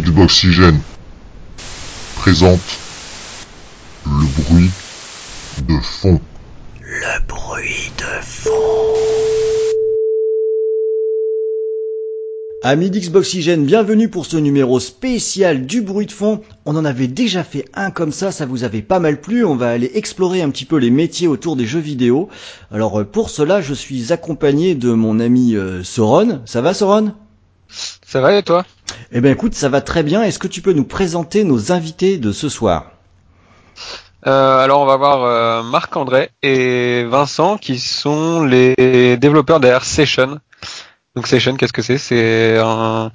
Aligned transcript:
Xboxygène 0.00 0.80
présente 2.16 2.58
le 4.04 4.42
bruit 4.42 4.70
de 5.68 5.78
fond. 5.80 6.20
Le 6.80 7.26
bruit 7.28 7.92
de 7.96 8.24
fond. 8.24 8.50
Amis 12.62 12.90
d'Xboxygène, 12.90 13.66
bienvenue 13.66 14.08
pour 14.08 14.26
ce 14.26 14.36
numéro 14.36 14.80
spécial 14.80 15.64
du 15.64 15.80
bruit 15.80 16.06
de 16.06 16.12
fond. 16.12 16.40
On 16.64 16.74
en 16.76 16.84
avait 16.84 17.06
déjà 17.06 17.44
fait 17.44 17.66
un 17.74 17.92
comme 17.92 18.10
ça, 18.10 18.32
ça 18.32 18.46
vous 18.46 18.64
avait 18.64 18.82
pas 18.82 18.98
mal 18.98 19.20
plu. 19.20 19.44
On 19.44 19.54
va 19.54 19.68
aller 19.70 19.92
explorer 19.94 20.42
un 20.42 20.50
petit 20.50 20.64
peu 20.64 20.78
les 20.78 20.90
métiers 20.90 21.28
autour 21.28 21.54
des 21.54 21.66
jeux 21.66 21.78
vidéo. 21.78 22.28
Alors 22.72 23.00
euh, 23.00 23.04
pour 23.04 23.30
cela, 23.30 23.60
je 23.60 23.74
suis 23.74 24.12
accompagné 24.12 24.74
de 24.74 24.90
mon 24.90 25.20
ami 25.20 25.54
euh, 25.54 25.84
Soron. 25.84 26.40
Ça 26.46 26.62
va 26.62 26.74
Soron? 26.74 27.12
Ça 28.06 28.20
va 28.20 28.34
et 28.34 28.42
toi? 28.42 28.64
Eh 29.12 29.20
ben 29.20 29.32
écoute, 29.32 29.54
ça 29.54 29.68
va 29.68 29.80
très 29.80 30.02
bien. 30.02 30.22
Est-ce 30.22 30.38
que 30.38 30.46
tu 30.46 30.62
peux 30.62 30.72
nous 30.72 30.84
présenter 30.84 31.44
nos 31.44 31.72
invités 31.72 32.18
de 32.18 32.32
ce 32.32 32.48
soir? 32.48 32.92
Euh, 34.26 34.58
Alors 34.58 34.80
on 34.80 34.86
va 34.86 34.96
voir 34.96 35.22
euh, 35.22 35.62
Marc-André 35.62 36.30
et 36.42 37.04
Vincent 37.04 37.58
qui 37.58 37.78
sont 37.78 38.44
les 38.44 39.16
développeurs 39.16 39.60
derrière 39.60 39.84
Session. 39.84 40.38
Donc 41.14 41.26
Session, 41.26 41.56
qu'est-ce 41.56 41.72
que 41.72 41.82
c'est? 41.82 41.98
C'est 41.98 42.56
un... 42.58 43.12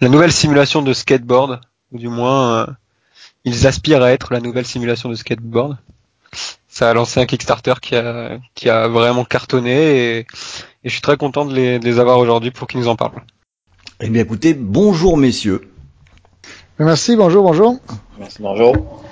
la 0.00 0.08
nouvelle 0.08 0.32
simulation 0.32 0.82
de 0.82 0.92
skateboard, 0.92 1.60
ou 1.92 1.98
du 1.98 2.08
moins 2.08 2.58
euh, 2.58 2.66
ils 3.44 3.66
aspirent 3.66 4.02
à 4.02 4.12
être 4.12 4.32
la 4.32 4.40
nouvelle 4.40 4.66
simulation 4.66 5.08
de 5.08 5.14
skateboard. 5.14 5.78
Ça 6.68 6.90
a 6.90 6.94
lancé 6.94 7.20
un 7.20 7.26
Kickstarter 7.26 7.74
qui 7.80 7.96
a, 7.96 8.38
qui 8.54 8.68
a 8.68 8.86
vraiment 8.86 9.24
cartonné 9.24 10.18
et, 10.18 10.18
et 10.20 10.26
je 10.84 10.90
suis 10.90 11.00
très 11.00 11.16
content 11.16 11.44
de 11.44 11.54
les, 11.54 11.78
de 11.78 11.84
les 11.84 11.98
avoir 11.98 12.18
aujourd'hui 12.18 12.50
pour 12.50 12.68
qu'ils 12.68 12.80
nous 12.80 12.88
en 12.88 12.96
parlent. 12.96 13.22
Eh 14.02 14.08
bien 14.08 14.22
écoutez, 14.22 14.54
bonjour 14.54 15.16
messieurs. 15.18 15.68
Merci, 16.78 17.16
bonjour, 17.16 17.42
bonjour. 17.42 17.76
Merci, 18.18 18.38
bonjour. 18.40 19.02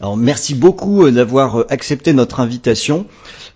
Alors 0.00 0.16
merci 0.18 0.54
beaucoup 0.54 1.04
euh, 1.06 1.10
d'avoir 1.10 1.60
euh, 1.60 1.66
accepté 1.70 2.12
notre 2.12 2.40
invitation. 2.40 3.06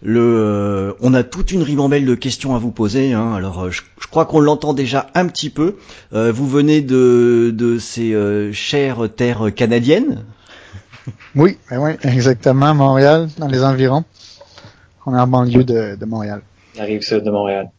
Le, 0.00 0.20
euh, 0.20 0.92
on 1.00 1.12
a 1.12 1.24
toute 1.24 1.52
une 1.52 1.62
ribambelle 1.62 2.06
de 2.06 2.14
questions 2.14 2.54
à 2.54 2.58
vous 2.58 2.70
poser. 2.70 3.12
Hein. 3.12 3.34
Alors 3.34 3.70
je, 3.70 3.82
je 4.00 4.06
crois 4.06 4.24
qu'on 4.24 4.40
l'entend 4.40 4.72
déjà 4.72 5.08
un 5.14 5.26
petit 5.26 5.50
peu. 5.50 5.76
Euh, 6.14 6.32
vous 6.32 6.48
venez 6.48 6.80
de, 6.80 7.52
de 7.54 7.78
ces 7.78 8.14
euh, 8.14 8.50
chères 8.52 9.08
terres 9.14 9.52
canadiennes. 9.54 10.24
Oui, 11.34 11.58
ben 11.70 11.80
oui, 11.80 11.90
exactement, 12.02 12.74
Montréal, 12.74 13.28
dans 13.38 13.48
les 13.48 13.62
environs. 13.62 14.04
On 15.04 15.14
est 15.14 15.20
en 15.20 15.26
banlieue 15.26 15.64
de, 15.64 15.96
de 15.96 16.04
Montréal. 16.06 16.42
La 16.76 16.84
rive 16.84 17.02
sud 17.02 17.24
de 17.24 17.30
Montréal. 17.30 17.70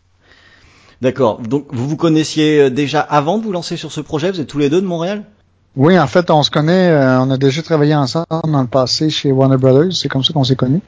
D'accord. 1.02 1.40
Donc 1.40 1.68
vous 1.72 1.88
vous 1.88 1.96
connaissiez 1.98 2.60
euh, 2.60 2.70
déjà 2.70 3.00
avant 3.00 3.38
de 3.38 3.44
vous 3.44 3.52
lancer 3.52 3.78
sur 3.78 3.92
ce 3.92 4.02
projet? 4.02 4.32
Vous 4.32 4.42
êtes 4.42 4.48
tous 4.48 4.60
les 4.60 4.70
deux 4.70 4.82
de 4.82 4.86
Montréal? 4.88 5.24
Oui, 5.76 5.98
en 5.98 6.08
fait, 6.08 6.30
on 6.32 6.44
se 6.44 6.50
connaît, 6.50 6.90
euh, 6.90 7.22
on 7.22 7.30
a 7.30 7.38
déjà 7.38 7.62
travaillé 7.62 7.96
ensemble 7.96 8.26
dans 8.30 8.62
le 8.62 8.68
passé 8.68 9.10
chez 9.10 9.32
Warner 9.32 9.58
Brothers, 9.58 9.94
c'est 9.94 10.10
comme 10.10 10.24
ça 10.24 10.34
qu'on 10.34 10.44
s'est 10.44 10.56
connus. 10.56 10.82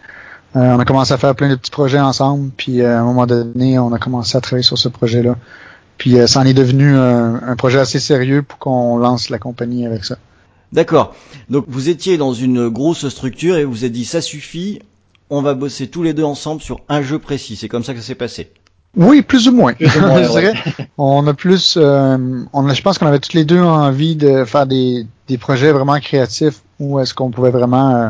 Euh, 0.56 0.76
on 0.76 0.80
a 0.80 0.86
commencé 0.86 1.14
à 1.14 1.18
faire 1.18 1.34
plein 1.36 1.50
de 1.50 1.56
petits 1.56 1.72
projets 1.72 2.00
ensemble, 2.00 2.50
puis 2.58 2.82
euh, 2.82 2.98
à 2.98 3.00
un 3.00 3.04
moment 3.04 3.26
donné, 3.26 3.80
on 3.80 3.94
a 3.94 4.00
commencé 4.00 4.38
à 4.38 4.42
travailler 4.42 4.64
sur 4.64 4.78
ce 4.78 4.90
projet-là. 4.90 5.38
Puis 5.98 6.18
euh, 6.18 6.28
ça 6.28 6.42
en 6.42 6.46
est 6.46 6.54
devenu 6.54 6.94
un, 6.94 7.36
un 7.36 7.56
projet 7.56 7.80
assez 7.80 8.00
sérieux 8.00 8.42
pour 8.42 8.58
qu'on 8.60 8.98
lance 8.98 9.30
la 9.30 9.38
compagnie 9.38 9.86
avec 9.86 10.04
ça. 10.04 10.18
D'accord. 10.74 11.16
Donc 11.50 11.66
vous 11.68 11.88
étiez 11.90 12.18
dans 12.18 12.34
une 12.34 12.68
grosse 12.68 13.08
structure 13.08 13.58
et 13.58 13.64
vous 13.64 13.72
vous 13.72 13.86
êtes 13.86 13.92
dit 13.92 14.04
ça 14.04 14.20
suffit. 14.20 14.80
On 15.30 15.42
va 15.42 15.54
bosser 15.54 15.88
tous 15.88 16.04
les 16.04 16.14
deux 16.14 16.24
ensemble 16.24 16.62
sur 16.62 16.82
un 16.90 17.02
jeu 17.02 17.20
précis. 17.20 17.56
C'est 17.56 17.70
comme 17.70 17.84
ça 17.84 17.94
que 17.94 18.02
ça 18.02 18.08
s'est 18.08 18.16
passé? 18.16 18.52
Oui, 18.96 19.22
plus 19.22 19.48
ou 19.48 19.54
moins. 19.54 19.74
Plus 19.74 19.96
ou 19.98 20.02
moins, 20.02 20.22
je 20.24 20.30
dirais. 20.30 20.54
On 20.98 21.26
a 21.28 21.34
plus, 21.34 21.76
euh, 21.78 22.18
on 22.52 22.68
a, 22.68 22.74
je 22.74 22.82
pense 22.82 22.98
qu'on 22.98 23.08
avait 23.08 23.20
tous 23.20 23.34
les 23.34 23.46
deux 23.46 23.62
envie 23.62 24.16
de 24.16 24.44
faire 24.46 24.66
des, 24.68 25.08
des 25.28 25.38
projets 25.38 25.72
vraiment 25.72 25.98
créatifs 26.00 26.62
où 26.80 27.00
est-ce 27.00 27.14
qu'on 27.14 27.32
pouvait 27.32 27.52
vraiment 27.52 27.96
euh, 27.96 28.10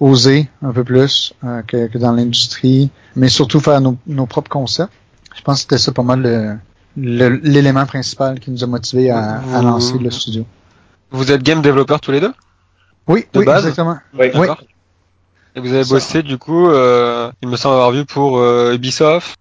oser 0.00 0.48
un 0.62 0.72
peu 0.72 0.84
plus 0.84 1.34
euh, 1.44 1.60
que, 1.62 1.86
que 1.88 1.98
dans 1.98 2.12
l'industrie, 2.12 2.90
mais 3.16 3.28
surtout 3.28 3.60
faire 3.60 3.80
nos, 3.80 3.96
nos 4.06 4.26
propres 4.26 4.48
concepts. 4.50 4.92
Je 5.36 5.42
pense 5.42 5.56
que 5.56 5.60
c'était 5.62 5.78
ça 5.78 5.92
pas 5.92 6.02
mal 6.02 6.22
le- 6.22 6.56
le- 6.96 7.36
l'élément 7.42 7.84
principal 7.86 8.40
qui 8.40 8.50
nous 8.50 8.64
a 8.64 8.66
motivés 8.66 9.10
à, 9.10 9.40
à 9.54 9.62
lancer 9.62 9.98
le 9.98 10.10
studio. 10.10 10.44
Vous 11.10 11.30
êtes 11.30 11.42
game 11.42 11.60
développeurs 11.60 12.00
tous 12.00 12.12
les 12.12 12.20
deux? 12.20 12.32
Oui, 13.06 13.26
De 13.32 13.40
oui, 13.40 13.44
base? 13.44 13.64
exactement. 13.66 13.98
Oui. 14.18 14.30
Oui. 14.34 14.40
D'accord. 14.40 14.62
Et 15.56 15.60
vous 15.60 15.72
avez 15.72 15.84
Ça. 15.84 15.94
bossé 15.94 16.22
du 16.22 16.38
coup, 16.38 16.68
euh, 16.68 17.30
il 17.42 17.48
me 17.48 17.56
semble 17.56 17.74
avoir 17.74 17.90
vu 17.90 18.04
pour 18.06 18.38
euh, 18.38 18.72
Ubisoft. 18.74 19.36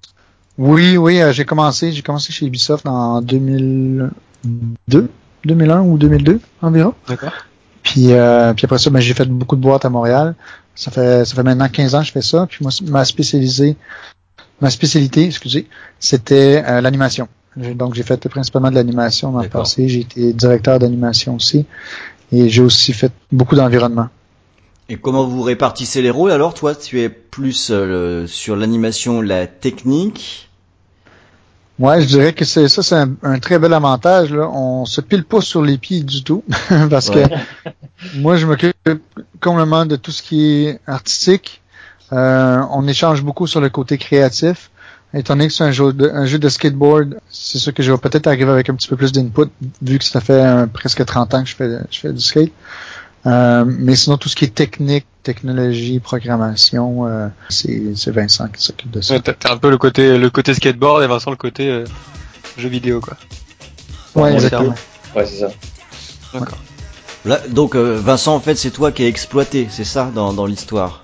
Oui, 0.60 0.98
oui, 0.98 1.22
euh, 1.22 1.32
j'ai 1.32 1.46
commencé, 1.46 1.94
j'ai 1.94 2.02
commencé 2.02 2.34
chez 2.34 2.46
Ubisoft 2.46 2.86
en 2.86 3.22
2002, 3.22 5.10
2001 5.46 5.82
ou 5.84 5.98
2002 5.98 6.42
environ. 6.62 6.94
D'accord. 7.08 7.32
Puis, 7.82 8.12
euh, 8.12 8.54
puis 8.54 8.66
après 8.66 8.78
ça, 8.78 8.90
ben, 8.90 9.00
j'ai 9.00 9.14
fait 9.14 9.24
beaucoup 9.24 9.56
de 9.56 9.62
boîtes 9.62 9.86
à 9.86 9.90
Montréal. 9.90 10.36
Ça 10.76 10.92
fait, 10.92 11.24
ça 11.24 11.34
fait 11.34 11.44
maintenant 11.44 11.70
15 11.70 11.96
ans 11.96 12.00
que 12.02 12.08
je 12.08 12.12
fais 12.12 12.22
ça. 12.22 12.46
Puis 12.46 12.58
moi, 12.62 12.72
ma 12.90 13.06
spécialisée, 13.06 13.78
ma 14.60 14.70
spécialité, 14.70 15.28
excusez, 15.28 15.66
c'était 15.98 16.62
euh, 16.68 16.82
l'animation. 16.82 17.30
Donc, 17.56 17.96
j'ai 17.96 18.04
fait 18.04 18.28
principalement 18.28 18.70
de 18.70 18.76
l'animation 18.76 19.32
dans 19.32 19.42
le 19.42 19.48
passé. 19.48 19.88
J'ai 19.88 20.02
été 20.02 20.34
directeur 20.34 20.78
d'animation 20.78 21.36
aussi. 21.36 21.66
Et 22.34 22.50
j'ai 22.50 22.62
aussi 22.62 22.92
fait 22.92 23.14
beaucoup 23.32 23.56
d'environnement. 23.56 24.10
Et 24.90 24.98
comment 24.98 25.26
vous 25.26 25.42
répartissez 25.42 26.02
les 26.02 26.10
rôles 26.10 26.32
Alors? 26.32 26.54
Toi, 26.54 26.76
tu 26.76 27.00
es 27.00 27.08
plus 27.08 27.70
euh, 27.72 28.28
sur 28.28 28.58
l'animation, 28.58 29.22
la 29.22 29.48
technique. 29.48 30.49
Ouais, 31.80 32.02
je 32.02 32.08
dirais 32.08 32.34
que 32.34 32.44
c'est 32.44 32.68
ça, 32.68 32.84
c'est 32.84 32.96
un, 32.96 33.12
un 33.24 33.40
très 33.40 33.58
bel 33.58 33.74
avantage. 33.74 34.32
Là. 34.34 34.50
On 34.50 34.86
se 34.86 35.00
pile 35.00 35.24
pas 35.24 35.40
sur 35.40 35.62
les 35.62 35.78
pieds 35.78 36.04
du 36.04 36.24
tout, 36.24 36.44
parce 36.90 37.10
que 37.10 37.20
moi, 38.16 38.36
je 38.36 38.46
m'occupe 38.46 38.76
complètement 39.40 39.86
de 39.86 39.96
tout 39.96 40.12
ce 40.12 40.22
qui 40.22 40.66
est 40.66 40.80
artistique. 40.86 41.62
Euh, 42.12 42.62
on 42.72 42.88
échange 42.88 43.24
beaucoup 43.24 43.48
sur 43.48 43.62
le 43.62 43.70
côté 43.70 43.98
créatif. 43.98 44.72
Étant 45.14 45.36
donné 45.36 45.48
que 45.48 45.54
c'est 45.54 45.64
un 45.64 45.72
jeu 45.72 45.92
de, 45.92 46.10
un 46.10 46.26
jeu 46.26 46.38
de 46.38 46.50
skateboard, 46.50 47.20
c'est 47.30 47.58
sûr 47.58 47.74
que 47.74 47.82
je 47.82 47.92
vais 47.92 47.98
peut-être 47.98 48.28
arriver 48.28 48.52
avec 48.52 48.70
un 48.70 48.76
petit 48.76 48.88
peu 48.88 48.96
plus 48.96 49.12
d'input, 49.12 49.50
vu 49.82 49.98
que 49.98 50.04
ça 50.04 50.22
fait 50.22 50.34
euh, 50.34 50.68
presque 50.68 51.04
30 51.04 51.34
ans 51.34 51.44
que 51.44 51.50
je 51.50 51.56
fais, 51.56 51.80
je 51.90 52.00
fais 52.00 52.14
du 52.14 52.22
skate. 52.22 52.52
Euh, 53.26 53.66
mais 53.66 53.96
sinon, 53.96 54.18
tout 54.18 54.30
ce 54.30 54.36
qui 54.36 54.46
est 54.46 54.54
technique, 54.54 55.08
technologie, 55.30 56.00
programmation, 56.00 57.06
euh, 57.06 57.28
c'est 57.50 57.96
c'est 57.96 58.10
Vincent 58.10 58.48
qui 58.48 58.64
s'occupe 58.64 58.90
de 58.90 59.00
ça. 59.00 59.14
Ouais, 59.14 59.22
T'as 59.22 59.54
un 59.54 59.58
peu 59.58 59.70
le 59.70 59.78
côté 59.78 60.18
le 60.18 60.30
côté 60.32 60.56
skateboard 60.56 61.04
et 61.04 61.08
Vincent 61.08 61.30
le 61.30 61.38
côté 61.38 61.70
euh, 61.70 61.86
jeu 62.58 62.68
vidéo 62.68 63.00
quoi. 63.00 63.16
Ouais, 64.16 64.34
exactement. 64.34 64.74
Ouais, 65.16 65.28
c'est 65.28 65.42
ça. 65.42 65.52
D'accord. 66.34 66.58
Là, 67.26 67.40
donc 67.50 67.76
euh, 67.76 68.00
Vincent, 68.04 68.34
en 68.34 68.40
fait, 68.40 68.56
c'est 68.56 68.72
toi 68.72 68.92
qui 68.92 69.04
es 69.04 69.08
exploité, 69.08 69.68
c'est 69.70 69.84
ça 69.84 70.10
dans, 70.16 70.34
dans 70.34 70.48
l'histoire? 70.48 71.04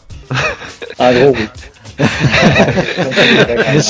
En 0.98 1.14
gros, 1.14 1.36
oui. 1.36 1.48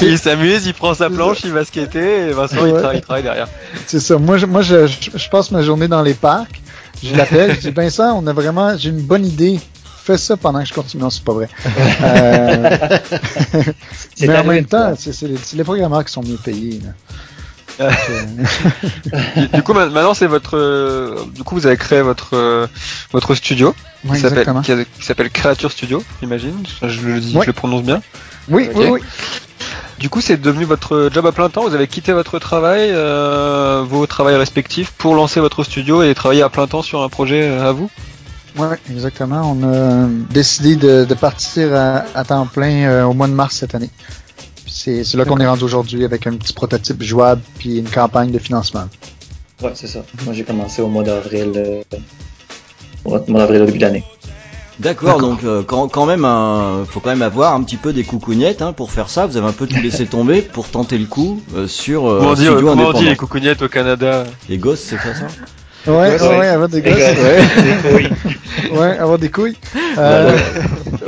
Il 0.01 0.19
s'amuse, 0.19 0.67
il 0.67 0.73
prend 0.73 0.93
sa 0.93 1.09
planche, 1.09 1.39
il 1.43 1.51
va 1.51 1.65
skater 1.65 2.27
et 2.27 2.33
Vincent 2.33 2.63
il, 2.65 2.73
travaille, 2.73 2.97
il 2.97 3.01
travaille 3.01 3.23
derrière. 3.23 3.47
C'est 3.87 3.99
ça. 3.99 4.17
Moi, 4.17 4.37
je, 4.37 4.45
moi, 4.45 4.61
je, 4.61 4.85
je, 4.85 5.09
je 5.15 5.29
passe 5.29 5.49
ma 5.49 5.63
journée 5.63 5.87
dans 5.87 6.03
les 6.03 6.13
parcs. 6.13 6.61
Je 7.03 7.15
l'appelle. 7.15 7.55
je 7.55 7.61
dis 7.61 7.71
Vincent, 7.71 8.21
on 8.21 8.27
a 8.27 8.33
vraiment, 8.33 8.77
j'ai 8.77 8.89
une 8.89 9.01
bonne 9.01 9.25
idée. 9.25 9.59
Fais 10.05 10.17
ça 10.17 10.37
pendant 10.37 10.61
que 10.61 10.67
je 10.67 10.73
continue. 10.73 11.01
Non, 11.03 11.09
c'est 11.09 11.23
pas 11.23 11.33
vrai. 11.33 11.49
Euh, 12.03 12.77
C'est 14.15 14.27
mais 14.27 14.37
en 14.37 14.43
même 14.43 14.65
temps, 14.65 14.93
c'est 14.97 15.19
les, 15.23 15.35
les 15.55 15.63
programmeurs 15.63 16.05
qui 16.05 16.11
sont 16.13 16.21
mieux 16.23 16.37
payés. 16.37 16.79
là. 16.85 16.91
Du- 19.53 19.63
coup 19.63 19.73
ma- 19.73 19.87
maintenant 19.87 20.13
c'est 20.13 20.27
votre 20.27 20.55
euh, 20.57 21.25
du 21.35 21.43
coup 21.43 21.55
vous 21.55 21.67
avez 21.67 21.75
créé 21.75 22.01
votre 22.01 22.29
euh, 22.33 22.67
votre 23.11 23.35
studio 23.35 23.75
qui 24.97 25.05
s'appelle 25.05 25.29
Creature 25.29 25.71
Studio, 25.71 26.01
j'imagine. 26.21 26.55
Je 26.81 27.01
le 27.01 27.19
je 27.45 27.51
prononce 27.51 27.83
bien. 27.83 28.01
Oui, 28.47 28.69
oui, 28.75 28.85
oui. 28.91 29.01
Du 29.99 30.09
coup, 30.09 30.19
c'est 30.21 30.37
devenu 30.37 30.65
votre 30.65 31.09
job 31.13 31.25
à 31.25 31.31
plein 31.31 31.49
temps. 31.49 31.63
Vous 31.67 31.73
avez 31.73 31.87
quitté 31.87 32.11
votre 32.13 32.37
travail, 32.37 32.91
euh, 32.93 33.83
vos 33.87 34.05
travails 34.07 34.35
respectifs, 34.35 34.91
pour 34.91 35.15
lancer 35.15 35.39
votre 35.39 35.63
studio 35.63 36.03
et 36.03 36.13
travailler 36.13 36.41
à 36.43 36.49
plein 36.49 36.67
temps 36.67 36.81
sur 36.81 37.01
un 37.01 37.07
projet 37.09 37.47
à 37.47 37.71
vous? 37.71 37.89
Ouais, 38.57 38.77
exactement. 38.89 39.51
On 39.51 39.63
a 39.63 40.07
décidé 40.29 40.75
de, 40.75 41.05
de 41.05 41.13
partir 41.13 41.73
à, 41.75 42.05
à 42.15 42.23
temps 42.23 42.45
plein 42.45 42.87
euh, 42.87 43.03
au 43.03 43.13
mois 43.13 43.27
de 43.27 43.33
mars 43.33 43.57
cette 43.57 43.75
année. 43.75 43.89
C'est 44.67 45.03
là 45.15 45.25
qu'on 45.25 45.39
est 45.39 45.47
rendu 45.47 45.63
aujourd'hui 45.63 46.03
avec 46.03 46.27
un 46.27 46.35
petit 46.35 46.53
prototype 46.53 47.01
jouable 47.01 47.41
puis 47.57 47.79
une 47.79 47.89
campagne 47.89 48.31
de 48.31 48.39
financement. 48.39 48.87
Ouais, 49.61 49.71
c'est 49.73 49.87
ça. 49.87 50.03
Moi, 50.25 50.33
j'ai 50.33 50.43
commencé 50.43 50.81
au 50.81 50.87
mois 50.87 51.03
d'avril. 51.03 51.51
Euh, 51.55 51.81
au 53.03 53.09
mois 53.09 53.41
d'avril 53.41 53.61
au 53.61 53.65
début 53.65 53.77
de 53.77 53.83
l'année. 53.83 54.03
D'accord, 54.79 55.21
donc 55.21 55.45
euh, 55.45 55.63
quand, 55.63 55.87
quand 55.87 56.05
même, 56.05 56.25
un, 56.25 56.83
faut 56.89 56.99
quand 56.99 57.09
même 57.11 57.21
avoir 57.21 57.53
un 57.53 57.63
petit 57.63 57.77
peu 57.77 57.93
des 57.93 58.03
coucougnettes 58.03 58.61
hein, 58.61 58.73
pour 58.73 58.91
faire 58.91 59.09
ça. 59.09 59.25
Vous 59.25 59.37
avez 59.37 59.47
un 59.47 59.53
peu 59.53 59.67
tout 59.67 59.79
laissé 59.81 60.05
tomber 60.07 60.41
pour 60.41 60.67
tenter 60.67 60.97
le 60.97 61.05
coup 61.05 61.41
euh, 61.55 61.67
sur 61.67 62.07
euh, 62.09 62.19
comment 62.19 62.31
on 62.31 62.33
dit, 62.33 62.49
on 62.49 62.93
dit 62.93 63.05
les 63.05 63.15
coucougnettes 63.15 63.61
au 63.61 63.69
Canada? 63.69 64.25
Les 64.49 64.57
gosses, 64.57 64.81
c'est 64.81 64.97
ça? 64.97 65.27
Ouais, 65.87 65.93
ouais, 65.93 66.21
Ouais, 66.21 66.37
ouais, 66.39 66.47
avoir 66.47 66.69
des 66.69 66.81
gosses. 66.81 66.93
Ouais. 68.71 68.97
avoir 68.97 69.17
des 69.19 69.29
couilles. 69.29 69.55
Euh, 69.97 70.37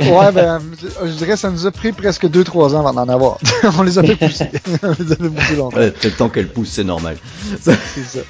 Ouais, 0.00 0.30
ben, 0.32 0.60
je 1.04 1.10
dirais 1.12 1.32
que 1.32 1.38
ça 1.38 1.50
nous 1.50 1.66
a 1.66 1.72
pris 1.72 1.92
presque 1.92 2.24
2-3 2.26 2.74
ans 2.76 2.86
avant 2.86 2.92
d'en 2.92 3.12
avoir. 3.12 3.38
on 3.78 3.82
les 3.82 3.98
a 3.98 4.02
fait 4.04 4.14
pousser. 4.14 4.48
on 4.82 4.94
les 5.02 5.12
a 5.12 5.16
fait 5.16 5.28
pousser 5.28 5.56
longtemps. 5.56 5.76
Ouais, 5.76 5.90
peut-être 5.90 6.16
temps 6.16 6.28
qu'elle 6.28 6.48
pousse, 6.48 6.68
c'est 6.70 6.84
normal. 6.84 7.16
C'est 7.60 7.74
ça. 8.04 8.20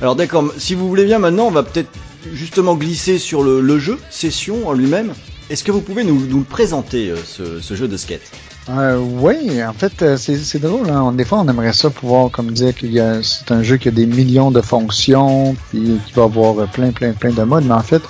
Alors 0.00 0.16
d'accord, 0.16 0.44
si 0.56 0.74
vous 0.74 0.88
voulez 0.88 1.04
bien 1.04 1.18
maintenant, 1.18 1.44
on 1.46 1.50
va 1.50 1.62
peut-être 1.62 1.90
justement 2.32 2.74
glisser 2.74 3.18
sur 3.18 3.42
le, 3.42 3.60
le 3.60 3.78
jeu, 3.78 3.98
Session 4.10 4.66
en 4.68 4.72
lui-même. 4.72 5.12
Est-ce 5.50 5.62
que 5.64 5.72
vous 5.72 5.80
pouvez 5.82 6.04
nous, 6.04 6.26
nous 6.26 6.38
le 6.38 6.44
présenter, 6.44 7.10
euh, 7.10 7.16
ce, 7.24 7.60
ce 7.60 7.74
jeu 7.74 7.88
de 7.88 7.96
skate? 7.96 8.20
Euh, 8.70 8.98
oui, 8.98 9.64
en 9.64 9.72
fait, 9.72 10.02
euh, 10.02 10.16
c'est 10.16 10.36
c'est 10.36 10.58
drôle. 10.58 10.90
Hein. 10.90 11.12
Des 11.12 11.24
fois, 11.24 11.38
on 11.40 11.48
aimerait 11.48 11.72
ça 11.72 11.88
pouvoir, 11.88 12.30
comme 12.30 12.50
dire, 12.52 12.74
a, 13.00 13.22
c'est 13.22 13.50
un 13.50 13.62
jeu 13.62 13.78
qui 13.78 13.88
a 13.88 13.90
des 13.90 14.06
millions 14.06 14.50
de 14.50 14.60
fonctions, 14.60 15.56
puis 15.70 15.98
qui 16.06 16.12
va 16.12 16.24
avoir 16.24 16.68
plein, 16.70 16.90
plein, 16.92 17.12
plein 17.12 17.32
de 17.32 17.42
modes. 17.44 17.64
Mais 17.64 17.74
en 17.74 17.82
fait, 17.82 18.02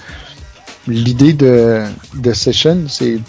l'idée 0.89 1.33
de, 1.33 1.85
de 2.15 2.33
Session, 2.33 2.87
c'est 2.89 3.21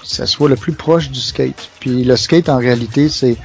que 0.00 0.06
ça 0.06 0.26
soit 0.26 0.48
le 0.48 0.56
plus 0.56 0.72
proche 0.72 1.10
du 1.10 1.20
skate. 1.20 1.70
Puis 1.80 2.04
le 2.04 2.16
skate, 2.16 2.48
en 2.50 2.58
réalité, 2.58 3.08
c'est 3.08 3.36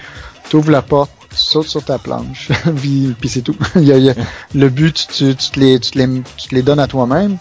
t'ouvres 0.49 0.71
la 0.71 0.81
porte, 0.81 1.11
tu 1.29 1.37
sautes 1.37 1.67
sur 1.67 1.83
ta 1.83 1.97
planche, 1.97 2.49
puis, 2.75 3.15
puis 3.19 3.29
c'est 3.29 3.41
tout. 3.41 3.55
le 3.75 4.69
but, 4.69 5.07
tu, 5.13 5.35
tu, 5.35 5.49
te 5.51 5.59
les, 5.59 5.79
tu, 5.79 5.91
te 5.91 5.97
les, 5.97 6.21
tu 6.35 6.49
te 6.49 6.55
les 6.55 6.61
donnes 6.61 6.79
à 6.79 6.87
toi-même. 6.87 7.37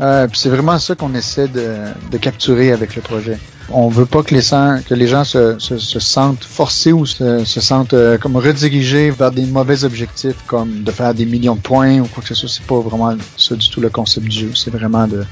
Euh, 0.00 0.26
c'est 0.34 0.48
vraiment 0.48 0.78
ça 0.78 0.94
qu'on 0.96 1.14
essaie 1.14 1.46
de, 1.46 1.76
de 2.10 2.18
capturer 2.18 2.72
avec 2.72 2.96
le 2.96 3.02
projet. 3.02 3.38
On 3.70 3.88
veut 3.88 4.06
pas 4.06 4.22
que 4.22 4.34
les, 4.34 4.40
gens- 4.42 4.80
que 4.86 4.92
les 4.94 5.06
gens 5.06 5.24
se, 5.24 5.58
se, 5.58 5.78
se 5.78 6.00
sentent 6.00 6.44
forcés 6.44 6.92
ou 6.92 7.06
se, 7.06 7.44
se 7.44 7.60
sentent 7.60 7.94
euh, 7.94 8.18
comme 8.18 8.36
redirigés 8.36 9.10
vers 9.10 9.30
des 9.30 9.46
mauvais 9.46 9.84
objectifs 9.84 10.36
comme 10.46 10.82
de 10.82 10.90
faire 10.90 11.14
des 11.14 11.24
millions 11.26 11.54
de 11.54 11.60
points 11.60 12.00
ou 12.00 12.06
quoi 12.06 12.22
que 12.22 12.28
ce 12.28 12.34
soit. 12.34 12.48
C'est 12.48 12.66
pas 12.66 12.78
vraiment 12.80 13.16
ça 13.36 13.54
du 13.54 13.68
tout 13.70 13.80
le 13.80 13.88
concept 13.88 14.26
du 14.26 14.36
jeu. 14.40 14.50
C'est 14.54 14.70
vraiment 14.70 15.06
de, 15.06 15.24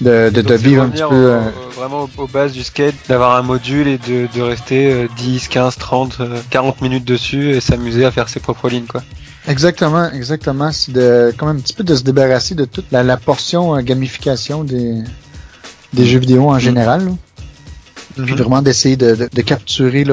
de, 0.00 0.30
de, 0.30 0.42
vivre 0.54 0.82
un 0.82 0.88
petit 0.88 1.02
peu. 1.10 1.16
au- 1.16 1.28
euh, 1.28 1.50
au- 1.66 1.70
vraiment 1.80 2.08
aux, 2.16 2.26
bases 2.28 2.52
du 2.52 2.62
skate, 2.62 2.94
d'avoir 3.08 3.36
un 3.36 3.42
module 3.42 3.88
et 3.88 3.98
de, 3.98 4.28
de 4.34 4.40
rester 4.40 4.92
euh, 4.92 5.08
10, 5.16 5.48
15, 5.48 5.76
30, 5.76 6.18
euh, 6.20 6.38
40 6.50 6.80
minutes 6.82 7.04
dessus 7.04 7.50
et 7.50 7.60
s'amuser 7.60 8.04
à 8.04 8.10
faire 8.12 8.28
ses 8.28 8.40
propres 8.40 8.68
lignes 8.70 8.86
quoi. 8.86 9.02
Exactement, 9.48 10.10
exactement. 10.12 10.70
C'est 10.72 10.92
de 10.92 11.32
comme 11.36 11.48
un 11.48 11.56
petit 11.56 11.74
peu 11.74 11.84
de 11.84 11.94
se 11.94 12.02
débarrasser 12.02 12.54
de 12.54 12.64
toute 12.64 12.90
la, 12.92 13.02
la 13.02 13.16
portion 13.16 13.76
euh, 13.76 13.80
gamification 13.80 14.64
des, 14.64 15.02
des 15.92 16.06
jeux 16.06 16.18
vidéo 16.20 16.50
en 16.50 16.58
général. 16.58 17.06
là. 17.06 17.12
Puis 18.24 18.34
vraiment 18.34 18.60
d'essayer 18.60 18.96
de, 18.96 19.14
de, 19.14 19.28
de 19.32 19.40
capturer 19.40 20.04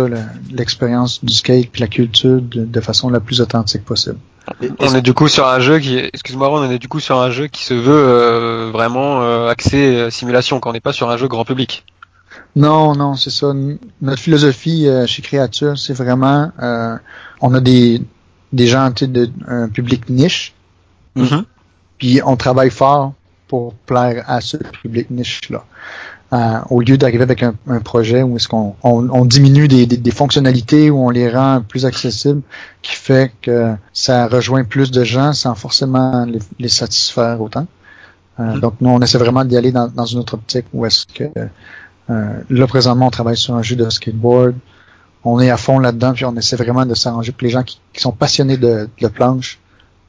l'expérience 0.51 1.23
du 1.23 1.33
skate 1.33 1.69
puis 1.69 1.81
la 1.81 1.87
culture 1.87 2.41
de, 2.41 2.63
de 2.63 2.81
façon 2.81 3.09
la 3.09 3.19
plus 3.19 3.41
authentique 3.41 3.83
possible. 3.83 4.17
On 4.79 4.95
est 4.95 5.01
du 5.01 5.13
coup 5.13 5.27
sur 5.27 5.47
un 5.47 5.59
jeu 5.59 5.79
qui, 5.79 5.97
excuse-moi, 5.97 6.49
on 6.49 6.71
est 6.71 6.79
du 6.79 6.87
coup 6.87 6.99
sur 6.99 7.19
un 7.19 7.29
jeu 7.29 7.47
qui 7.47 7.63
se 7.63 7.73
veut 7.73 7.91
euh, 7.93 8.69
vraiment 8.71 9.21
euh, 9.21 9.49
axé 9.49 9.77
euh, 9.77 10.09
simulation, 10.09 10.59
quand 10.59 10.71
on 10.71 10.73
n'est 10.73 10.79
pas 10.79 10.93
sur 10.93 11.09
un 11.09 11.17
jeu 11.17 11.27
grand 11.27 11.45
public. 11.45 11.85
Non, 12.55 12.95
non, 12.95 13.15
c'est 13.15 13.29
ça. 13.29 13.53
Notre 14.01 14.21
philosophie 14.21 14.87
euh, 14.87 15.05
chez 15.05 15.21
Créature, 15.21 15.77
c'est 15.77 15.93
vraiment, 15.93 16.51
euh, 16.63 16.95
on 17.41 17.53
a 17.53 17.59
des 17.59 18.01
des 18.53 18.67
gens, 18.67 18.89
de 18.89 19.29
un 19.47 19.69
public 19.69 20.09
niche, 20.09 20.53
puis 21.97 22.21
on 22.25 22.35
travaille 22.37 22.71
fort 22.71 23.13
pour 23.47 23.73
plaire 23.73 24.23
à 24.27 24.41
ce 24.41 24.57
public 24.57 25.09
niche-là. 25.09 25.65
Euh, 26.31 26.59
au 26.69 26.81
lieu 26.81 26.95
d'arriver 26.95 27.23
avec 27.23 27.41
un, 27.41 27.55
un 27.67 27.79
projet 27.79 28.21
où 28.21 28.35
est-ce 28.35 28.47
qu'on 28.47 28.75
on, 28.83 29.09
on 29.09 29.25
diminue 29.25 29.67
des, 29.67 29.87
des, 29.87 29.97
des 29.97 30.11
fonctionnalités, 30.11 30.91
où 30.91 31.03
on 31.03 31.09
les 31.09 31.27
rend 31.27 31.63
plus 31.67 31.87
accessibles, 31.87 32.41
qui 32.83 32.95
fait 32.95 33.31
que 33.41 33.73
ça 33.93 34.27
rejoint 34.27 34.63
plus 34.63 34.91
de 34.91 35.03
gens 35.03 35.33
sans 35.33 35.55
forcément 35.55 36.25
les, 36.25 36.39
les 36.59 36.69
satisfaire 36.69 37.41
autant. 37.41 37.65
Euh, 38.39 38.53
Mhm. 38.53 38.59
Donc 38.59 38.75
nous, 38.79 38.89
on 38.89 39.01
essaie 39.01 39.17
vraiment 39.17 39.43
d'y 39.43 39.57
aller 39.57 39.71
dans, 39.71 39.87
dans 39.87 40.05
une 40.05 40.19
autre 40.19 40.35
optique 40.35 40.65
où 40.73 40.85
est-ce 40.85 41.05
que 41.07 41.25
euh, 42.09 42.41
là 42.49 42.67
présentement 42.67 43.07
on 43.07 43.11
travaille 43.11 43.37
sur 43.37 43.55
un 43.55 43.61
jeu 43.61 43.75
de 43.75 43.89
skateboard, 43.89 44.55
on 45.23 45.39
est 45.39 45.49
à 45.49 45.57
fond 45.57 45.79
là-dedans, 45.79 46.13
puis 46.13 46.25
on 46.25 46.35
essaie 46.35 46.55
vraiment 46.55 46.85
de 46.85 46.93
s'arranger 46.95 47.31
pour 47.31 47.43
les 47.45 47.49
gens 47.51 47.63
qui, 47.63 47.79
qui 47.93 48.01
sont 48.01 48.11
passionnés 48.11 48.57
de, 48.57 48.87
de 49.01 49.07
planche 49.07 49.59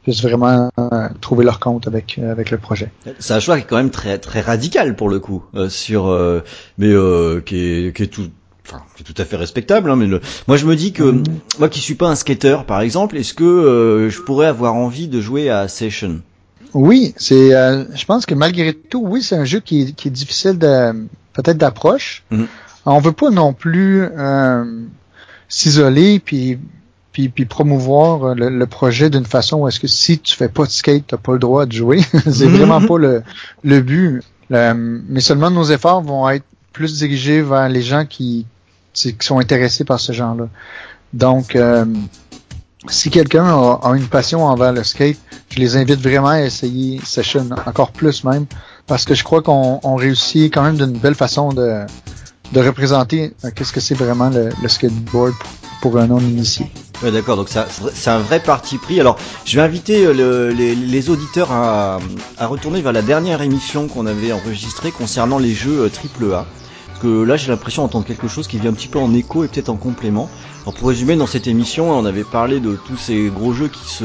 puissent 0.03 0.23
vraiment 0.23 0.71
euh, 0.79 1.09
trouver 1.21 1.45
leur 1.45 1.61
compte 1.61 1.87
avec 1.87 2.19
euh, 2.19 2.33
avec 2.33 2.51
le 2.51 2.57
projet. 2.59 2.91
C'est 3.19 3.35
un 3.35 3.41
choix 3.41 3.57
qui 3.59 3.65
est 3.65 3.67
quand 3.67 3.77
même 3.77 3.91
très 3.91 4.19
très 4.19 4.41
radical 4.41 4.97
pour 4.97 5.09
le 5.11 5.19
coup, 5.21 5.45
euh, 5.55 5.69
sur 5.69 6.07
euh, 6.09 6.41
mais 6.79 6.89
euh, 6.89 7.41
qui 7.45 7.57
est 7.59 7.95
qui 7.97 8.05
est 8.05 8.07
tout 8.07 8.31
enfin 8.67 8.83
qui 8.97 9.03
est 9.03 9.13
tout 9.13 9.21
à 9.21 9.25
fait 9.27 9.37
respectable. 9.37 9.91
Hein, 9.91 9.97
mais 9.97 10.07
le... 10.07 10.21
moi 10.49 10.57
je 10.57 10.65
me 10.65 10.75
dis 10.77 10.93
que 10.93 11.03
Mhm. 11.03 11.25
moi 11.59 11.69
qui 11.69 11.81
suis 11.81 11.97
pas 11.97 12.09
un 12.09 12.15
skater 12.15 12.59
par 12.67 12.81
exemple, 12.81 13.17
est-ce 13.19 13.35
que 13.35 13.45
euh, 13.45 14.09
je 14.11 14.21
pourrais 14.23 14.47
avoir 14.47 14.75
envie 14.75 15.09
de 15.09 15.21
jouer 15.21 15.51
à 15.51 15.69
Session? 15.69 16.21
Oui, 16.73 17.13
c'est. 17.19 17.53
euh, 17.55 17.85
je 17.95 18.05
pense 18.07 18.25
que 18.27 18.35
malgré 18.35 18.73
tout, 18.73 19.03
oui, 19.05 19.23
c'est 19.23 19.37
un 19.37 19.45
jeu 19.45 19.59
qui, 19.61 19.83
est- 19.83 19.93
qui 19.93 20.09
est 20.09 20.13
difficile 20.13 20.57
de 20.57 20.93
peut-être 21.33 21.59
d'approche. 21.59 22.23
Mhm. 22.31 22.47
On 22.87 22.99
veut 22.99 23.13
pas 23.13 23.31
non 23.31 23.53
plus 23.53 24.03
euh, 24.03 24.65
s'isoler 25.49 26.19
puis 26.21 26.59
puis, 27.13 27.29
puis 27.29 27.45
promouvoir 27.45 28.23
euh, 28.25 28.35
le, 28.35 28.49
le 28.51 28.67
projet 28.67 29.11
d'une 29.11 29.25
façon 29.27 29.59
où 29.59 29.69
est-ce 29.69 29.81
que 29.81 29.89
si 29.89 30.21
tu 30.21 30.37
fais 30.37 30.49
pas 30.49 30.65
de 30.65 30.71
skate, 30.71 31.09
t'as 31.09 31.17
pas 31.17 31.33
le 31.33 31.41
droit 31.41 31.67
de 31.67 31.73
jouer. 31.73 32.01
c'est 32.31 32.47
Mhm. 32.47 32.57
vraiment 32.57 32.81
pas 32.87 32.99
le, 32.99 33.23
le 33.65 33.81
but. 33.81 34.23
Le- 34.49 34.73
mais 35.09 35.21
seulement 35.21 35.51
nos 35.51 35.65
efforts 35.65 36.03
vont 36.03 36.29
être 36.31 36.45
plus 36.73 36.99
dirigés 36.99 37.43
vers 37.43 37.69
les 37.69 37.83
gens 37.83 38.07
qui, 38.07 38.47
qui 38.93 39.15
qui 39.17 39.27
sont 39.27 39.41
intéressés 39.41 39.85
par 39.85 39.99
ce 39.99 40.13
genre-là. 40.13 40.47
Donc, 41.13 41.57
euh, 41.57 41.85
si 42.89 43.11
quelqu'un 43.11 43.45
a, 43.47 43.93
une 43.95 44.07
passion 44.09 44.45
envers 44.45 44.73
le 44.73 44.85
skate, 44.85 45.19
je 45.51 45.59
les 45.59 45.77
invite 45.77 46.01
vraiment 46.01 46.29
à 46.29 46.41
essayer 46.43 47.01
Session 47.05 47.49
encore 47.67 47.93
plus 47.93 48.25
même, 48.25 48.47
parce 48.87 49.05
que 49.05 49.15
je 49.15 49.23
crois 49.23 49.43
qu'on 49.43 49.81
on 49.83 49.95
réussit 49.97 50.53
quand 50.53 50.63
même 50.63 50.77
d'une 50.77 50.99
belle 50.99 51.15
façon 51.15 51.51
de, 51.51 51.85
de 52.53 52.61
représenter 52.61 53.35
euh, 53.45 53.51
qu'est-ce 53.55 53.73
que 53.73 53.81
c'est 53.81 53.95
vraiment 53.95 54.31
le, 54.31 54.51
skateboard 54.69 55.35
pour, 55.83 55.99
un 55.99 56.07
non-initié. 56.07 56.71
Ouais, 57.03 57.11
d'accord, 57.11 57.37
donc 57.37 57.49
c'est 57.49 58.11
un 58.11 58.19
vrai 58.19 58.41
parti 58.41 58.77
pris. 58.79 59.01
Alors, 59.01 59.17
je 59.45 59.57
vais 59.57 59.63
inviter 59.63 60.05
euh, 60.05 60.13
le- 60.13 60.51
les, 60.51 61.11
auditeurs 61.11 61.51
à, 61.53 61.99
à 62.39 62.47
retourner 62.47 62.83
vers 62.83 62.93
la 62.93 63.03
dernière 63.03 63.41
émission 63.43 63.89
qu'on 63.89 64.07
avait 64.07 64.33
enregistrée 64.33 64.91
concernant 64.93 65.39
les 65.39 65.55
jeux 65.55 65.81
euh, 65.81 66.33
AAA. 66.35 66.47
Que 67.01 67.23
là, 67.23 67.37
j'ai 67.37 67.49
l'impression 67.49 67.83
d'entendre 67.83 68.05
quelque 68.05 68.29
chose 68.29 68.47
qui 68.47 68.59
vient 68.59 68.71
un 68.71 68.75
petit 68.75 68.89
peu 68.89 68.99
en 68.99 69.15
écho 69.15 69.43
et 69.43 69.49
peut-être 69.49 69.71
en 69.71 69.77
complément. 69.77 70.29
Alors, 70.65 70.75
pour 70.75 70.89
résumer, 70.89 71.17
dans 71.17 71.27
cette 71.27 71.47
émission, 71.47 71.91
on 71.91 72.05
avait 72.05 72.25
parlé 72.25 72.61
de 72.61 72.77
tous 72.77 72.97
ces 72.99 73.29
gros 73.35 73.53
jeux 73.55 73.69
qui 73.69 73.89
se 73.89 74.05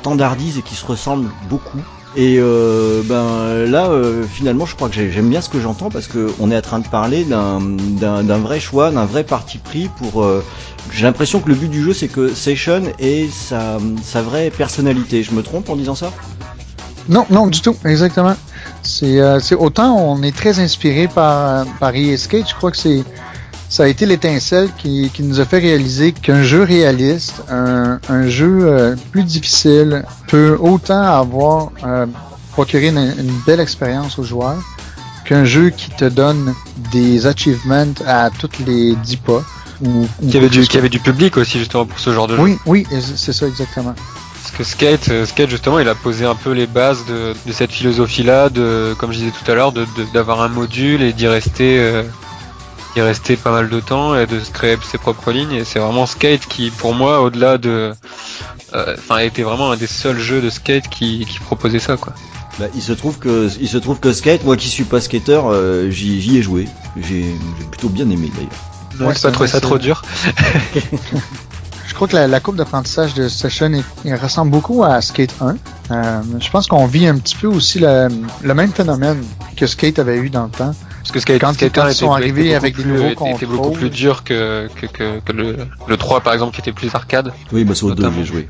standardisent 0.00 0.58
et 0.58 0.62
qui 0.62 0.74
se 0.74 0.84
ressemblent 0.84 1.28
beaucoup. 1.48 1.78
Et 2.16 2.36
euh, 2.38 3.02
ben 3.04 3.68
là, 3.70 3.86
euh, 3.86 4.24
finalement, 4.24 4.66
je 4.66 4.76
crois 4.76 4.88
que 4.88 4.94
j'ai- 4.94 5.10
j'aime 5.10 5.28
bien 5.28 5.40
ce 5.40 5.48
que 5.48 5.60
j'entends 5.60 5.90
parce 5.90 6.06
que 6.06 6.30
on 6.40 6.50
est 6.52 6.56
en 6.56 6.60
train 6.60 6.78
de 6.78 6.86
parler 6.86 7.24
d'un 7.24 8.38
vrai 8.38 8.60
choix, 8.60 8.90
d'un 8.92 9.04
vrai 9.04 9.24
parti 9.24 9.58
pris 9.58 9.88
pour 9.88 10.22
euh, 10.22 10.44
j'ai 10.92 11.04
l'impression 11.04 11.40
que 11.40 11.48
le 11.48 11.56
but 11.56 11.68
du 11.68 11.82
jeu 11.82 11.92
c'est 11.92 12.06
que 12.06 12.32
Session 12.32 12.82
ait 13.00 13.26
sa, 13.32 13.78
sa 14.04 14.22
vraie 14.22 14.50
personnalité. 14.50 15.24
Je 15.24 15.32
me 15.32 15.42
trompe 15.42 15.68
en 15.70 15.74
disant 15.76 15.96
ça? 15.96 16.12
Non, 17.08 17.26
non, 17.30 17.48
du 17.48 17.60
tout, 17.60 17.76
exactement. 17.84 18.36
C'est 18.84 19.20
euh, 19.20 19.40
c'est 19.40 19.54
autant 19.54 19.96
on 19.96 20.22
est 20.22 20.34
très 20.36 20.60
inspiré 20.60 21.08
par 21.08 21.66
par 21.80 21.94
EA 21.94 22.16
Skate, 22.16 22.48
je 22.48 22.54
crois 22.54 22.70
que 22.70 22.76
c'est 22.76 23.02
ça 23.68 23.84
a 23.84 23.86
été 23.88 24.06
l'étincelle 24.06 24.68
qui, 24.78 25.10
qui 25.12 25.24
nous 25.24 25.40
a 25.40 25.44
fait 25.44 25.58
réaliser 25.58 26.12
qu'un 26.12 26.44
jeu 26.44 26.62
réaliste, 26.62 27.42
un, 27.50 27.98
un 28.08 28.28
jeu 28.28 28.66
euh, 28.68 28.94
plus 29.10 29.24
difficile, 29.24 30.04
peut 30.28 30.56
autant 30.60 31.02
avoir 31.02 31.72
euh, 31.84 32.06
procuré 32.52 32.88
une, 32.88 32.98
une 32.98 33.32
belle 33.44 33.58
expérience 33.58 34.16
aux 34.20 34.22
joueurs 34.22 34.62
qu'un 35.24 35.44
jeu 35.44 35.70
qui 35.70 35.90
te 35.90 36.04
donne 36.04 36.54
des 36.92 37.26
achievements 37.26 37.94
à 38.06 38.30
toutes 38.30 38.58
les 38.60 38.94
10 38.94 39.16
pas. 39.16 39.42
Ou, 39.84 40.06
ou 40.22 40.28
Qui 40.28 40.36
avait 40.36 40.48
du, 40.48 40.60
qui 40.68 40.78
avait 40.78 40.88
du 40.88 41.00
public 41.00 41.36
aussi 41.36 41.58
justement 41.58 41.84
pour 41.84 41.98
ce 41.98 42.12
genre 42.12 42.28
de 42.28 42.36
jeu. 42.36 42.42
Oui, 42.42 42.58
oui, 42.66 42.86
c'est 43.16 43.32
ça 43.32 43.48
exactement. 43.48 43.94
Parce 44.56 44.70
que 44.70 44.76
Skate, 44.76 45.08
euh, 45.10 45.26
Skate 45.26 45.50
justement, 45.50 45.80
il 45.80 45.88
a 45.88 45.94
posé 45.96 46.24
un 46.24 46.36
peu 46.36 46.52
les 46.52 46.66
bases 46.66 47.04
de, 47.06 47.34
de 47.44 47.52
cette 47.52 47.72
philosophie-là, 47.72 48.50
de, 48.50 48.94
comme 48.98 49.10
je 49.12 49.18
disais 49.18 49.32
tout 49.32 49.50
à 49.50 49.54
l'heure, 49.54 49.72
de 49.72 49.84
de- 49.96 50.04
d'avoir 50.12 50.42
un 50.42 50.48
module 50.48 51.02
et 51.02 51.12
d'y 51.12 51.26
rester, 51.26 51.78
euh, 51.80 52.04
d'y 52.94 53.00
rester 53.00 53.36
pas 53.36 53.50
mal 53.50 53.68
de 53.68 53.80
temps 53.80 54.14
et 54.16 54.26
de 54.26 54.38
se 54.38 54.50
créer 54.52 54.76
ses 54.82 54.98
propres 54.98 55.32
lignes. 55.32 55.52
Et 55.52 55.64
c'est 55.64 55.80
vraiment 55.80 56.06
Skate 56.06 56.46
qui, 56.46 56.70
pour 56.70 56.94
moi, 56.94 57.20
au-delà 57.20 57.58
de, 57.58 57.92
euh, 58.74 58.94
enfin, 58.96 59.18
était 59.18 59.42
vraiment 59.42 59.72
un 59.72 59.76
des 59.76 59.88
seuls 59.88 60.20
jeux 60.20 60.40
de 60.40 60.50
Skate 60.50 60.88
qui, 60.88 61.26
qui 61.28 61.40
proposait 61.40 61.80
ça, 61.80 61.96
quoi. 61.96 62.12
bah, 62.60 62.66
Il 62.76 62.82
se 62.82 62.92
trouve 62.92 63.18
que 63.18 63.48
il 63.60 63.68
se 63.68 63.78
trouve 63.78 63.98
que 63.98 64.12
Skate, 64.12 64.44
moi 64.44 64.56
qui 64.56 64.68
suis 64.68 64.84
pas 64.84 65.00
skater, 65.00 65.40
euh, 65.46 65.90
j'y 65.90 66.38
ai 66.38 66.42
joué. 66.42 66.68
J'ai 66.96 67.24
plutôt 67.72 67.88
bien 67.88 68.08
aimé 68.08 68.30
d'ailleurs. 68.32 68.50
Ouais, 69.00 69.06
Ouais, 69.08 69.14
c'est 69.16 69.22
pas 69.22 69.32
trouvé 69.32 69.48
ça 69.48 69.60
trop 69.60 69.78
dur. 69.78 70.00
Je 71.94 71.96
crois 71.96 72.08
que 72.08 72.16
la, 72.16 72.26
la 72.26 72.40
courbe 72.40 72.56
d'apprentissage 72.56 73.14
de 73.14 73.28
Session 73.28 73.70
ressemble 74.20 74.50
beaucoup 74.50 74.82
à 74.82 75.00
Skate 75.00 75.32
1. 75.40 75.56
Euh, 75.92 76.22
je 76.40 76.50
pense 76.50 76.66
qu'on 76.66 76.86
vit 76.86 77.06
un 77.06 77.16
petit 77.18 77.36
peu 77.36 77.46
aussi 77.46 77.78
le, 77.78 78.08
le 78.42 78.52
même 78.54 78.72
phénomène 78.72 79.22
que 79.56 79.64
Skate 79.68 80.00
avait 80.00 80.16
eu 80.18 80.28
dans 80.28 80.46
le 80.46 80.50
temps. 80.50 80.74
Parce 80.98 81.12
que 81.12 81.20
Skate, 81.20 81.40
Quand- 81.40 81.52
Skate 81.52 81.72
quand 81.72 81.82
1 81.82 81.84
ils 81.84 81.90
était- 81.92 82.00
sont 82.00 82.12
arrivés 82.12 82.40
était 82.46 82.54
beaucoup 82.54 82.64
avec 82.64 82.76
des 82.76 82.82
plus- 82.82 82.92
nouveaux 82.92 83.04
était- 83.10 83.30
était 83.36 83.46
beaucoup 83.46 83.62
contrôles. 83.62 83.78
plus 83.78 83.90
dur 83.90 84.24
que, 84.24 84.68
que, 84.74 84.86
que, 84.86 85.20
que 85.20 85.32
le, 85.32 85.56
le 85.86 85.96
3 85.96 86.20
par 86.20 86.32
exemple 86.32 86.52
qui 86.52 86.62
était 86.62 86.72
plus 86.72 86.92
arcade. 86.96 87.32
Oui, 87.52 87.62
bah 87.62 87.74
au 87.80 87.90
deux 87.94 88.02
Notamment. 88.02 88.16
j'ai 88.18 88.24
joué. 88.24 88.48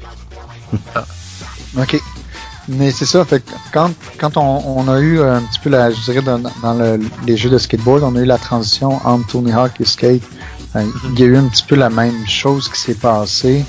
OK. 1.78 2.00
Mais 2.66 2.90
c'est 2.92 3.04
ça, 3.04 3.26
fait 3.26 3.44
quand, 3.74 3.90
quand 4.18 4.38
on, 4.38 4.62
on 4.78 4.88
a 4.88 4.98
eu 5.00 5.20
un 5.20 5.42
petit 5.42 5.58
peu 5.60 5.68
la, 5.68 5.90
je 5.90 6.00
dirais 6.00 6.22
dans, 6.22 6.38
dans 6.62 6.72
le- 6.72 6.98
les 7.26 7.36
jeux 7.36 7.50
de 7.50 7.58
skateboard, 7.58 8.02
on 8.04 8.16
a 8.16 8.20
eu 8.20 8.24
la 8.24 8.38
transition 8.38 9.00
entre 9.06 9.26
Tony 9.26 9.52
Hawk 9.52 9.72
et 9.80 9.84
Skate. 9.84 10.22
Euh, 10.76 10.85
Il 11.12 11.21
y 11.21 11.23
a 11.23 11.26
eu 11.26 11.37
un 11.37 11.49
petit 11.49 11.64
peu 11.64 11.75
la 11.76 11.90
même 11.90 12.26
chose 12.26 12.69
qui 12.69 12.81
s'est 12.81 12.95
passée. 12.95 13.64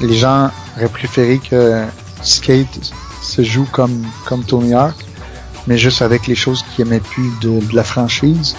Les 0.00 0.14
gens 0.16 0.50
auraient 0.76 0.88
préféré 0.88 1.38
que 1.38 1.84
Skate 2.22 2.92
se 3.22 3.42
joue 3.42 3.66
comme, 3.70 4.04
comme 4.26 4.44
Tony 4.44 4.74
Hawk, 4.74 4.94
mais 5.66 5.76
juste 5.76 6.02
avec 6.02 6.26
les 6.26 6.34
choses 6.34 6.64
qui 6.74 6.82
aimaient 6.82 7.00
plus 7.00 7.30
de, 7.40 7.60
de 7.60 7.76
la 7.76 7.84
franchise. 7.84 8.56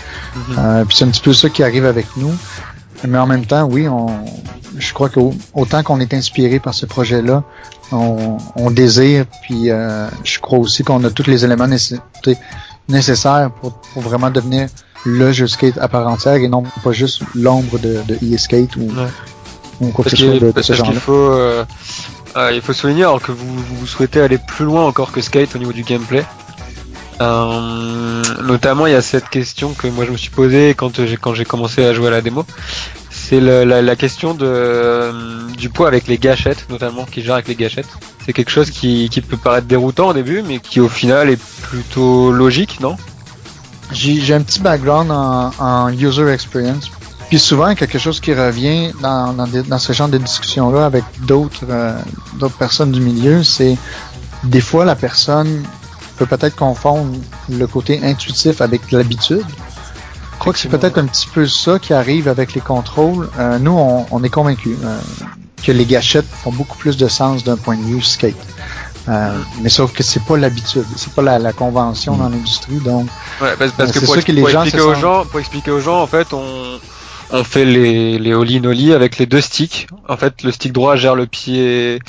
Euh, 0.58 0.86
puis 0.86 0.96
c'est 0.98 1.06
un 1.06 1.10
petit 1.10 1.22
peu 1.22 1.34
ça 1.34 1.50
qui 1.50 1.64
arrive 1.64 1.86
avec 1.86 2.06
nous. 2.18 2.32
Mais 3.08 3.18
en 3.18 3.26
même 3.26 3.46
temps, 3.48 3.64
oui, 3.64 3.88
on, 3.88 4.08
je 4.78 4.94
crois 4.94 5.10
qu'autant 5.10 5.82
qu'on 5.82 6.00
est 6.00 6.14
inspiré 6.14 6.60
par 6.60 6.76
ce 6.76 6.86
projet-là, 6.86 7.44
on, 7.92 8.38
on 8.56 8.70
désire, 8.72 9.26
puis 9.42 9.72
euh, 9.72 10.08
je 10.24 10.40
crois 10.40 10.60
aussi 10.60 10.84
qu'on 10.84 11.04
a 11.04 11.10
tous 11.10 11.28
les 11.28 11.44
éléments 11.44 11.68
nécessaires 12.88 13.50
pour, 13.60 13.74
pour 13.74 14.02
vraiment 14.04 14.30
devenir 14.30 14.70
le 15.06 15.32
jeu 15.32 15.48
skate 15.48 15.78
à 15.80 15.88
part 15.88 16.08
entière 16.08 16.36
et 16.36 16.48
non 16.48 16.64
pas 16.84 16.92
juste 16.92 17.22
l'ombre 17.36 17.80
de, 17.80 18.02
de 18.08 18.18
EA 18.24 18.38
Skate 18.38 18.76
ou, 18.76 18.82
Ouais. 18.82 19.08
ou 19.82 19.88
quoi 19.92 20.04
que 20.06 20.12
ce 20.12 20.16
soit 20.18 20.32
qu'il 20.34 20.40
de, 20.54 20.62
ce 20.62 20.74
genre-là. 20.74 21.00
faut, 21.00 21.14
euh, 21.14 21.66
euh, 22.38 22.52
il 22.54 22.62
faut 22.62 22.74
souligner 22.74 23.04
alors 23.04 23.22
que 23.22 23.32
vous, 23.32 23.48
vous 23.80 23.88
souhaitez 23.88 24.22
aller 24.22 24.38
plus 24.38 24.66
loin 24.66 24.86
encore 24.86 25.12
que 25.12 25.22
Skate 25.22 25.56
au 25.56 25.60
niveau 25.60 25.74
du 25.74 25.84
gameplay. 25.84 26.24
Euh, 27.20 28.22
notamment, 28.44 28.88
il 28.88 28.94
y 28.94 28.96
a 28.96 29.02
cette 29.02 29.30
question 29.30 29.74
que 29.74 29.88
moi 29.88 30.06
je 30.06 30.12
me 30.12 30.18
suis 30.18 30.32
posée 30.32 30.74
quand 30.76 31.06
j'ai 31.06 31.18
quand 31.18 31.34
j'ai 31.36 31.46
commencé 31.46 31.84
à 31.86 31.94
jouer 31.94 32.08
à 32.08 32.12
la 32.12 32.22
démo. 32.22 32.46
C'est 33.12 33.40
le- 33.40 33.64
la, 33.64 33.82
la 33.82 33.96
question 33.96 34.34
de 34.34 34.46
euh, 34.46 35.48
du 35.58 35.70
poids 35.70 35.88
avec 35.88 36.08
les 36.08 36.18
gâchettes, 36.18 36.66
notamment 36.70 37.06
qui 37.06 37.22
gère 37.22 37.36
avec 37.36 37.48
les 37.48 37.56
gâchettes. 37.56 37.88
C'est 38.26 38.34
quelque 38.34 38.50
chose 38.52 38.72
qui, 38.72 39.10
qui 39.10 39.22
peut 39.22 39.38
paraître 39.38 39.68
déroutant 39.68 40.08
au 40.10 40.14
début, 40.14 40.42
mais 40.42 40.60
qui 40.60 40.80
au 40.80 40.90
final 40.90 41.30
est 41.30 41.40
plutôt 41.62 42.32
logique, 42.32 42.80
non? 42.80 42.98
J'ai 43.94 44.22
j'ai 44.22 44.34
un 44.34 44.42
petit 44.42 44.60
background 44.60 45.12
en, 45.12 45.52
en 45.60 45.90
user 45.90 46.30
experience. 46.30 46.90
Puis 47.30 47.40
souvent, 47.40 47.76
quelque 47.76 47.98
chose 47.98 48.20
qui 48.20 48.34
revient 48.34 48.92
dans, 49.02 49.34
dans, 49.34 49.48
des- 49.48 49.64
dans 49.64 49.80
ce 49.80 49.94
genre 49.94 50.10
de 50.10 50.18
discussion-là 50.18 50.86
avec 50.86 51.04
d'autres 51.26 51.66
euh, 51.70 51.98
d'autres 52.40 52.58
personnes 52.58 52.92
du 52.92 53.00
milieu, 53.02 53.44
c'est 53.44 53.78
des 54.44 54.62
fois 54.62 54.84
la 54.86 54.96
personne 54.96 55.64
peut 56.18 56.26
peut-être 56.26 56.56
confondre 56.56 57.14
le 57.50 57.68
côté 57.68 58.02
intuitif 58.04 58.62
avec 58.62 58.92
l'habitude. 58.92 59.46
Je 60.34 60.38
crois 60.40 60.54
que 60.54 60.60
c'est 60.60 60.70
peut-être 60.70 60.98
un 60.98 61.06
petit 61.06 61.28
peu 61.28 61.48
ça 61.48 61.78
qui 61.80 61.94
arrive 61.94 62.28
avec 62.28 62.54
les 62.54 62.62
contrôles. 62.62 63.30
Euh, 63.40 63.60
nous, 63.60 63.72
on, 63.78 64.06
on 64.12 64.24
est 64.24 64.30
convaincus 64.30 64.76
euh, 64.84 65.00
que 65.64 65.72
les 65.72 65.86
gâchettes 65.86 66.26
font 66.28 66.52
beaucoup 66.52 66.78
plus 66.78 66.98
de 66.98 67.08
sens 67.08 67.44
d'un 67.44 67.58
point 67.58 67.78
de 67.78 67.84
vue 67.84 68.02
skate. 68.02 68.36
Euh, 69.08 69.42
mais 69.60 69.70
sauf 69.70 69.94
que 69.94 70.04
c'est 70.04 70.24
pas 70.24 70.38
l'habitude, 70.38 70.86
c'est 70.96 71.12
pas 71.14 71.24
la, 71.24 71.40
la 71.40 71.54
convention 71.54 72.16
dans 72.18 72.30
l'industrie, 72.30 72.78
donc 72.80 73.08
Ouais, 73.42 73.56
parce, 73.58 73.72
parce 73.72 73.90
Euh, 73.90 73.94
que 73.94 74.00
c'est 74.00 74.06
pour, 74.06 74.24
que 74.24 74.32
les 74.32 74.42
pour 74.42 74.50
gens 74.50 74.62
expliquer 74.64 74.86
aux 74.86 74.94
gens, 74.94 75.26
pour 75.26 75.40
expliquer 75.40 75.72
aux 75.72 75.80
gens, 75.80 76.02
en 76.02 76.08
fait, 76.08 76.34
on, 76.34 76.80
on 77.32 77.44
fait 77.44 77.66
les, 77.66 78.20
les 78.20 78.34
ollie 78.36 78.62
nollie 78.62 78.94
avec 78.94 79.18
les 79.18 79.26
deux 79.26 79.42
sticks. 79.42 79.88
En 80.08 80.18
fait, 80.18 80.44
le 80.44 80.52
stick 80.52 80.72
droit 80.72 80.96
gère 80.98 81.16
le 81.16 81.26
pied, 81.26 82.00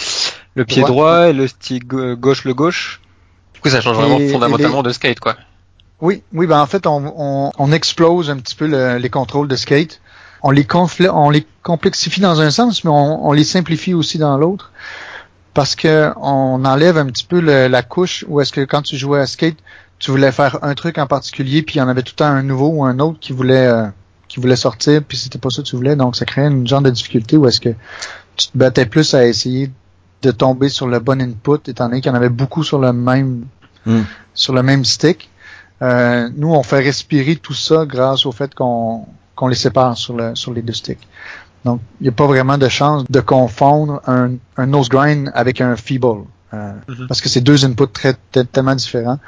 le 0.54 0.64
pied 0.66 0.82
Droit. 0.82 0.90
droit 0.90 1.28
et 1.28 1.32
le 1.32 1.48
stick 1.48 1.86
ga- 1.88 2.14
gauche 2.14 2.44
le 2.44 2.52
gauche. 2.52 3.00
Du 3.54 3.60
coup, 3.60 3.70
ça 3.70 3.80
change 3.80 3.96
vraiment 3.96 4.18
Et- 4.18 4.28
fondamentalement 4.28 4.82
de 4.82 4.90
skate, 4.92 5.18
quoi. 5.20 5.36
Oui, 6.02 6.22
oui, 6.34 6.46
ben 6.46 6.60
en 6.60 6.66
fait, 6.66 6.86
on, 6.86 7.14
on, 7.16 7.52
on 7.56 7.72
explose 7.72 8.28
un 8.28 8.36
petit 8.36 8.54
peu 8.56 8.66
le- 8.66 8.98
les 8.98 9.08
contrôles 9.08 9.48
de 9.48 9.56
skate. 9.56 10.00
On 10.42 10.50
les, 10.50 10.64
confle- 10.64 11.08
on 11.08 11.30
les 11.30 11.46
complexifie 11.62 12.20
dans 12.20 12.40
un 12.40 12.50
sens, 12.50 12.82
mais 12.84 12.90
on, 12.90 13.26
on 13.26 13.32
les 13.32 13.44
simplifie 13.44 13.94
aussi 13.94 14.18
dans 14.18 14.36
l'autre. 14.36 14.72
Parce 15.54 15.74
que 15.76 16.10
on 16.16 16.64
enlève 16.64 16.96
un 16.96 17.06
petit 17.06 17.24
peu 17.24 17.40
le- 17.40 17.68
la 17.68 17.82
couche 17.82 18.24
où 18.28 18.40
est-ce 18.40 18.52
que 18.52 18.62
quand 18.62 18.82
tu 18.82 18.96
jouais 18.96 19.20
à 19.20 19.26
skate, 19.26 19.56
tu 19.98 20.10
voulais 20.10 20.32
faire 20.32 20.58
un 20.62 20.74
truc 20.74 20.98
en 20.98 21.06
particulier, 21.06 21.62
puis 21.62 21.76
il 21.76 21.78
y 21.78 21.82
en 21.82 21.88
avait 21.88 22.02
tout 22.02 22.12
le 22.14 22.16
temps 22.16 22.24
un 22.26 22.42
nouveau 22.42 22.68
ou 22.68 22.84
un 22.84 22.98
autre 22.98 23.18
qui 23.20 23.32
voulait 23.32 23.66
euh, 23.66 23.86
qui 24.28 24.40
voulait 24.40 24.56
sortir, 24.56 25.02
puis 25.06 25.18
c'était 25.18 25.38
pas 25.38 25.50
ça 25.50 25.62
que 25.62 25.66
tu 25.68 25.76
voulais. 25.76 25.94
Donc 25.94 26.16
ça 26.16 26.24
créait 26.24 26.46
une 26.48 26.66
genre 26.66 26.80
de 26.80 26.90
difficulté 26.90 27.36
où 27.36 27.46
est-ce 27.46 27.60
que 27.60 27.68
tu 28.36 28.46
te 28.48 28.56
battais 28.56 28.86
plus 28.86 29.12
à 29.14 29.26
essayer 29.26 29.70
de 30.22 30.30
tomber 30.30 30.68
sur 30.70 30.86
le 30.86 31.00
bon 31.00 31.20
input, 31.20 31.58
étant 31.68 31.88
donné 31.88 32.00
qu'il 32.00 32.10
y 32.10 32.12
en 32.12 32.16
avait 32.16 32.28
beaucoup 32.30 32.64
sur 32.64 32.78
le 32.78 32.92
même 32.92 33.44
Hmm. 33.84 34.02
sur 34.32 34.54
le 34.54 34.62
même 34.62 34.84
stick. 34.84 35.28
Euh, 35.82 36.28
nous, 36.36 36.54
on 36.54 36.62
fait 36.62 36.78
respirer 36.78 37.34
tout 37.34 37.52
ça 37.52 37.84
grâce 37.84 38.24
au 38.26 38.30
fait 38.32 38.54
qu'on 38.54 39.06
qu'on 39.34 39.48
les 39.48 39.56
sépare 39.56 39.96
sur, 39.98 40.14
le, 40.16 40.36
sur 40.36 40.52
les 40.54 40.62
deux 40.62 40.72
sticks. 40.72 41.00
Donc, 41.64 41.80
il 42.00 42.04
n'y 42.04 42.08
a 42.08 42.12
pas 42.12 42.26
vraiment 42.26 42.58
de 42.58 42.68
chance 42.68 43.04
de 43.08 43.20
confondre 43.20 44.00
un, 44.06 44.32
un 44.56 44.66
nose 44.66 44.88
grind 44.88 45.30
avec 45.34 45.60
un 45.60 45.76
feeble. 45.76 46.24
euh, 46.54 46.72
Mhm. 46.88 47.06
Parce 47.08 47.20
que 47.20 47.28
c'est 47.28 47.40
deux 47.40 47.64
inputs 47.64 47.86
très, 47.92 48.14
te- 48.32 48.40
tellement 48.40 48.74
différents. 48.74 49.18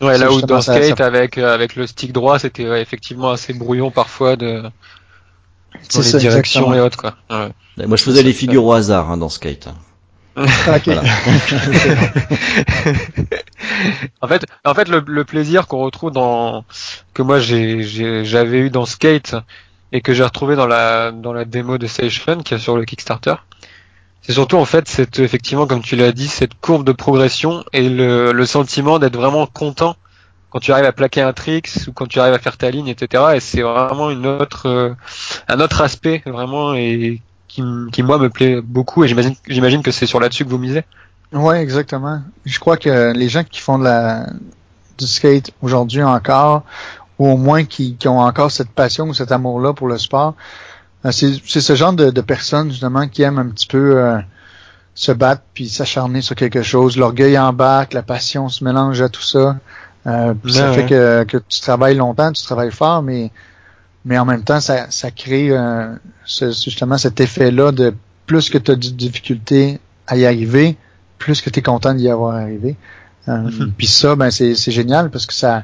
Ouais, 0.00 0.18
là 0.18 0.32
où 0.32 0.40
dans 0.40 0.60
ça- 0.60 0.74
skate, 0.74 0.96
ça- 0.98 1.06
avec, 1.06 1.38
euh, 1.38 1.54
avec 1.54 1.76
le 1.76 1.86
stick 1.86 2.12
droit, 2.12 2.38
c'était 2.38 2.68
ouais, 2.68 2.82
effectivement 2.82 3.30
assez 3.30 3.52
brouillon 3.52 3.90
parfois 3.92 4.34
de, 4.36 4.62
dans 4.62 4.70
C'est 5.88 5.98
les 5.98 6.04
ça, 6.04 6.18
directions 6.18 6.60
exactement. 6.62 6.74
et 6.74 6.80
autres, 6.80 6.96
quoi. 6.98 7.14
Ouais. 7.30 7.86
Moi, 7.86 7.96
je 7.96 8.02
faisais 8.02 8.22
les 8.22 8.32
figures 8.32 8.64
au 8.64 8.72
hasard 8.72 9.10
hein, 9.10 9.16
dans 9.18 9.28
Skate. 9.28 9.68
Voilà. 10.34 11.02
En 14.20 14.28
fait, 14.28 14.44
en 14.64 14.74
fait, 14.74 14.88
le, 14.88 15.02
le 15.06 15.24
plaisir 15.24 15.66
qu'on 15.66 15.78
retrouve 15.80 16.10
dans 16.10 16.64
que 17.14 17.22
moi 17.22 17.38
j'ai 17.38 17.82
j'ai- 17.82 18.24
j'avais 18.24 18.58
eu 18.60 18.70
dans 18.70 18.86
Skate 18.86 19.34
et 19.92 20.00
que 20.00 20.14
j'ai 20.14 20.24
retrouvé 20.24 20.56
dans 20.56 20.66
la 20.66 21.12
dans 21.12 21.32
la 21.32 21.44
démo 21.44 21.78
de 21.78 21.86
Station 21.86 22.38
qui 22.38 22.54
est 22.54 22.58
sur 22.58 22.76
le 22.76 22.84
Kickstarter, 22.84 23.34
c'est 24.22 24.32
surtout 24.32 24.56
en 24.56 24.64
fait 24.64 24.88
cette 24.88 25.18
effectivement 25.18 25.66
comme 25.66 25.82
tu 25.82 25.96
l'as 25.96 26.12
dit 26.12 26.28
cette 26.28 26.54
courbe 26.54 26.84
de 26.84 26.92
progression 26.92 27.64
et 27.72 27.88
le, 27.88 28.32
le 28.32 28.46
sentiment 28.46 28.98
d'être 28.98 29.16
vraiment 29.16 29.46
content 29.46 29.96
quand 30.50 30.60
tu 30.60 30.72
arrives 30.72 30.84
à 30.84 30.92
plaquer 30.92 31.22
un 31.22 31.32
tricks 31.32 31.70
ou 31.88 31.92
quand 31.92 32.06
tu 32.06 32.20
arrives 32.20 32.34
à 32.34 32.38
faire 32.38 32.58
ta 32.58 32.70
ligne, 32.70 32.88
etc. 32.88 33.24
Et 33.34 33.40
c'est 33.40 33.62
vraiment 33.62 34.10
une 34.10 34.26
autre 34.26 34.68
euh, 34.68 34.94
un 35.48 35.60
autre 35.60 35.80
aspect 35.80 36.22
vraiment 36.26 36.74
et 36.74 37.22
qui, 37.48 37.62
qui 37.90 38.02
moi 38.02 38.18
me 38.18 38.28
plaît 38.28 38.60
beaucoup 38.60 39.04
et 39.04 39.08
j'imagine 39.08 39.34
j'imagine 39.46 39.82
que 39.82 39.90
c'est 39.90 40.06
sur 40.06 40.20
là-dessus 40.20 40.44
que 40.44 40.50
vous 40.50 40.58
misez. 40.58 40.84
Ouais, 41.32 41.62
exactement. 41.62 42.20
Je 42.44 42.58
crois 42.58 42.76
que 42.76 43.12
les 43.14 43.30
gens 43.30 43.44
qui 43.44 43.60
font 43.60 43.78
de 43.78 43.84
la 43.84 44.26
du 44.98 45.06
skate 45.06 45.52
aujourd'hui 45.62 46.02
encore, 46.02 46.62
ou 47.22 47.28
au 47.28 47.36
moins 47.36 47.64
qui, 47.64 47.94
qui 47.96 48.08
ont 48.08 48.18
encore 48.20 48.50
cette 48.50 48.70
passion 48.70 49.06
ou 49.08 49.14
cet 49.14 49.30
amour-là 49.32 49.72
pour 49.74 49.88
le 49.88 49.98
sport, 49.98 50.34
euh, 51.04 51.10
c'est 51.12 51.60
ce 51.60 51.74
genre 51.74 51.92
de, 51.92 52.10
de 52.10 52.20
personnes 52.20 52.70
justement 52.70 53.06
qui 53.08 53.22
aiment 53.22 53.38
un 53.38 53.48
petit 53.48 53.66
peu 53.66 53.96
euh, 53.98 54.18
se 54.94 55.12
battre 55.12 55.42
puis 55.54 55.68
s'acharner 55.68 56.20
sur 56.22 56.34
quelque 56.34 56.62
chose. 56.62 56.96
L'orgueil 56.96 57.38
embarque, 57.38 57.92
la 57.92 58.02
passion 58.02 58.48
se 58.48 58.64
mélange 58.64 59.00
à 59.00 59.08
tout 59.08 59.22
ça. 59.22 59.56
Euh, 60.06 60.34
puis 60.34 60.52
ça 60.52 60.70
Ouais, 60.70 60.74
fait 60.74 60.86
que, 60.86 61.24
que 61.24 61.36
tu 61.48 61.60
travailles 61.60 61.94
longtemps, 61.96 62.32
tu 62.32 62.42
travailles 62.42 62.72
fort, 62.72 63.02
mais 63.02 63.30
mais 64.04 64.18
en 64.18 64.24
même 64.24 64.42
temps, 64.42 64.60
ça, 64.60 64.90
ça 64.90 65.12
crée 65.12 65.50
euh, 65.52 65.94
ce- 66.24 66.50
justement 66.50 66.98
cet 66.98 67.20
effet-là 67.20 67.70
de 67.70 67.94
plus 68.26 68.50
que 68.50 68.58
tu 68.58 68.72
as 68.72 68.74
de 68.74 68.88
difficulté 68.88 69.78
à 70.08 70.16
y 70.16 70.26
arriver, 70.26 70.76
plus 71.18 71.40
que 71.40 71.50
tu 71.50 71.60
es 71.60 71.62
content 71.62 71.94
d'y 71.94 72.08
avoir 72.10 72.34
arrivé. 72.34 72.76
Euh, 73.28 73.38
Mhm. 73.42 73.72
Puis 73.78 73.86
ça, 73.86 74.16
ben 74.16 74.30
c'est 74.32 74.54
génial 74.72 75.08
parce 75.10 75.26
que 75.26 75.34
ça 75.34 75.62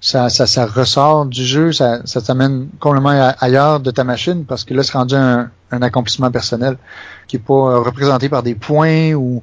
ça, 0.00 0.28
ça, 0.28 0.46
ça 0.46 0.66
ressort 0.66 1.26
du 1.26 1.44
jeu, 1.44 1.72
ça, 1.72 2.00
ça 2.04 2.20
t'amène 2.20 2.68
complètement 2.78 3.32
ailleurs 3.40 3.80
de 3.80 3.90
ta 3.90 4.04
machine 4.04 4.44
parce 4.44 4.64
que 4.64 4.74
là, 4.74 4.82
c'est 4.82 4.92
rendu 4.92 5.14
un, 5.14 5.50
un 5.70 5.82
accomplissement 5.82 6.30
personnel 6.30 6.76
qui 7.26 7.36
est 7.36 7.40
pas 7.40 7.54
euh, 7.54 7.78
représenté 7.80 8.28
par 8.28 8.42
des 8.42 8.54
points 8.54 9.12
ou, 9.14 9.42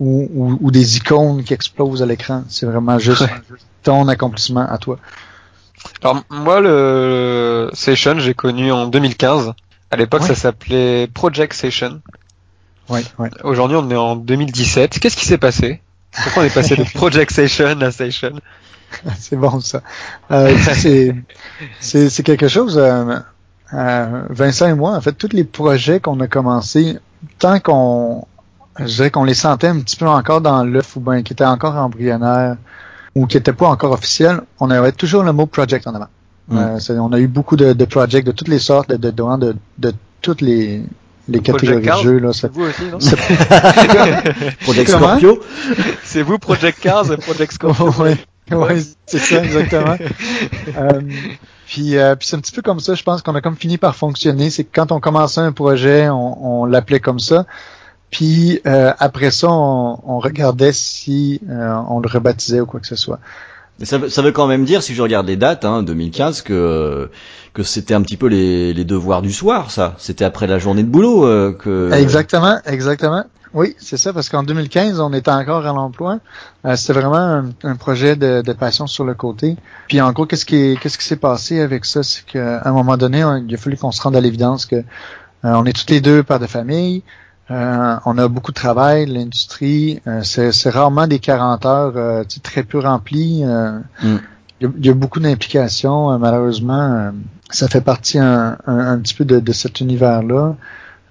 ou, 0.00 0.28
ou, 0.32 0.58
ou 0.60 0.70
des 0.70 0.96
icônes 0.96 1.42
qui 1.44 1.52
explosent 1.52 2.02
à 2.02 2.06
l'écran. 2.06 2.44
C'est 2.48 2.64
vraiment 2.66 2.98
juste 2.98 3.24
ton 3.82 4.08
accomplissement 4.08 4.66
à 4.68 4.78
toi. 4.78 4.98
Alors 6.02 6.22
moi 6.30 6.60
le 6.60 7.70
Session 7.72 8.18
j'ai 8.18 8.34
connu 8.34 8.72
en 8.72 8.86
2015. 8.86 9.52
À 9.90 9.96
l'époque 9.96 10.22
Ouais. 10.22 10.28
ça 10.28 10.34
s'appelait 10.34 11.06
Project 11.06 11.52
Session. 11.54 12.00
Ouais, 12.88 13.04
ouais. 13.18 13.30
Aujourd'hui 13.44 13.76
on 13.76 13.88
est 13.90 13.96
en 13.96 14.16
2017. 14.16 14.98
Qu'est-ce 14.98 15.16
qui 15.16 15.26
s'est 15.26 15.38
passé? 15.38 15.80
Pourquoi 16.24 16.42
on 16.42 16.46
est 16.46 16.54
passé 16.54 16.74
de 16.76 16.82
Project 16.94 17.30
Session 17.30 17.80
à 17.80 17.90
Session? 17.90 18.32
c'est 19.18 19.36
bon 19.36 19.60
ça. 19.60 19.82
Euh, 20.30 20.54
c'est 20.74 21.14
c'est 21.80 22.08
c'est 22.10 22.22
quelque 22.22 22.48
chose. 22.48 22.78
Euh, 22.78 23.16
euh, 23.74 24.22
Vincent 24.30 24.66
et 24.68 24.74
moi, 24.74 24.94
en 24.96 25.00
fait, 25.00 25.12
tous 25.12 25.28
les 25.32 25.44
projets 25.44 26.00
qu'on 26.00 26.18
a 26.20 26.26
commencés, 26.26 26.96
tant 27.38 27.60
qu'on, 27.60 28.24
je 28.78 28.84
dirais 28.86 29.10
qu'on 29.10 29.24
les 29.24 29.34
sentait 29.34 29.66
un 29.68 29.80
petit 29.80 29.96
peu 29.96 30.08
encore 30.08 30.40
dans 30.40 30.64
l'œuf 30.64 30.96
ou 30.96 31.00
bien 31.00 31.22
qui 31.22 31.34
étaient 31.34 31.44
encore 31.44 31.76
embryonnaires 31.76 32.56
ou 33.14 33.26
qui 33.26 33.36
n'étaient 33.36 33.52
pas 33.52 33.68
encore 33.68 33.92
officiels, 33.92 34.40
on 34.60 34.70
avait 34.70 34.92
toujours 34.92 35.22
le 35.22 35.32
mot 35.32 35.46
project 35.46 35.86
en 35.86 35.94
avant. 35.94 36.06
Mm. 36.48 36.56
Euh, 36.58 36.78
c'est- 36.78 36.98
on 36.98 37.12
a 37.12 37.18
eu 37.18 37.26
beaucoup 37.28 37.56
de, 37.56 37.74
de 37.74 37.84
projects 37.84 38.24
de 38.24 38.32
toutes 38.32 38.48
les 38.48 38.58
sortes, 38.58 38.88
de 38.88 38.96
de, 38.96 39.10
de, 39.10 39.56
de, 39.78 39.92
toutes 40.22 40.40
les 40.40 40.82
les 41.28 41.40
catégories 41.40 41.82
de 41.84 42.02
jeux 42.02 42.18
là. 42.20 42.32
C'est 42.32 42.50
vous 42.50 42.62
aussi 42.62 42.84
non? 42.90 42.98
Project 44.62 44.88
Scorpio. 44.88 45.40
C'est 46.02 46.22
vous 46.22 46.38
Project 46.38 46.80
Cars, 46.80 47.04
Project 47.20 47.52
Scorpio. 47.52 47.90
ouais, 48.02 48.16
ouais, 48.50 48.76
c'est 49.06 49.18
ça 49.18 49.42
exactement. 49.44 49.96
Euh, 50.76 51.00
puis, 51.66 51.96
euh, 51.98 52.14
puis 52.14 52.28
c'est 52.28 52.36
un 52.36 52.40
petit 52.40 52.52
peu 52.52 52.62
comme 52.62 52.80
ça, 52.80 52.94
je 52.94 53.02
pense 53.02 53.22
qu'on 53.22 53.34
a 53.34 53.40
comme 53.40 53.56
fini 53.56 53.78
par 53.78 53.96
fonctionner. 53.96 54.48
C'est 54.50 54.64
que 54.64 54.70
quand 54.72 54.92
on 54.92 55.00
commençait 55.00 55.40
un 55.40 55.52
projet, 55.52 56.08
on, 56.08 56.60
on 56.62 56.64
l'appelait 56.66 57.00
comme 57.00 57.18
ça. 57.18 57.46
Puis 58.10 58.60
euh, 58.66 58.92
après 58.98 59.30
ça, 59.30 59.48
on, 59.50 59.98
on 60.06 60.18
regardait 60.18 60.72
si 60.72 61.40
euh, 61.50 61.74
on 61.90 62.00
le 62.00 62.08
rebaptisait 62.08 62.60
ou 62.60 62.66
quoi 62.66 62.80
que 62.80 62.86
ce 62.86 62.96
soit. 62.96 63.18
Mais 63.78 63.84
ça, 63.86 63.98
veut- 63.98 64.08
ça 64.08 64.22
veut 64.22 64.32
quand 64.32 64.46
même 64.46 64.64
dire, 64.64 64.82
si 64.82 64.94
je 64.94 65.02
regarde 65.02 65.26
les 65.26 65.36
dates, 65.36 65.64
hein, 65.64 65.82
2015, 65.82 66.42
que 66.42 67.10
que 67.54 67.62
c'était 67.62 67.94
un 67.94 68.02
petit 68.02 68.16
peu 68.16 68.26
les, 68.28 68.72
les 68.72 68.84
devoirs 68.84 69.20
du 69.22 69.32
soir, 69.32 69.70
ça. 69.70 69.94
C'était 69.98 70.24
après 70.24 70.46
la 70.46 70.58
journée 70.58 70.82
de 70.82 70.88
boulot 70.88 71.26
euh, 71.26 71.52
que. 71.52 71.90
Exactement, 71.92 72.58
exactement. 72.66 73.24
Oui, 73.54 73.74
c'est 73.78 73.96
ça, 73.96 74.12
parce 74.12 74.28
qu'en 74.28 74.42
2015, 74.42 75.00
on 75.00 75.12
était 75.12 75.30
encore 75.30 75.64
à 75.66 75.72
l'emploi. 75.72 76.18
Euh, 76.64 76.76
C'était 76.76 76.92
vraiment 76.92 77.16
un, 77.16 77.46
un 77.64 77.76
projet 77.76 78.14
de, 78.16 78.42
de 78.42 78.52
passion 78.52 78.86
sur 78.86 79.04
le 79.04 79.14
côté. 79.14 79.56
Puis 79.88 80.00
en 80.00 80.12
gros, 80.12 80.26
qu'est-ce 80.26 80.44
qui 80.44 80.76
qu'est-ce 80.80 80.98
qui 80.98 81.04
s'est 81.04 81.16
passé 81.16 81.60
avec 81.60 81.84
ça, 81.84 82.02
c'est 82.02 82.24
qu'à 82.24 82.62
un 82.64 82.72
moment 82.72 82.96
donné, 82.96 83.24
on- 83.24 83.36
il 83.36 83.54
a 83.54 83.56
fallu 83.58 83.76
qu'on 83.76 83.90
se 83.92 84.02
rende 84.02 84.16
à 84.16 84.20
l'évidence 84.20 84.66
que 84.66 84.76
euh, 84.76 84.82
on 85.42 85.64
est 85.64 85.72
tous 85.72 85.86
les 85.92 86.00
deux 86.00 86.22
pères 86.22 86.40
de 86.40 86.46
famille. 86.46 87.02
euh, 87.50 87.96
on 88.04 88.18
a 88.18 88.28
beaucoup 88.28 88.50
de 88.50 88.56
travail, 88.56 89.06
l'industrie, 89.06 90.02
euh, 90.06 90.20
c'est 90.22 90.68
rarement 90.70 91.06
des 91.06 91.18
40 91.18 91.64
heures 91.64 91.92
euh, 91.96 92.24
très 92.42 92.62
peu 92.64 92.78
remplies. 92.80 93.42
euh, 93.44 93.78
Mm. 94.02 94.16
il 94.60 94.64
y, 94.64 94.66
a, 94.66 94.70
il 94.78 94.86
y 94.86 94.90
a 94.90 94.94
beaucoup 94.94 95.20
d'implications, 95.20 96.12
euh, 96.12 96.18
malheureusement. 96.18 96.80
euh, 96.92 97.10
ça 97.50 97.66
fait 97.68 97.80
partie 97.80 98.18
un, 98.18 98.58
un, 98.66 98.78
un 98.92 98.98
petit 98.98 99.14
peu 99.14 99.24
de, 99.24 99.40
de 99.40 99.52
cet 99.52 99.80
univers-là 99.80 100.54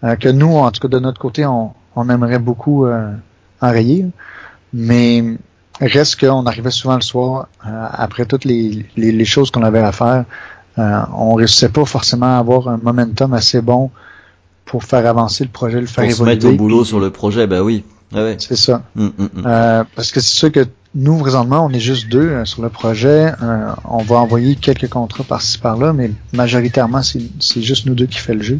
euh, 0.03 0.15
que 0.17 0.29
nous, 0.29 0.56
en 0.56 0.70
tout 0.72 0.82
cas 0.82 0.88
de 0.88 1.00
notre 1.00 1.20
côté, 1.20 1.46
on, 1.48 1.72
on 1.98 2.10
aimerait 2.10 2.39
beaucoup 2.39 2.86
euh, 2.86 3.12
enrayer. 3.62 4.06
Mais 4.74 5.24
reste 5.80 6.20
qu'on 6.20 6.46
arrivait 6.46 6.72
souvent 6.72 6.96
le 6.96 7.01
soir, 7.01 7.48
euh, 7.66 7.88
après 7.92 8.25
toutes 8.25 8.46
les, 8.46 8.86
les, 8.96 9.12
les 9.12 9.25
choses 9.25 9.51
qu'on 9.51 9.63
avait 9.63 9.80
à 9.80 9.92
faire, 9.92 10.25
euh, 10.77 11.01
on 11.13 11.34
réussissait 11.34 11.70
pas 11.70 11.86
forcément 11.86 12.38
à 12.38 12.39
avoir 12.39 12.68
un 12.68 12.77
momentum 12.77 13.34
assez 13.34 13.62
bon 13.62 13.89
pour 14.66 14.84
faire 14.84 15.06
avancer 15.08 15.44
le 15.44 15.50
projet, 15.50 15.80
le 15.80 15.88
faire 15.88 16.04
Pour 16.04 16.12
se 16.13 16.18
évoluer. 16.18 16.36
mettre 16.36 16.48
au 16.48 16.54
boulot 16.54 16.86
sur 16.86 17.00
le 17.00 17.10
projet, 17.10 17.48
bah 17.48 17.62
oui. 17.63 17.84
Ah 18.13 18.24
ouais. 18.24 18.38
C'est 18.39 18.56
ça. 18.56 18.84
Mm, 18.96 19.06
mm, 19.06 19.10
mm. 19.18 19.30
Euh, 19.46 19.84
parce 19.96 20.12
que 20.12 20.20
c'est 20.20 20.36
sûr 20.36 20.51
que 20.51 20.66
nous, 20.96 21.18
présentement, 21.18 21.66
on 21.66 21.70
est 21.72 21.80
juste 21.80 22.08
deux 22.10 22.30
euh, 22.30 22.46
sur 22.46 22.62
le 22.62 22.70
projet. 22.70 23.32
Euh, 23.42 23.72
on 23.86 24.04
va 24.04 24.18
envoyer 24.18 24.56
quelques 24.56 24.89
contrats 24.89 25.24
par-ci 25.24 25.58
par-là, 25.58 25.94
mais 25.94 26.12
majoritairement, 26.34 27.01
c'est 27.04 27.62
juste 27.62 27.86
nous 27.86 27.96
deux 27.96 28.06
qui 28.08 28.20
fait 28.20 28.34
le 28.34 28.44
jeu. 28.44 28.60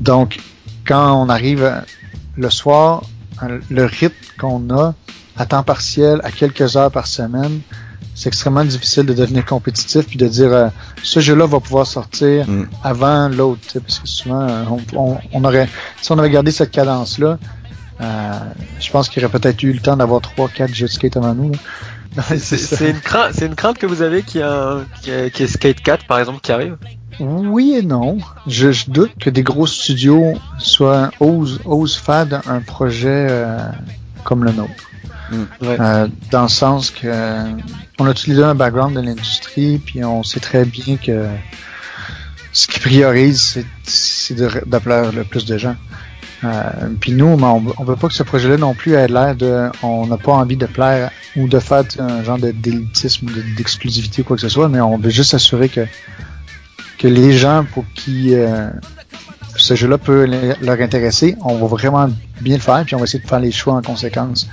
Donc, 0.00 0.38
quand 0.86 1.22
on 1.22 1.28
arrive 1.28 1.70
le 2.40 2.50
soir, 2.50 3.02
le 3.70 3.84
rythme 3.84 4.14
qu'on 4.38 4.70
a 4.70 4.94
à 5.36 5.46
temps 5.46 5.62
partiel, 5.62 6.20
à 6.24 6.30
quelques 6.30 6.76
heures 6.76 6.90
par 6.90 7.06
semaine, 7.06 7.60
c'est 8.14 8.28
extrêmement 8.28 8.64
difficile 8.64 9.06
de 9.06 9.14
devenir 9.14 9.44
compétitif 9.46 10.06
puis 10.06 10.18
de 10.18 10.26
dire 10.26 10.52
euh, 10.52 10.68
ce 11.02 11.20
jeu-là 11.20 11.46
va 11.46 11.60
pouvoir 11.60 11.86
sortir 11.86 12.46
Mm. 12.48 12.68
avant 12.82 13.28
l'autre, 13.28 13.60
tu 13.62 13.70
sais, 13.70 13.80
parce 13.80 13.98
que 14.00 14.08
souvent 14.08 14.42
euh, 14.42 14.64
on, 14.70 14.98
on, 15.12 15.18
on 15.32 15.44
aurait, 15.44 15.68
si 16.02 16.12
on 16.12 16.18
avait 16.18 16.30
gardé 16.30 16.50
cette 16.50 16.70
cadence-là, 16.70 17.38
euh, 18.00 18.32
je 18.80 18.90
pense 18.90 19.08
qu'il 19.08 19.22
y 19.22 19.24
aurait 19.24 19.38
peut-être 19.38 19.62
eu 19.62 19.72
le 19.72 19.80
temps 19.80 19.96
d'avoir 19.96 20.20
trois, 20.20 20.48
quatre 20.48 20.74
jeux 20.74 20.86
de 20.86 20.90
skate 20.90 21.16
avant 21.16 21.34
nous. 21.34 21.52
là. 21.52 21.58
C'est 22.38 22.90
une 22.90 23.00
crainte, 23.00 23.34
c'est 23.34 23.46
une 23.46 23.54
crainte 23.54 23.78
que 23.78 23.86
vous 23.86 24.02
avez 24.02 24.24
a 24.42 24.80
qu'il 25.00 25.12
y 25.12 25.42
ait 25.42 25.46
Skate 25.46 25.80
4 25.80 26.06
par 26.06 26.18
exemple 26.18 26.40
qui 26.40 26.50
arrive? 26.50 26.76
Oui 27.20 27.74
et 27.76 27.82
non. 27.82 28.18
Je, 28.46 28.72
je 28.72 28.90
doute 28.90 29.12
que 29.20 29.30
des 29.30 29.42
gros 29.42 29.66
studios 29.66 30.34
soient 30.58 31.10
osent, 31.20 31.60
osent 31.64 31.96
faire 31.96 32.26
un 32.46 32.60
projet 32.60 33.26
euh, 33.30 33.58
comme 34.24 34.44
le 34.44 34.52
nôtre. 34.52 34.72
Ouais. 35.62 35.76
Euh, 35.78 36.08
dans 36.32 36.42
le 36.42 36.48
sens 36.48 36.90
que 36.90 37.02
euh, 37.06 37.52
on 38.00 38.06
a 38.06 38.14
tous 38.14 38.26
les 38.26 38.34
deux 38.34 38.44
un 38.44 38.56
background 38.56 38.96
de 38.96 39.00
l'industrie, 39.00 39.78
puis 39.78 40.04
on 40.04 40.24
sait 40.24 40.40
très 40.40 40.64
bien 40.64 40.96
que 40.96 41.26
ce 42.52 42.66
qui 42.66 42.80
priorise, 42.80 43.62
c'est- 43.84 44.34
plaire 44.80 45.12
le 45.12 45.22
plus 45.22 45.44
de 45.44 45.56
gens. 45.56 45.76
Euh, 46.42 46.48
puis 47.00 47.12
nous, 47.12 47.26
on, 47.26 47.64
on 47.76 47.84
veut 47.84 47.96
pas 47.96 48.08
que 48.08 48.14
ce 48.14 48.22
projet-là 48.22 48.56
non 48.56 48.74
plus 48.74 48.94
ait 48.94 49.06
l'air 49.08 49.36
de, 49.36 49.68
on 49.82 50.06
n'a 50.06 50.16
pas 50.16 50.32
envie 50.32 50.56
de 50.56 50.66
plaire 50.66 51.10
ou 51.36 51.46
de 51.46 51.58
faire 51.60 51.84
un 51.98 52.24
genre 52.24 52.38
de 52.38 52.50
d'élitisme 52.50 53.26
d'exclusivité 53.56 54.22
ou 54.22 54.24
quoi 54.24 54.36
que 54.36 54.42
ce 54.42 54.48
soit, 54.48 54.68
mais 54.68 54.80
on 54.80 54.96
veut 54.98 55.10
juste 55.10 55.30
s'assurer 55.32 55.68
que 55.68 55.82
que 57.00 57.08
les 57.08 57.32
gens 57.32 57.64
pour 57.72 57.84
qui 57.96 58.34
euh, 58.34 58.68
ce 59.56 59.74
jeu-là 59.74 59.98
peut 59.98 60.26
leur 60.62 60.80
intéresser, 60.80 61.36
on 61.44 61.56
va 61.56 61.66
vraiment 61.66 62.08
bien 62.40 62.56
le 62.56 62.62
faire, 62.62 62.84
puis 62.84 62.94
on 62.94 62.98
va 62.98 63.04
essayer 63.04 63.22
de 63.22 63.28
faire 63.28 63.40
les 63.40 63.50
choix 63.50 63.74
en 63.74 63.82
conséquence, 63.82 64.46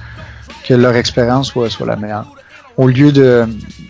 que 0.65 0.73
leur 0.73 0.95
expérience 0.95 1.47
soit, 1.49 1.69
soit 1.69 1.85
la 1.85 1.95
meilleure. 1.97 2.25
Au 2.77 2.87
lieu 2.87 3.11
de 3.11 3.45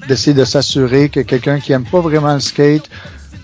d'essayer 0.08 0.34
de 0.34 0.46
s'assurer 0.46 1.10
que 1.10 1.20
quelqu'un 1.20 1.60
qui 1.60 1.72
aime 1.74 1.84
pas 1.86 2.00
vraiment 2.02 2.34
le 2.34 2.40
skate, 2.40 2.90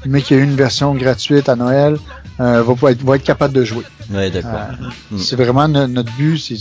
mais 0.05 0.21
qui 0.21 0.33
a 0.33 0.37
eu 0.37 0.43
une 0.43 0.55
version 0.55 0.93
gratuite 0.95 1.47
à 1.49 1.55
Noël, 1.55 1.97
euh, 2.39 2.63
va, 2.63 2.91
être, 2.91 3.03
va 3.03 3.15
être 3.17 3.23
capable 3.23 3.53
de 3.53 3.63
jouer. 3.63 3.83
Ouais, 4.11 4.29
d'accord. 4.31 4.51
Euh, 4.53 4.85
Mm. 5.11 5.17
C'est 5.19 5.35
vraiment 5.35 5.67
no- 5.67 5.87
notre 5.87 6.11
but, 6.13 6.37
c'est 6.39 6.57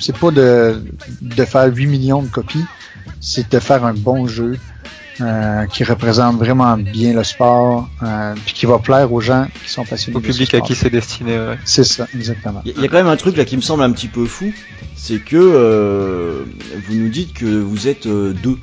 c'est 0.00 0.16
pas 0.16 0.30
de, 0.30 0.82
de 1.20 1.44
faire 1.44 1.66
8 1.72 1.86
millions 1.86 2.22
de 2.22 2.28
copies, 2.28 2.64
c'est 3.20 3.48
de 3.50 3.58
faire 3.60 3.84
un 3.84 3.94
bon 3.94 4.26
jeu 4.26 4.58
euh, 5.22 5.66
qui 5.66 5.84
représente 5.84 6.36
vraiment 6.36 6.76
bien 6.76 7.14
le 7.14 7.24
sport, 7.24 7.88
euh, 8.02 8.34
puis 8.44 8.54
qui 8.54 8.66
va 8.66 8.78
plaire 8.78 9.12
aux 9.12 9.20
gens 9.20 9.46
qui 9.62 9.70
sont 9.70 9.84
passionnés 9.84 10.16
Au 10.16 10.20
de 10.20 10.26
ce 10.26 10.32
public 10.32 10.54
à 10.54 10.60
qui 10.60 10.74
c'est 10.74 10.90
destiné. 10.90 11.38
Ouais. 11.38 11.58
C'est 11.64 11.84
ça, 11.84 12.06
exactement. 12.14 12.62
Il 12.64 12.80
y, 12.80 12.84
a 12.84 12.88
quand 12.88 12.96
même 12.96 13.06
un 13.06 13.16
truc 13.16 13.36
là 13.36 13.44
qui 13.44 13.56
me 13.56 13.62
semble 13.62 13.82
un 13.82 13.92
petit 13.92 14.08
peu 14.08 14.26
fou, 14.26 14.52
c'est 14.96 15.18
que 15.18 15.36
euh, 15.36 16.44
vous 16.86 16.94
nous 16.94 17.08
dites 17.08 17.34
que 17.34 17.46
vous 17.46 17.88
êtes 17.88 18.06
euh, 18.06 18.32
deux. 18.32 18.58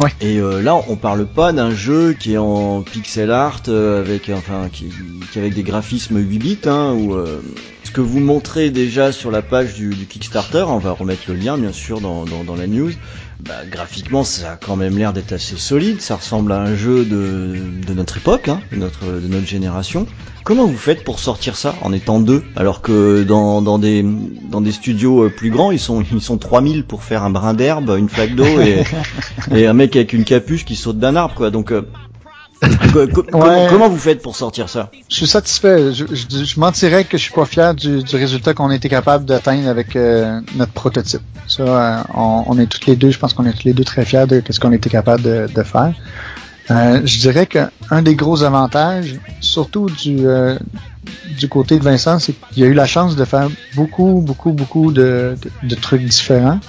Ouais. 0.00 0.10
Et 0.20 0.38
euh, 0.38 0.62
là, 0.62 0.74
on 0.88 0.96
parle 0.96 1.26
pas 1.26 1.52
d'un 1.52 1.74
jeu 1.74 2.14
qui 2.14 2.34
est 2.34 2.38
en 2.38 2.82
pixel 2.82 3.30
art 3.30 3.62
euh, 3.68 4.00
avec 4.00 4.30
enfin 4.30 4.68
qui, 4.72 4.88
qui 5.30 5.38
est 5.38 5.42
avec 5.42 5.54
des 5.54 5.62
graphismes 5.62 6.18
8 6.18 6.38
bits 6.38 6.58
hein, 6.66 6.94
ou 6.94 7.14
euh, 7.14 7.42
ce 7.84 7.90
que 7.90 8.00
vous 8.00 8.20
montrez 8.20 8.70
déjà 8.70 9.12
sur 9.12 9.30
la 9.30 9.42
page 9.42 9.74
du, 9.74 9.90
du 9.90 10.06
Kickstarter, 10.06 10.64
on 10.66 10.78
va 10.78 10.92
remettre 10.92 11.22
le 11.28 11.34
lien 11.34 11.58
bien 11.58 11.72
sûr 11.72 12.00
dans, 12.00 12.24
dans, 12.24 12.44
dans 12.44 12.56
la 12.56 12.66
news. 12.66 12.92
Bah, 13.44 13.62
graphiquement, 13.68 14.22
ça 14.22 14.52
a 14.52 14.56
quand 14.56 14.76
même 14.76 14.96
l'air 14.96 15.12
d'être 15.12 15.32
assez 15.32 15.56
solide. 15.56 16.00
Ça 16.00 16.14
ressemble 16.16 16.52
à 16.52 16.60
un 16.60 16.76
jeu 16.76 17.04
de, 17.04 17.56
de 17.86 17.92
notre 17.92 18.18
époque, 18.18 18.48
hein, 18.48 18.60
de 18.70 18.76
notre 18.76 19.04
de 19.04 19.26
notre 19.26 19.46
génération. 19.46 20.06
Comment 20.44 20.66
vous 20.66 20.76
faites 20.76 21.02
pour 21.02 21.18
sortir 21.18 21.56
ça 21.56 21.74
en 21.82 21.92
étant 21.92 22.20
deux 22.20 22.42
alors 22.56 22.82
que 22.82 23.22
dans, 23.22 23.60
dans 23.62 23.78
des 23.78 24.04
dans 24.48 24.60
des 24.60 24.72
studios 24.72 25.24
euh, 25.24 25.28
plus 25.28 25.50
grands 25.50 25.70
ils 25.70 25.78
sont 25.78 26.04
ils 26.12 26.20
sont 26.20 26.36
3000 26.36 26.84
pour 26.84 27.04
faire 27.04 27.22
un 27.22 27.30
brin 27.30 27.54
d'herbe, 27.54 27.94
une 27.96 28.08
flaque 28.08 28.34
d'eau 28.34 28.60
et, 28.60 28.82
et 29.54 29.66
un 29.66 29.72
mec 29.72 29.94
avec 29.96 30.12
une 30.12 30.24
capuche 30.24 30.64
qui 30.64 30.74
saute 30.76 30.98
d'un 30.98 31.14
arbre 31.16 31.34
quoi. 31.34 31.50
Donc 31.50 31.72
euh, 31.72 31.82
comment, 32.92 33.46
Ouais. 33.46 33.66
comment 33.68 33.88
vous 33.88 33.98
faites 33.98 34.22
pour 34.22 34.36
sortir 34.36 34.68
ça? 34.68 34.90
Je 35.08 35.14
suis 35.14 35.26
satisfait. 35.26 35.92
Je, 35.92 36.04
je, 36.12 36.44
je 36.44 36.60
mentirais 36.60 37.04
que 37.04 37.16
je 37.18 37.22
suis 37.22 37.32
pas 37.32 37.44
fier 37.44 37.74
du, 37.74 38.02
du 38.02 38.16
résultat 38.16 38.54
qu'on 38.54 38.70
a 38.70 38.74
été 38.74 38.88
capable 38.88 39.24
d'atteindre 39.24 39.68
avec 39.68 39.96
euh, 39.96 40.40
notre 40.54 40.72
prototype. 40.72 41.22
Ça, 41.48 41.62
euh, 41.62 42.02
on, 42.14 42.44
on 42.46 42.58
est 42.58 42.66
tous 42.66 42.86
les 42.86 42.96
deux, 42.96 43.10
je 43.10 43.18
pense 43.18 43.34
qu'on 43.34 43.46
est 43.46 43.52
tous 43.52 43.64
les 43.66 43.72
deux 43.74 43.84
très 43.84 44.04
fiers 44.04 44.26
de 44.26 44.42
ce 44.48 44.60
qu'on 44.60 44.72
a 44.72 44.76
été 44.76 44.88
capable 44.90 45.22
de, 45.22 45.48
de 45.54 45.62
faire. 45.62 45.92
Euh, 46.70 47.00
je 47.04 47.18
dirais 47.18 47.46
qu'un 47.46 48.02
des 48.02 48.14
gros 48.14 48.44
avantages, 48.44 49.16
surtout 49.40 49.90
du, 49.90 50.18
euh, 50.26 50.56
du 51.38 51.48
côté 51.48 51.78
de 51.78 51.84
Vincent, 51.84 52.18
c'est 52.18 52.34
qu'il 52.52 52.62
a 52.64 52.66
eu 52.66 52.74
la 52.74 52.86
chance 52.86 53.16
de 53.16 53.24
faire 53.24 53.48
beaucoup, 53.74 54.22
beaucoup, 54.24 54.52
beaucoup 54.52 54.92
de, 54.92 55.36
de, 55.62 55.74
trucs 55.74 56.02
différents. 56.04 56.60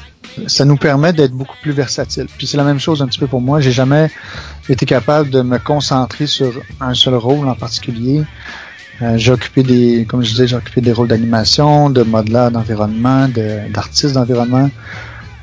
Ça 0.47 0.65
nous 0.65 0.77
permet 0.77 1.13
d'être 1.13 1.33
beaucoup 1.33 1.57
plus 1.61 1.71
versatile. 1.71 2.27
Puis 2.37 2.47
c'est 2.47 2.57
la 2.57 2.63
même 2.63 2.79
chose 2.79 3.01
un 3.01 3.07
petit 3.07 3.19
peu 3.19 3.27
pour 3.27 3.41
moi. 3.41 3.59
J'ai 3.61 3.71
jamais 3.71 4.09
été 4.67 4.85
capable 4.85 5.29
de 5.29 5.41
me 5.41 5.59
concentrer 5.59 6.25
sur 6.25 6.51
un 6.79 6.93
seul 6.93 7.15
rôle 7.15 7.47
en 7.47 7.55
particulier. 7.55 8.23
Euh, 9.01 9.17
j'ai 9.17 9.31
occupé 9.31 9.63
des, 9.63 10.05
comme 10.07 10.23
je 10.23 10.29
disais, 10.31 10.47
j'ai 10.47 10.55
occupé 10.55 10.81
des 10.81 10.91
rôles 10.93 11.07
d'animation, 11.07 11.89
de 11.89 12.03
modeleur 12.03 12.51
d'environnement, 12.51 13.27
de- 13.27 13.71
d'artiste 13.71 14.13
d'environnement, 14.13 14.69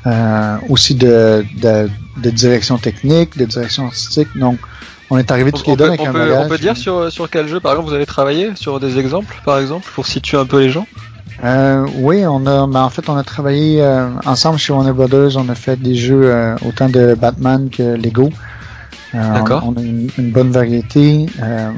euh, 0.07 0.57
aussi 0.69 0.95
de, 0.95 1.45
de, 1.61 1.89
de 2.17 2.29
direction 2.29 2.77
technique, 2.77 3.37
de 3.37 3.45
direction 3.45 3.85
artistique. 3.85 4.27
Donc, 4.35 4.57
on 5.09 5.17
est 5.17 5.29
arrivé 5.31 5.51
deux 5.75 5.83
peut, 5.83 5.89
avec 5.89 6.01
on 6.01 6.07
un 6.07 6.13
peut- 6.13 6.19
bagage. 6.19 6.45
on 6.45 6.49
peut 6.49 6.57
dire 6.57 6.77
sur, 6.77 7.11
sur 7.11 7.29
quel 7.29 7.47
jeu 7.47 7.59
par 7.59 7.73
exemple 7.73 7.89
vous 7.89 7.95
avez 7.95 8.05
travaillé 8.05 8.51
Sur 8.55 8.79
des 8.79 8.97
exemples 8.97 9.35
par 9.43 9.59
exemple 9.59 9.87
pour 9.93 10.07
situer 10.07 10.37
un 10.37 10.45
peu 10.45 10.59
les 10.59 10.69
gens? 10.69 10.87
Euh, 11.43 11.85
oui, 11.95 12.23
on 12.25 12.45
a, 12.45 12.67
ben, 12.67 12.81
en 12.83 12.89
fait, 12.89 13.09
on 13.09 13.17
a 13.17 13.23
travaillé 13.23 13.81
euh, 13.81 14.09
ensemble 14.25 14.59
chez 14.59 14.73
Warner 14.73 14.93
Brothers. 14.93 15.37
On 15.37 15.49
a 15.49 15.55
fait 15.55 15.75
des 15.75 15.95
jeux 15.95 16.21
euh, 16.25 16.55
autant 16.65 16.87
de 16.87 17.15
Batman 17.15 17.69
que 17.69 17.95
Lego. 17.95 18.29
Euh, 19.15 19.33
D'accord. 19.33 19.63
On, 19.65 19.73
on 19.73 19.77
a 19.77 19.81
une, 19.81 20.09
une 20.19 20.31
bonne 20.31 20.51
variété. 20.51 21.25
Euh, 21.41 21.71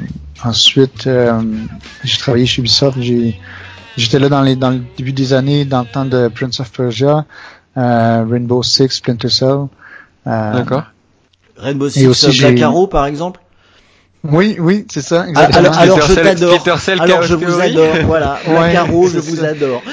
ensuite, 0.44 1.06
euh, 1.06 1.40
j'ai 2.04 2.18
travaillé 2.18 2.44
chez 2.46 2.60
Ubisoft. 2.60 2.98
J'ai, 3.00 3.40
j'étais 3.96 4.18
là 4.18 4.28
dans 4.28 4.42
les 4.42 4.54
dans 4.54 4.70
le 4.70 4.82
début 4.98 5.12
des 5.12 5.32
années, 5.32 5.64
dans 5.64 5.80
le 5.80 5.86
temps 5.86 6.04
de 6.04 6.28
Prince 6.28 6.60
of 6.60 6.70
Persia, 6.70 7.24
Rainbow 7.76 8.62
Six, 8.62 8.88
Splinter 8.90 9.28
Cell. 9.30 9.66
Euh, 10.26 10.52
D'accord. 10.54 10.84
Rainbow 11.56 11.88
Six 11.88 12.06
aussi, 12.06 12.38
Black 12.40 12.56
j'ai- 12.56 12.62
Arrow 12.64 12.86
par 12.86 13.06
exemple 13.06 13.40
Oui, 14.24 14.56
oui, 14.58 14.86
c'est 14.90 15.02
ça. 15.02 15.22
Ah, 15.26 15.28
Exactement. 15.28 15.58
alors, 15.58 15.78
alors 15.78 16.02
je 16.02 16.14
t'adore. 16.14 16.64
Alors 17.00 17.22
je 17.22 17.34
vous 17.34 17.60
adore. 17.60 17.94
Voilà, 18.06 18.38
Black 18.46 18.58
Ouais, 18.60 18.76
Arrow, 18.76 19.08
je 19.08 19.18
vous 19.18 19.36
ça. 19.36 19.48
adore. 19.48 19.82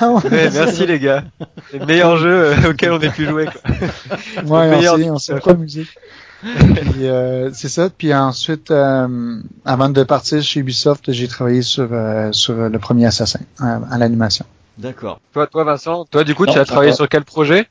Ouais, 0.00 0.50
merci 0.54 0.86
les 0.86 0.98
gars. 0.98 1.22
Les 1.72 1.80
meilleurs 1.80 2.16
jeux 2.16 2.46
euh, 2.46 2.70
auxquels 2.70 2.92
on 2.92 3.00
ait 3.00 3.10
pu 3.10 3.26
jouer. 3.26 3.44
Quoi. 3.46 4.40
Ouais, 4.46 4.70
meilleur 4.70 4.96
on 5.12 5.18
s'est. 5.18 5.34
Puis, 5.40 7.06
euh, 7.08 7.50
c'est 7.52 7.68
ça. 7.68 7.90
Puis 7.90 8.14
ensuite, 8.14 8.70
euh, 8.70 9.36
avant 9.66 9.90
de 9.90 10.02
partir 10.04 10.42
chez 10.42 10.60
Ubisoft, 10.60 11.12
j'ai 11.12 11.28
travaillé 11.28 11.60
sur 11.60 11.88
euh, 11.92 12.30
sur 12.32 12.54
le 12.54 12.78
premier 12.78 13.04
Assassin 13.06 13.40
euh, 13.60 13.78
à 13.90 13.98
l'animation. 13.98 14.46
D'accord. 14.78 15.20
Toi, 15.32 15.46
toi 15.46 15.64
Vincent, 15.64 16.04
toi 16.04 16.22
du 16.24 16.34
coup, 16.34 16.44
Non, 16.46 16.52
tu 16.52 16.58
as 16.58 16.64
travaillé 16.64 16.90
va. 16.90 16.96
sur 16.96 17.08
quel 17.08 17.24
projet? 17.24 17.66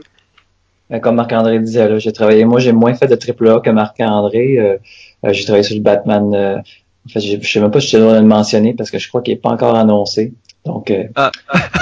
Euh, 0.91 1.00
Comme 1.00 1.15
Marc-André 1.15 1.60
disait, 1.60 1.88
là, 1.88 1.98
j'ai 2.00 2.12
travaillé. 2.13 2.46
Moi, 2.46 2.60
j'ai 2.60 2.72
moins 2.72 2.94
fait 2.94 3.08
de 3.08 3.15
triple 3.15 3.48
A 3.50 3.60
que 3.60 3.70
Marc-André. 3.70 4.58
Euh, 4.60 4.78
euh, 5.26 5.34
j'ai 5.34 5.44
travaillé 5.44 5.63
sur 5.63 5.76
le 5.76 5.82
Batman. 5.82 6.34
euh, 6.34 6.58
en 6.58 7.10
fait, 7.10 7.20
je 7.20 7.48
sais 7.48 7.60
même 7.60 7.72
pas 7.72 7.80
si 7.80 7.89
je 7.89 7.98
dois 7.98 8.20
le 8.20 8.26
mentionner 8.26 8.74
parce 8.74 8.89
que 8.89 8.98
je 8.98 9.08
crois 9.08 9.22
qu'il 9.22 9.34
est 9.34 9.38
pas 9.38 9.50
encore 9.50 9.76
annoncé. 9.76 10.34
Donc, 10.65 10.89
euh, 10.89 11.04
Ah. 11.15 11.32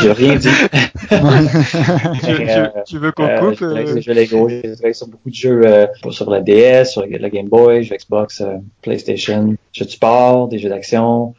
j'ai 0.01 0.11
rien 0.11 0.35
dit. 0.35 0.49
tu, 1.09 1.15
euh, 1.15 2.67
tu- 2.67 2.83
tu 2.85 2.97
veux 2.97 3.11
qu'on 3.13 3.23
Euh, 3.25 3.39
coupe 3.39 3.49
j'ai 3.51 3.55
travaillé 3.65 3.85
sur 3.87 3.91
euh, 3.91 3.95
les 3.95 4.01
jeux 4.01 4.13
Lego, 4.13 4.49
j'ai 4.49 4.61
travaillé 4.73 4.93
sur 4.93 5.07
beaucoup 5.07 5.29
de 5.29 5.35
jeux 5.35 5.61
euh, 5.65 5.87
sur 6.11 6.29
la 6.29 6.41
DS, 6.41 6.91
sur 6.91 7.05
la 7.07 7.29
Game 7.29 7.47
Boy, 7.47 7.83
jeux 7.83 7.95
Xbox, 7.95 8.41
euh, 8.41 8.57
PlayStation, 8.81 9.55
jeux 9.71 9.85
de 9.85 9.89
sport, 9.89 10.49
des 10.49 10.59
jeux 10.59 10.67
d'action. 10.69 11.33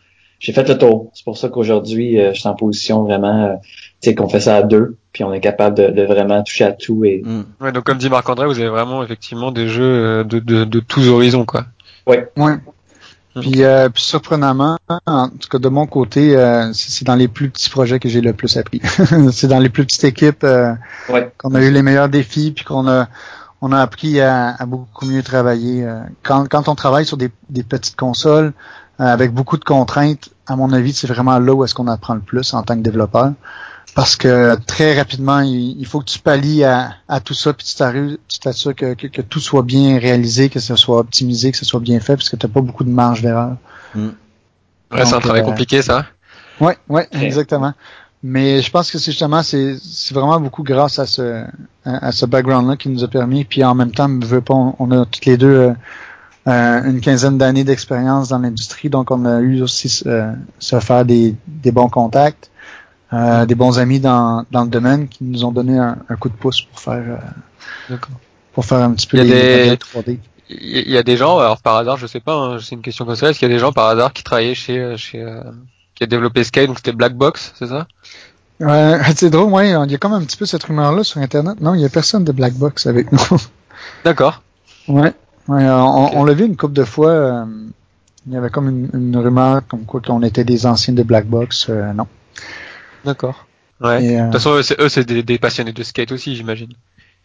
J'ai 0.44 0.52
fait 0.52 0.68
le 0.68 0.76
tour. 0.76 1.11
C'est 1.14 1.24
pour 1.24 1.38
ça 1.38 1.48
qu'aujourd'hui, 1.48 2.20
euh, 2.20 2.35
je 2.35 2.40
suis 2.40 2.48
en 2.48 2.54
position 2.54 3.02
vraiment, 3.04 3.44
euh, 3.46 3.54
tu 4.02 4.11
sais, 4.11 4.14
qu'on 4.14 4.28
fait 4.28 4.40
ça 4.40 4.57
à 4.57 4.62
deux, 4.62 4.96
puis 5.12 5.24
on 5.24 5.33
est 5.33 5.40
capable 5.40 5.74
de, 5.76 5.87
de 5.88 6.02
vraiment 6.02 6.42
toucher 6.42 6.64
à 6.64 6.72
tout 6.72 7.04
et 7.07 7.22
Hmm. 7.24 7.44
Ouais, 7.62 7.72
donc 7.72 7.85
comme 7.85 7.96
dit 7.98 8.11
Marc-André, 8.11 8.46
vous 8.46 8.59
avez 8.59 8.68
vraiment 8.68 9.02
effectivement 9.02 9.50
des 9.52 9.68
jeux 9.68 9.83
euh, 9.83 10.24
de, 10.24 10.38
de, 10.40 10.64
de 10.64 10.80
tous 10.80 11.09
horizons, 11.09 11.46
quoi. 11.46 11.64
Ouais. 12.07 12.28
Puis, 13.40 13.64
euh, 13.64 13.88
puis 13.88 14.02
surprenamment, 14.02 14.76
en 15.07 15.28
tout 15.28 15.48
cas 15.50 15.59
de 15.59 15.68
mon 15.68 15.87
côté, 15.87 16.37
euh, 16.37 16.70
c'est 16.72 17.04
dans 17.04 17.16
les 17.16 17.26
plus 17.26 17.50
petits 17.50 17.68
projets 17.70 17.98
que 17.98 18.09
j'ai 18.09 18.20
le 18.20 18.33
plus 18.33 18.57
appris. 18.59 18.80
c'est 19.33 19.48
dans 19.48 19.59
les 19.59 19.70
plus 19.70 19.85
petites 19.85 20.04
équipes 20.04 20.44
euh, 20.44 20.72
Ouais. 21.09 21.33
qu'on 21.38 21.54
a 21.57 21.62
eu 21.62 21.70
les 21.72 21.83
meilleurs 21.83 22.09
défis, 22.09 22.52
puis 22.52 22.64
qu'on 22.64 22.87
a 22.87 23.09
on 23.61 23.72
a 23.72 23.80
appris 23.80 24.20
à, 24.20 24.54
à 24.57 24.66
beaucoup 24.66 25.07
mieux 25.07 25.22
travailler. 25.22 25.83
euh. 25.85 26.00
Quand, 26.22 26.46
quand 26.48 26.68
on 26.68 26.74
travaille 26.74 27.07
sur 27.07 27.16
des, 27.16 27.30
des 27.48 27.62
petites 27.62 27.96
consoles 27.96 28.52
euh, 29.00 29.04
avec 29.04 29.33
beaucoup 29.33 29.57
de 29.57 29.64
contraintes, 29.64 30.28
à 30.46 30.57
mon 30.57 30.72
avis, 30.72 30.92
c'est 30.92 31.07
vraiment 31.07 31.38
là 31.38 31.54
où 31.54 31.64
est-ce 31.64 31.74
qu'on 31.74 31.88
apprend 31.88 32.14
le 32.14 32.20
plus 32.20 32.54
en 32.54 32.62
tant 32.62 32.76
que 32.76 32.83
développeur. 32.83 33.33
Parce 33.94 34.16
que 34.16 34.57
très 34.66 34.96
rapidement, 34.96 35.40
il, 35.40 35.78
il 35.78 35.87
faut 35.87 36.00
que 36.00 36.07
tu 36.07 36.18
pallies 36.18 36.64
à, 36.64 36.94
à 37.09 37.20
tout 37.20 37.35
ça, 37.35 37.52
puis 37.52 37.64
tu 37.64 38.38
t'assures 38.40 38.74
que, 38.74 38.94
que, 38.94 39.07
que 39.07 39.22
tout 39.22 39.40
soit 39.40 39.62
bien 39.62 39.98
réalisé, 39.98 40.48
que 40.48 40.59
ce 40.59 40.74
soit 40.74 40.98
optimisé, 40.98 41.52
que 41.52 41.59
ce 41.59 41.64
soit 41.64 41.80
bien 41.80 42.00
fait, 42.00 42.16
parce 42.16 42.28
que 42.28 42.37
tu 42.37 42.46
n'as 42.46 42.52
pas 42.52 42.61
beaucoup 42.61 42.85
de 42.85 42.90
marge 42.90 43.22
d'erreur. 43.22 43.57
Ouais, 43.94 45.04
c'est 45.04 45.14
un 45.14 45.20
travail 45.20 45.42
euh, 45.42 45.44
compliqué, 45.44 45.80
ça. 45.80 46.07
Ouais, 46.61 46.76
ouais, 46.88 47.09
exactement. 47.12 47.72
Mais 48.22 48.62
je 48.62 48.70
pense 48.70 48.90
que 48.90 48.98
c'est 48.98 49.12
justement 49.12 49.42
c'est 49.42 49.76
vraiment 50.12 50.40
beaucoup 50.40 50.62
grâce 50.62 50.98
à 50.98 51.07
ce 51.07 51.44
à, 51.85 52.07
à 52.07 52.11
ce 52.11 52.24
background 52.24 52.68
là 52.68 52.76
qui 52.76 52.88
nous 52.88 53.04
a 53.04 53.09
permis 53.09 53.44
puis 53.44 53.62
en 53.62 53.74
même 53.74 53.92
temps 53.92 54.09
me 54.09 54.24
veut 54.24 54.40
pas 54.40 54.54
on, 54.54 54.74
on 54.78 54.90
a 54.92 55.04
toutes 55.04 55.26
les 55.26 55.37
deux 55.37 55.54
euh, 55.54 55.72
euh, 56.46 56.85
une 56.85 57.00
quinzaine 57.00 57.38
d'années 57.38 57.64
d'expérience 57.64 58.28
dans 58.28 58.38
l'industrie 58.38 58.90
donc 58.90 59.11
on 59.11 59.24
a 59.24 59.40
eu 59.40 59.62
aussi 59.62 60.02
euh, 60.07 60.33
se 60.59 60.78
faire 60.80 61.04
des 61.04 61.35
des 61.46 61.72
bons 61.72 61.88
contacts 61.88 62.50
euh, 63.12 63.46
des 63.46 63.54
bons 63.54 63.78
amis 63.78 64.00
dans 64.00 64.44
dans 64.50 64.62
le 64.64 64.68
domaine 64.68 65.09
qui 65.09 65.24
nous 65.24 65.44
ont 65.44 65.52
donné 65.52 65.78
un, 65.78 65.96
un 66.09 66.16
coup 66.16 66.28
de 66.28 66.35
pouce 66.35 66.62
pour 66.62 66.80
faire 66.80 67.02
euh, 67.90 67.96
pour 68.52 68.64
faire 68.64 68.78
un 68.78 68.92
petit 68.92 69.07
peu 69.07 69.16
Il 69.18 69.26
y 69.26 69.33
a 69.33 69.35
les 69.35 69.40
des- 69.40 69.70
modèles 69.70 69.78
3D. 69.78 70.18
Il 70.50 70.90
y 70.90 70.98
a 70.98 71.02
des 71.02 71.16
gens, 71.16 71.38
alors 71.38 71.62
par 71.62 71.76
hasard, 71.76 71.96
je 71.96 72.07
sais 72.07 72.20
pas, 72.20 72.35
hein, 72.35 72.59
c'est 72.61 72.74
une 72.74 72.83
question 72.83 73.07
comme 73.07 73.16
ça, 73.16 73.30
est-ce 73.30 73.38
qu'il 73.38 73.48
y 73.48 73.50
a 73.50 73.54
des 73.54 73.59
gens 73.61 73.72
par 73.72 73.88
hasard 73.88 74.12
qui 74.12 74.22
travaillaient 74.22 74.54
chez, 74.54 74.94
chez 74.98 75.22
euh, 75.22 75.40
qui 75.94 76.04
a 76.04 76.07
développé 76.07 76.44
Skate, 76.44 76.66
donc 76.66 76.76
c'était 76.76 76.92
Black 76.92 77.14
Box, 77.14 77.54
c'est 77.59 77.66
ça? 77.68 77.87
C'est 79.16 79.30
drôle, 79.30 79.50
ouais, 79.52 79.70
il 79.70 79.90
y 79.90 79.94
a 79.94 79.98
comme 79.98 80.12
un 80.12 80.22
petit 80.22 80.37
peu 80.37 80.46
cette 80.46 80.62
rumeur 80.62 80.92
là 80.92 81.02
sur 81.02 81.20
internet. 81.20 81.61
Non, 81.61 81.74
il 81.74 81.80
y 81.80 81.85
a 81.85 81.88
personne 81.88 82.24
de 82.24 82.30
Black 82.33 82.52
Box 82.54 82.87
avec 82.87 83.11
nous. 83.11 83.18
D'accord. 84.04 84.42
Ouais, 84.87 85.12
ouais 85.48 85.64
euh, 85.64 85.76
on, 85.83 86.11
on 86.20 86.24
l'a 86.24 86.35
vu 86.35 86.44
une 86.46 86.57
couple 86.57 86.74
de 86.74 86.85
fois. 86.85 87.11
euh, 87.11 87.44
il 88.26 88.33
y 88.33 88.37
avait 88.37 88.48
comme 88.50 88.68
une, 88.70 88.88
une 88.94 89.16
rumeur 89.18 89.61
comme 89.68 89.85
quoi 89.85 90.00
qu'on 90.00 90.22
était 90.22 90.44
des 90.44 90.64
anciens 90.66 90.94
de 90.94 91.02
Black 91.02 91.26
Box. 91.26 91.66
euh, 91.68 91.92
non. 91.92 92.07
D'accord. 93.04 93.46
Ouais. 93.80 94.02
Et, 94.02 94.18
euh, 94.18 94.20
De 94.28 94.33
toute 94.33 94.40
façon, 94.40 94.62
c'est- 94.62 94.80
eux, 94.80 94.88
c'est 94.88 95.04
des, 95.04 95.22
des 95.22 95.38
passionnés 95.38 95.72
de 95.72 95.83
skate 95.83 96.11
aussi, 96.12 96.35
j'imagine. 96.35 96.72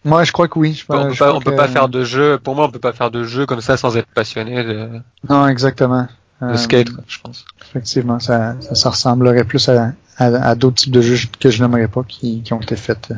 moi, 0.03 0.23
je 0.25 0.31
crois 0.33 0.47
que 0.49 0.59
oui. 0.59 0.73
Je, 0.73 0.83
on 0.89 1.07
peut 1.07 1.13
je 1.13 1.19
pas, 1.19 1.33
on 1.33 1.39
peut 1.39 1.51
que- 1.51 1.55
pas 1.55 1.67
faire 1.69 1.87
de 1.87 2.03
jeu. 2.03 2.37
Pour 2.37 2.55
moi, 2.55 2.65
on 2.65 2.69
peut 2.71 2.79
pas 2.79 2.91
faire 2.91 3.11
de 3.11 3.23
jeu 3.23 3.45
comme 3.45 3.61
ça 3.61 3.77
sans 3.77 3.95
être 3.95 4.09
passionné 4.13 4.61
de, 4.63 4.89
Non, 5.29 5.47
exactement. 5.47 6.07
De 6.41 6.47
Euh, 6.53 6.57
skate, 6.57 6.89
quoi, 6.91 7.03
je 7.07 7.17
pense. 7.21 7.45
Effectivement, 7.69 8.19
ça, 8.19 8.55
ça, 8.61 8.75
ça 8.75 8.89
ressemblerait 8.91 9.43
plus 9.43 9.67
à, 9.69 9.93
à, 10.17 10.25
à 10.25 10.55
d'autres 10.55 10.77
types 10.77 10.91
de 10.93 11.01
jeux 11.01 11.17
que 11.39 11.49
je 11.49 11.61
n'aimerais 11.61 11.87
pas 11.87 12.03
qui, 12.07 12.41
qui 12.43 12.53
ont 12.53 12.61
été 12.61 12.75
faits 12.75 13.09
euh, 13.11 13.15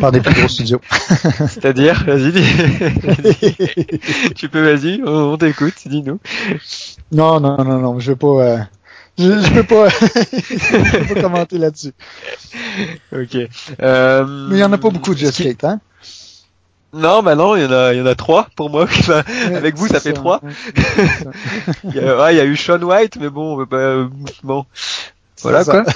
par 0.00 0.12
des 0.12 0.20
plus 0.20 0.34
gros 0.34 0.48
studios. 0.48 0.80
C'est-à-dire, 1.48 2.04
vas-y, 2.04 2.32
dis. 2.32 2.44
tu 4.34 4.48
peux, 4.48 4.62
vas-y, 4.62 5.02
on, 5.04 5.32
on 5.32 5.36
t'écoute, 5.36 5.74
dis-nous. 5.86 6.18
Non, 7.12 7.40
non, 7.40 7.62
non, 7.64 7.78
non, 7.80 8.00
je 8.00 8.10
veux 8.12 8.16
pas. 8.16 8.26
euh, 8.26 8.58
je, 9.18 9.24
je 9.24 9.52
peux 9.52 9.62
pas. 9.64 9.88
je 9.90 11.06
peux 11.08 11.14
pas 11.14 11.20
commenter 11.22 11.58
là-dessus. 11.58 11.92
Ok. 13.12 13.36
Euh, 13.80 14.48
Mais 14.50 14.56
il 14.56 14.60
y 14.60 14.64
en 14.64 14.72
a 14.72 14.78
pas 14.78 14.90
beaucoup 14.90 15.14
de 15.14 15.20
qui- 15.20 15.32
skate, 15.32 15.64
hein? 15.64 15.80
Non, 16.94 17.22
bah 17.22 17.34
non, 17.34 17.56
il 17.56 17.62
y 17.62 17.66
en 17.66 17.72
a, 17.72 17.92
il 17.92 17.98
y 17.98 18.00
en 18.02 18.06
a 18.06 18.14
trois 18.14 18.46
pour 18.56 18.70
moi. 18.70 18.86
Bah, 19.08 19.22
Ouais, 19.48 19.56
Avec 19.56 19.76
vous, 19.76 19.88
ça 19.88 20.00
fait 20.00 20.12
trois. 20.12 20.40
Ouais, 20.42 20.52
ça. 21.22 21.30
Il 21.84 21.94
y 21.94 21.98
a, 22.00 22.16
ouais, 22.16 22.34
il 22.34 22.38
y 22.38 22.40
a 22.40 22.44
eu 22.44 22.56
Sean 22.56 22.80
White, 22.80 23.16
mais 23.20 23.28
bon, 23.30 23.54
on 23.54 23.56
peut 23.58 23.66
pas, 23.66 23.76
euh, 23.76 24.06
bon. 24.42 24.64
Voilà 25.42 25.64
quoi. 25.64 25.84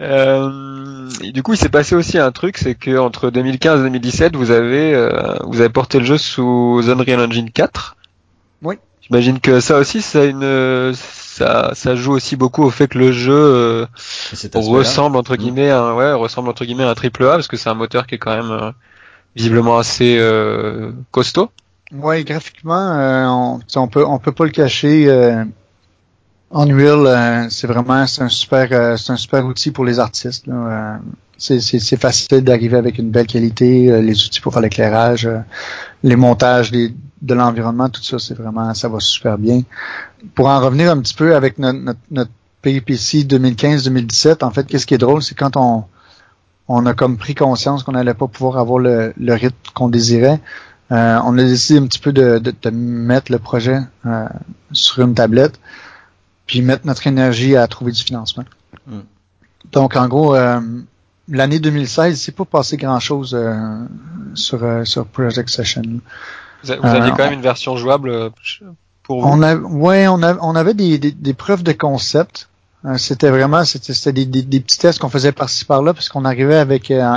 Euh, 0.00 1.08
et 1.22 1.32
du 1.32 1.42
coup, 1.42 1.52
il 1.52 1.56
s'est 1.58 1.68
passé 1.68 1.94
aussi 1.94 2.18
un 2.18 2.32
truc, 2.32 2.58
c'est 2.58 2.74
que 2.74 2.96
entre 2.98 3.30
2015 3.30 3.80
et 3.80 3.84
2017, 3.84 4.36
vous 4.36 4.50
avez, 4.50 4.94
euh, 4.94 5.36
vous 5.44 5.60
avez 5.60 5.68
porté 5.68 5.98
le 5.98 6.04
jeu 6.04 6.18
sous 6.18 6.82
Unreal 6.88 7.20
Engine 7.20 7.50
4. 7.50 7.96
Oui. 8.62 8.76
J'imagine 9.02 9.40
que 9.40 9.60
ça 9.60 9.78
aussi, 9.78 10.00
ça 10.02 10.20
a 10.22 10.24
une, 10.24 10.92
ça, 10.94 11.70
ça 11.74 11.94
joue 11.94 12.12
aussi 12.12 12.36
beaucoup 12.36 12.62
au 12.64 12.70
fait 12.70 12.88
que 12.88 12.98
le 12.98 13.12
jeu 13.12 13.32
euh, 13.34 13.86
ressemble 14.54 15.16
entre 15.16 15.34
Mm. 15.34 15.36
guillemets, 15.36 15.70
à, 15.70 15.80
un- 15.82 15.94
ouais, 15.94 16.12
ressemble 16.12 16.48
entre 16.48 16.64
guillemets 16.64 16.84
à 16.84 16.90
un 16.90 16.94
triple 16.94 17.24
A 17.26 17.32
parce 17.32 17.48
que 17.48 17.56
c'est 17.56 17.68
un 17.68 17.74
moteur 17.74 18.06
qui 18.06 18.14
est 18.16 18.18
quand 18.18 18.34
même 18.34 18.50
euh, 18.50 18.70
visiblement 19.34 19.78
assez 19.78 20.16
euh, 20.18 20.92
costaud. 21.10 21.50
Ouais, 21.92 22.24
graphiquement, 22.24 22.74
euh, 22.98 23.26
on, 23.26 23.60
on 23.76 23.88
peut 23.88 24.04
on 24.06 24.18
peut 24.18 24.32
pas 24.32 24.44
le 24.44 24.50
cacher. 24.50 25.08
euh, 25.08 25.44
Unreal, 26.54 27.06
euh, 27.06 27.46
c'est 27.48 27.66
vraiment 27.66 28.06
c'est 28.06 28.22
un 28.22 28.28
super 28.28 28.68
euh, 28.72 28.96
c'est 28.98 29.12
un 29.12 29.16
super 29.16 29.44
outil 29.46 29.70
pour 29.70 29.84
les 29.84 29.98
artistes. 29.98 30.46
euh, 30.48 30.96
c'est 31.38 31.96
facile 31.96 32.44
d'arriver 32.44 32.76
avec 32.76 32.98
une 32.98 33.10
belle 33.10 33.26
qualité, 33.26 34.00
les 34.00 34.24
outils 34.24 34.40
pour 34.40 34.52
faire 34.52 34.62
l'éclairage, 34.62 35.28
les 36.04 36.14
montages 36.14 36.70
des- 36.70 36.94
de 37.20 37.34
l'environnement, 37.34 37.88
tout 37.88 38.02
ça, 38.02 38.18
c'est 38.20 38.34
vraiment 38.34 38.72
ça 38.74 38.88
va 38.88 39.00
super 39.00 39.38
bien. 39.38 39.62
Pour 40.36 40.46
en 40.48 40.60
revenir 40.60 40.92
un 40.92 41.00
petit 41.00 41.14
peu 41.14 41.34
avec 41.34 41.58
notre 41.58 41.78
notre, 41.80 41.98
notre 42.12 42.30
péripétie 42.62 43.24
2015-2017, 43.24 44.44
en 44.44 44.50
fait, 44.52 44.66
qu'est-ce 44.66 44.86
qui 44.86 44.94
est 44.94 44.98
drôle, 44.98 45.22
c'est 45.22 45.34
quand 45.34 45.56
on 45.56 45.84
on 46.68 46.86
a 46.86 46.94
comme 46.94 47.16
pris 47.16 47.34
conscience 47.34 47.82
qu'on 47.82 47.92
n'allait 47.92 48.14
pas 48.14 48.28
pouvoir 48.28 48.58
avoir 48.58 48.78
le, 48.78 49.12
le 49.16 49.34
rythme 49.34 49.56
qu'on 49.74 49.88
désirait. 49.88 50.40
Euh, 50.90 51.18
on 51.24 51.38
a 51.38 51.42
décidé 51.42 51.80
un 51.80 51.86
petit 51.86 51.98
peu 51.98 52.12
de, 52.12 52.38
de, 52.38 52.52
de 52.62 52.70
mettre 52.70 53.32
le 53.32 53.38
projet 53.38 53.78
euh, 54.06 54.28
sur 54.72 55.02
une 55.02 55.14
tablette, 55.14 55.58
puis 56.46 56.60
mettre 56.62 56.86
notre 56.86 57.06
énergie 57.06 57.56
à 57.56 57.66
trouver 57.66 57.92
du 57.92 58.02
financement. 58.02 58.44
Mm. 58.86 59.00
Donc, 59.72 59.96
en 59.96 60.06
gros, 60.08 60.34
euh, 60.34 60.60
l'année 61.28 61.60
2016, 61.60 62.20
c'est 62.20 62.32
pas 62.34 62.44
passé 62.44 62.76
grand-chose 62.76 63.34
euh, 63.34 63.84
sur, 64.34 64.62
euh, 64.62 64.84
sur 64.84 65.06
Project 65.06 65.48
Session. 65.48 65.82
Vous, 66.62 66.70
aviez 66.70 67.10
quand 67.10 67.24
même 67.24 67.32
une 67.32 67.42
version 67.42 67.76
jouable 67.76 68.30
pour 69.02 69.22
vous? 69.22 69.28
On 69.28 69.42
a, 69.42 69.56
ouais, 69.56 70.06
on, 70.08 70.22
a, 70.22 70.36
on 70.40 70.54
avait 70.54 70.74
des, 70.74 70.98
des, 70.98 71.10
des 71.10 71.34
preuves 71.34 71.62
de 71.62 71.72
concept. 71.72 72.48
Euh, 72.84 72.98
c'était 72.98 73.30
vraiment, 73.30 73.64
c'était, 73.64 74.12
des, 74.12 74.60
petits 74.60 74.78
tests 74.78 74.98
qu'on 74.98 75.08
faisait 75.08 75.32
par-ci 75.32 75.64
par-là, 75.64 75.94
parce 75.94 76.08
qu'on 76.08 76.24
arrivait 76.24 76.56
avec 76.56 76.90
euh, 76.90 77.16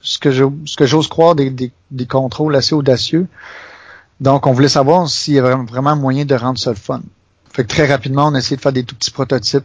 ce 0.00 0.18
que 0.18 0.86
j'ose 0.86 1.08
croire 1.08 1.34
des, 1.34 1.72
contrôles 2.08 2.54
assez 2.54 2.74
audacieux. 2.74 3.26
Donc, 4.20 4.46
on 4.46 4.52
voulait 4.52 4.68
savoir 4.68 5.08
s'il 5.08 5.34
y 5.34 5.38
avait 5.38 5.54
vraiment 5.54 5.96
moyen 5.96 6.24
de 6.24 6.34
rendre 6.34 6.58
ça 6.58 6.70
le 6.70 6.76
fun. 6.76 7.00
Fait 7.52 7.64
que 7.64 7.68
très 7.68 7.86
rapidement, 7.86 8.26
on 8.26 8.34
a 8.34 8.38
essayé 8.38 8.56
de 8.56 8.60
faire 8.60 8.72
des 8.72 8.84
tout 8.84 8.94
petits 8.94 9.10
prototypes 9.10 9.64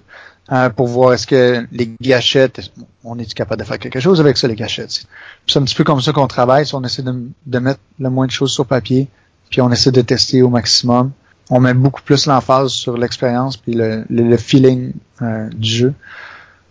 euh, 0.52 0.70
pour 0.70 0.88
voir 0.88 1.14
est-ce 1.14 1.28
que 1.28 1.66
les 1.72 1.92
gâchettes, 2.02 2.72
on 3.04 3.20
est 3.20 3.32
capable 3.34 3.62
de 3.62 3.68
faire 3.68 3.80
quelque 3.80 4.00
chose 4.00 4.20
avec 4.20 4.38
ça, 4.38 4.48
les 4.48 4.56
gâchettes? 4.56 5.06
C'est 5.48 5.60
un 5.60 5.64
petit 5.64 5.76
peu 5.76 5.84
comme 5.84 6.02
ça 6.02 6.14
qu'on 6.14 6.28
travaille, 6.28 6.66
si 6.66 6.76
on 6.76 6.84
essaie 6.84 7.04
de 7.04 7.60
mettre 7.60 7.80
le 8.00 8.10
moins 8.10 8.28
de 8.28 8.32
choses 8.32 8.52
sur 8.52 8.66
papier, 8.66 9.10
puis 9.50 9.62
on 9.62 9.72
essaie 9.72 9.92
de 9.92 10.02
tester 10.02 10.42
au 10.42 10.50
maximum. 10.50 11.12
On 11.50 11.60
met 11.60 11.74
beaucoup 11.74 12.02
plus 12.02 12.26
l'emphase 12.26 12.72
sur 12.72 12.98
l'expérience 12.98 13.58
puis 13.58 13.74
le, 13.74 14.06
le, 14.10 14.24
le 14.24 14.38
feeling 14.38 14.94
euh, 15.22 15.50
du 15.56 15.70
jeu 15.70 15.94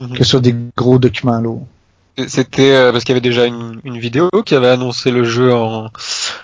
Mhm. 0.00 0.14
que 0.16 0.24
sur 0.24 0.40
des 0.40 0.54
gros 0.76 0.98
documents 0.98 1.40
lourds. 1.40 1.64
C'était 2.26 2.72
euh, 2.72 2.90
parce 2.90 3.04
qu'il 3.04 3.12
y 3.12 3.16
avait 3.16 3.20
déjà 3.20 3.46
une, 3.46 3.80
une 3.84 3.98
vidéo 3.98 4.28
qui 4.44 4.54
avait 4.56 4.68
annoncé 4.68 5.10
le 5.12 5.22
jeu 5.24 5.54
en, 5.54 5.90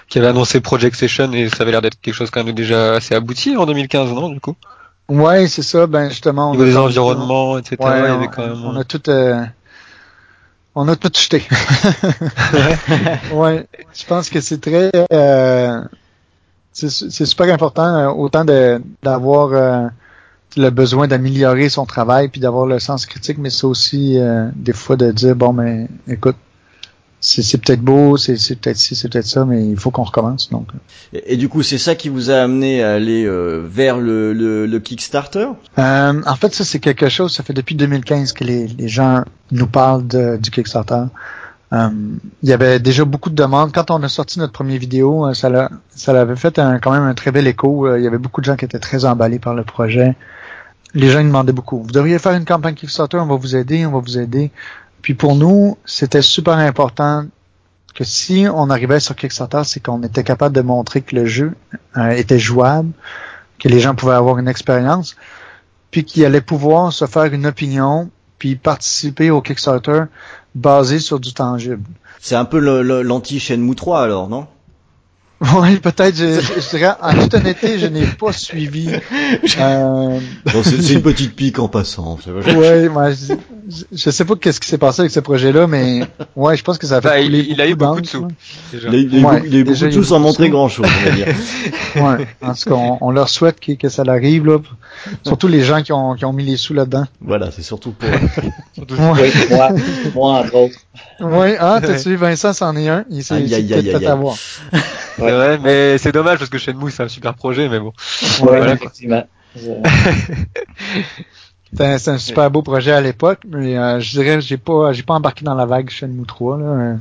qui 0.08 0.18
avait 0.18 0.28
annoncé 0.28 0.60
Project 0.60 0.94
Session 0.96 1.32
et 1.32 1.48
ça 1.48 1.62
avait 1.64 1.72
l'air 1.72 1.82
d'être 1.82 2.00
quelque 2.00 2.14
chose 2.14 2.30
quand 2.30 2.44
même 2.44 2.54
déjà 2.54 2.94
assez 2.94 3.14
abouti 3.16 3.56
en 3.56 3.66
2015, 3.66 4.12
non 4.12 4.28
du 4.28 4.38
coup? 4.40 4.54
Ouais, 5.08 5.48
c'est 5.48 5.62
ça. 5.62 5.86
Ben 5.88 6.08
justement, 6.08 6.50
on 6.50 6.52
niveau 6.52 6.64
a 6.64 6.66
des 6.66 6.76
environnements, 6.76 7.58
etc. 7.58 7.76
Ouais, 7.80 7.86
il 8.00 8.06
y 8.06 8.10
on, 8.10 8.14
avait 8.14 8.28
quand 8.28 8.46
même. 8.46 8.64
on 8.64 8.76
a 8.76 8.84
tout. 8.84 9.02
euh, 9.10 9.44
On 10.74 10.86
a 10.86 10.94
tout 10.96 11.10
jeté. 11.14 11.42
ouais, 13.32 13.66
je 13.94 14.04
pense 14.06 14.30
que 14.30 14.40
c'est 14.40 14.60
très, 14.60 14.90
euh, 15.12 15.82
c'est 16.72 17.24
super 17.26 17.52
important, 17.52 17.84
euh, 17.96 18.08
autant 18.08 18.44
d'avoir 19.02 19.52
euh, 19.52 19.88
le 20.56 20.70
besoin 20.70 21.08
d'améliorer 21.08 21.68
son 21.68 21.86
travail 21.86 22.28
puis 22.28 22.40
d'avoir 22.40 22.66
le 22.66 22.78
sens 22.78 23.04
critique, 23.06 23.38
mais 23.38 23.50
c'est 23.50 23.64
aussi 23.66 24.18
euh, 24.18 24.48
des 24.54 24.72
fois 24.72 24.96
de 24.96 25.10
dire 25.12 25.34
bon, 25.36 25.52
mais 25.52 25.88
écoute, 26.08 26.36
c'est 27.20 27.60
peut-être 27.60 27.80
beau, 27.82 28.16
c'est 28.16 28.36
c'est 28.36 28.54
peut-être 28.54 28.76
ci, 28.76 28.94
c'est 28.94 29.08
peut-être 29.10 29.26
ça, 29.26 29.44
mais 29.44 29.66
il 29.68 29.76
faut 29.76 29.90
qu'on 29.90 30.04
recommence. 30.04 30.50
Donc, 30.50 30.68
Et, 31.12 31.34
et 31.34 31.36
du 31.36 31.48
coup, 31.48 31.64
c'est 31.64 31.76
ça 31.78 31.96
qui 31.96 32.08
vous 32.08 32.30
a 32.30 32.36
amené 32.36 32.80
à 32.84 32.92
aller 32.92 33.24
euh, 33.24 33.60
vers 33.68 33.98
le, 33.98 34.32
le, 34.32 34.66
le 34.66 34.78
Kickstarter? 34.78 35.48
Euh, 35.80 36.22
en 36.24 36.36
fait, 36.36 36.54
ça 36.54 36.64
c'est 36.64 36.78
quelque 36.78 37.08
chose. 37.08 37.34
Ça 37.34 37.42
fait 37.42 37.54
depuis 37.54 37.74
2015 37.74 38.32
que 38.34 38.44
les, 38.44 38.68
les 38.68 38.86
gens 38.88 39.24
nous 39.50 39.66
parlent 39.66 40.06
de- 40.06 40.36
du 40.36 40.52
Kickstarter. 40.52 41.06
Euh, 41.72 41.90
il 42.42 42.48
y 42.48 42.52
avait 42.52 42.78
déjà 42.78 43.04
beaucoup 43.04 43.30
de 43.30 43.34
demandes. 43.34 43.72
Quand 43.72 43.90
on 43.90 44.02
a 44.02 44.08
sorti 44.08 44.38
notre 44.38 44.52
première 44.52 44.78
vidéo, 44.78 45.26
euh, 45.26 45.34
ça 45.34 45.50
l'a, 45.50 45.70
ça 45.90 46.12
l'avait 46.12 46.36
fait 46.36 46.56
quand 46.56 46.90
même 46.90 47.02
un 47.02 47.14
très 47.14 47.30
bel 47.30 47.46
écho. 47.46 47.86
Euh, 47.86 47.98
Il 47.98 48.04
y 48.04 48.06
avait 48.06 48.18
beaucoup 48.18 48.40
de 48.40 48.46
gens 48.46 48.56
qui 48.56 48.64
étaient 48.64 48.78
très 48.78 49.04
emballés 49.04 49.38
par 49.38 49.54
le 49.54 49.64
projet. 49.64 50.16
Les 50.94 51.10
gens 51.10 51.22
demandaient 51.22 51.52
beaucoup. 51.52 51.82
Vous 51.82 51.92
devriez 51.92 52.18
faire 52.18 52.32
une 52.32 52.46
campagne 52.46 52.74
Kickstarter, 52.74 53.18
on 53.18 53.26
va 53.26 53.36
vous 53.36 53.56
aider, 53.56 53.84
on 53.84 53.92
va 53.92 53.98
vous 53.98 54.18
aider. 54.18 54.50
Puis 55.02 55.14
pour 55.14 55.34
nous, 55.34 55.76
c'était 55.84 56.22
super 56.22 56.54
important 56.54 57.26
que 57.94 58.04
si 58.04 58.46
on 58.52 58.70
arrivait 58.70 59.00
sur 59.00 59.14
Kickstarter, 59.14 59.62
c'est 59.64 59.80
qu'on 59.80 60.02
était 60.02 60.24
capable 60.24 60.54
de 60.54 60.62
montrer 60.62 61.02
que 61.02 61.14
le 61.14 61.26
jeu 61.26 61.54
était 61.96 62.38
jouable, 62.38 62.90
que 63.58 63.68
les 63.68 63.80
gens 63.80 63.94
pouvaient 63.94 64.14
avoir 64.14 64.38
une 64.38 64.48
expérience 64.48 65.16
puis 65.90 66.04
qui 66.04 66.24
allait 66.24 66.40
pouvoir 66.40 66.92
se 66.92 67.06
faire 67.06 67.32
une 67.32 67.46
opinion, 67.46 68.10
puis 68.38 68.56
participer 68.56 69.30
au 69.30 69.40
Kickstarter 69.40 70.04
basé 70.54 70.98
sur 70.98 71.20
du 71.20 71.32
tangible. 71.32 71.82
C'est 72.20 72.34
un 72.34 72.44
peu 72.44 72.58
l'anti-Shenmue 73.02 73.74
3 73.74 74.02
alors, 74.02 74.28
non? 74.28 74.46
Oui, 75.40 75.78
peut-être, 75.78 76.16
je, 76.16 76.70
dirais, 76.70 76.94
en 77.00 77.14
toute 77.14 77.34
honnêteté, 77.34 77.78
je 77.78 77.86
n'ai 77.86 78.06
pas 78.06 78.32
suivi. 78.32 78.90
Euh, 78.90 80.20
Bon, 80.52 80.62
c'est 80.64 80.92
une 80.92 81.02
petite 81.02 81.36
pique 81.36 81.60
en 81.60 81.68
passant. 81.68 82.18
ouais, 82.26 82.88
moi, 82.88 83.12
je, 83.12 83.34
je- 83.92 84.10
sais 84.10 84.24
pas 84.24 84.34
qu'est-ce 84.36 84.60
qui 84.60 84.68
s'est 84.68 84.78
passé 84.78 85.00
avec 85.00 85.12
ce 85.12 85.20
projet-là, 85.20 85.66
mais 85.66 86.00
ouais, 86.36 86.56
je 86.56 86.64
pense 86.64 86.78
que 86.78 86.86
ça 86.86 86.96
a 86.96 87.00
fait 87.00 87.08
Bah, 87.08 87.20
il- 87.20 87.26
couler 87.26 87.46
il 87.50 87.60
a 87.60 87.68
eu 87.68 87.74
beaucoup 87.74 88.00
de 88.00 88.06
sous. 88.06 88.26
Il 88.72 88.86
a, 88.86 88.90
eu- 88.92 89.02
il 89.02 89.14
a 89.16 89.18
eu 89.20 89.24
Ouais, 89.24 89.32
beaucoup, 89.34 89.46
il 89.46 89.54
a 89.54 89.58
eu 89.58 89.64
déjà, 89.64 89.86
beaucoup 89.86 89.98
de 89.98 90.02
sous 90.02 90.08
sans 90.08 90.16
beaucoup 90.16 90.28
montrer 90.28 90.44
sous. 90.46 90.50
grand 90.50 90.68
chose, 90.68 90.86
on 91.00 91.04
va 91.04 91.10
dire. 91.14 91.26
Ouais, 91.96 92.26
en 92.42 92.54
tout 92.54 92.68
cas, 92.68 92.74
on, 92.76 92.98
on 93.00 93.10
leur 93.10 93.28
souhaite 93.28 93.58
que, 93.60 93.72
que 93.72 93.88
ça 93.88 94.04
l'arrive, 94.04 94.46
là. 94.46 94.58
Surtout 95.24 95.48
les 95.48 95.62
gens 95.62 95.82
qui 95.82 95.92
ont, 95.92 96.14
qui 96.14 96.24
ont 96.24 96.32
mis 96.32 96.44
les 96.44 96.56
sous 96.56 96.74
là-dedans. 96.74 97.06
Voilà, 97.20 97.50
c'est 97.50 97.62
surtout 97.62 97.92
pour. 97.92 98.08
Surtout- 98.74 98.94
Ouais, 98.94 99.32
moi, 99.50 99.70
moi 100.14 100.32
entre 100.40 100.54
autres. 100.54 100.78
ouais, 101.20 101.56
ah, 101.58 101.80
t'as 101.82 101.98
tu 102.00 102.14
Vincent, 102.16 102.52
c'en 102.52 102.76
est 102.76 102.88
un. 102.88 103.04
Il 103.10 103.24
s'est 103.24 103.40
peut-être 103.40 103.98
fait 103.98 104.06
avoir. 104.06 104.36
C'est 105.16 105.22
vrai, 105.30 105.58
mais 105.58 105.98
c'est 105.98 106.12
dommage 106.12 106.38
parce 106.38 106.50
que 106.50 106.58
Shenmue 106.58 106.90
c'est 106.92 107.02
un 107.02 107.08
super 107.08 107.34
projet, 107.34 107.68
mais 107.68 107.80
bon. 107.80 107.86
Ouais, 108.22 108.28
Voilà, 108.40 108.72
effectivement. 108.74 109.24
C'était 111.70 112.10
un, 112.10 112.18
super 112.18 112.50
beau 112.50 112.62
projet 112.62 112.92
à 112.92 113.00
l'époque, 113.00 113.40
mais 113.48 113.76
euh, 113.76 114.00
je 114.00 114.10
dirais 114.10 114.40
j'ai 114.40 114.56
pas 114.56 114.92
j'ai 114.92 115.02
pas 115.02 115.14
embarqué 115.14 115.44
dans 115.44 115.54
la 115.54 115.66
vague 115.66 115.90
Shenmue 115.90 116.24
3 116.26 116.58
là. 116.58 116.64
euh, 116.64 116.96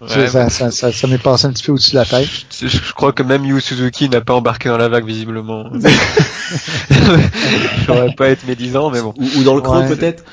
Ouais, 0.00 0.26
ça, 0.28 0.50
ça, 0.50 0.70
ça, 0.70 0.92
ça 0.92 1.06
m'est 1.08 1.16
passé 1.18 1.46
un 1.46 1.52
petit 1.52 1.64
peu 1.64 1.72
au-dessus 1.72 1.92
de 1.92 1.96
la 1.96 2.04
tête. 2.04 2.28
Je, 2.60 2.66
je 2.68 2.92
crois 2.92 3.12
que 3.12 3.22
même 3.22 3.44
Yu 3.46 3.60
Suzuki 3.62 4.08
n'a 4.10 4.20
pas 4.20 4.34
embarqué 4.34 4.68
dans 4.68 4.76
la 4.76 4.88
vague 4.88 5.06
visiblement. 5.06 5.70
J'aurais 7.86 8.12
pas 8.14 8.28
être 8.28 8.46
médisant, 8.46 8.90
mais 8.90 9.00
bon. 9.00 9.14
Ou, 9.18 9.40
ou 9.40 9.42
dans 9.42 9.54
le 9.54 9.62
creux 9.62 9.80
Ouais. 9.80 9.88
peut-être 9.88 10.24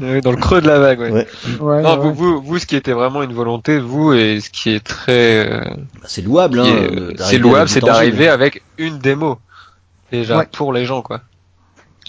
Euh, 0.00 0.20
Dans 0.20 0.30
le 0.30 0.36
creux 0.38 0.60
de 0.62 0.68
la 0.68 0.78
vague, 0.78 1.00
ouais. 1.00 1.10
Ouais. 1.10 1.26
Ouais, 1.60 1.82
Non, 1.82 1.90
ouais. 1.98 2.00
vous, 2.00 2.14
vous, 2.14 2.40
vous, 2.42 2.58
ce 2.58 2.64
qui 2.66 2.76
était 2.76 2.92
vraiment 2.92 3.22
une 3.22 3.32
volonté, 3.34 3.78
vous, 3.78 4.12
et 4.14 4.40
ce 4.40 4.48
qui 4.50 4.70
est 4.70 4.82
très, 4.82 5.46
euh, 5.50 5.60
Bah, 5.64 6.06
C'est 6.06 6.22
louable, 6.22 6.60
hein. 6.60 6.66
euh, 6.66 7.12
c'est 7.18 7.38
louable, 7.38 7.68
c'est 7.68 7.80
d'arriver 7.80 8.28
avec 8.28 8.62
une 8.78 8.98
démo. 8.98 9.38
Déjà, 10.10 10.38
Ouais. 10.38 10.48
pour 10.50 10.72
les 10.72 10.84
gens, 10.86 11.02
quoi. 11.02 11.20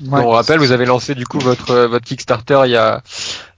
Ouais. 0.08 0.22
on 0.22 0.30
rappelle, 0.32 0.60
vous 0.60 0.72
avez 0.72 0.86
lancé, 0.86 1.16
du 1.16 1.26
coup, 1.26 1.40
votre, 1.40 1.72
euh, 1.72 1.88
votre 1.88 2.06
Kickstarter 2.06 2.62
il 2.66 2.72
y 2.72 2.78
a, 2.78 3.02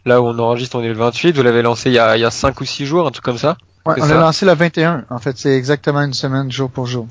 là 0.06 0.22
où 0.22 0.26
on 0.26 0.38
enregistre, 0.40 0.76
on 0.78 0.82
est 0.84 0.88
le 0.88 0.94
28, 0.94 1.36
vous 1.36 1.44
l'avez 1.44 1.62
lancé 1.62 1.90
il 1.90 1.94
y 1.94 2.00
a, 2.00 2.18
il 2.18 2.22
y 2.22 2.26
a 2.26 2.32
5 2.32 2.60
ou 2.62 2.66
6 2.66 2.86
jours, 2.86 3.08
un 3.08 3.12
truc 3.12 3.24
comme 3.26 3.38
ça. 3.38 3.58
Ouais, 3.86 3.96
on 4.02 4.06
l'a 4.06 4.16
lancé 4.16 4.46
le 4.46 4.54
21. 4.54 5.06
En 5.10 5.20
fait, 5.20 5.38
c'est 5.38 5.56
exactement 5.56 6.02
une 6.02 6.14
semaine 6.14 6.52
jour 6.52 6.70
pour 6.70 6.88
jour. 6.88 7.08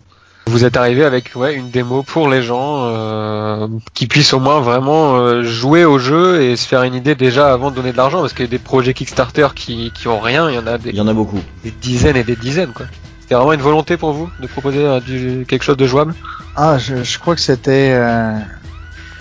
Vous 0.46 0.64
êtes 0.66 0.76
arrivé 0.76 1.04
avec 1.04 1.32
ouais, 1.36 1.54
une 1.54 1.70
démo 1.70 2.02
pour 2.02 2.28
les 2.28 2.42
gens 2.42 2.84
euh, 2.84 3.66
qui 3.94 4.06
puissent 4.06 4.34
au 4.34 4.40
moins 4.40 4.60
vraiment 4.60 5.16
euh, 5.16 5.42
jouer 5.42 5.86
au 5.86 5.98
jeu 5.98 6.42
et 6.42 6.56
se 6.56 6.68
faire 6.68 6.82
une 6.82 6.94
idée 6.94 7.14
déjà 7.14 7.50
avant 7.50 7.70
de 7.70 7.76
donner 7.76 7.92
de 7.92 7.96
l'argent 7.96 8.20
parce 8.20 8.34
qu'il 8.34 8.44
y 8.44 8.48
a 8.48 8.50
des 8.50 8.58
projets 8.58 8.92
Kickstarter 8.92 9.48
qui, 9.54 9.90
qui 9.94 10.06
ont 10.06 10.20
rien, 10.20 10.50
il 10.50 10.56
y 10.56 10.58
en 10.58 10.66
a 10.66 10.74
Il 10.74 10.82
des, 10.82 10.90
y 10.90 11.00
en 11.00 11.08
a 11.08 11.14
beaucoup. 11.14 11.40
des 11.62 11.70
dizaines 11.70 12.16
et 12.16 12.24
des 12.24 12.36
dizaines 12.36 12.72
quoi. 12.74 12.84
C'était 13.20 13.36
vraiment 13.36 13.54
une 13.54 13.62
volonté 13.62 13.96
pour 13.96 14.12
vous 14.12 14.28
de 14.38 14.46
proposer 14.46 14.84
euh, 14.84 15.00
du, 15.00 15.46
quelque 15.48 15.62
chose 15.62 15.78
de 15.78 15.86
jouable? 15.86 16.14
Ah, 16.56 16.76
je, 16.76 17.02
je 17.02 17.18
crois 17.18 17.34
que 17.34 17.40
c'était 17.40 17.94
euh, 17.94 18.34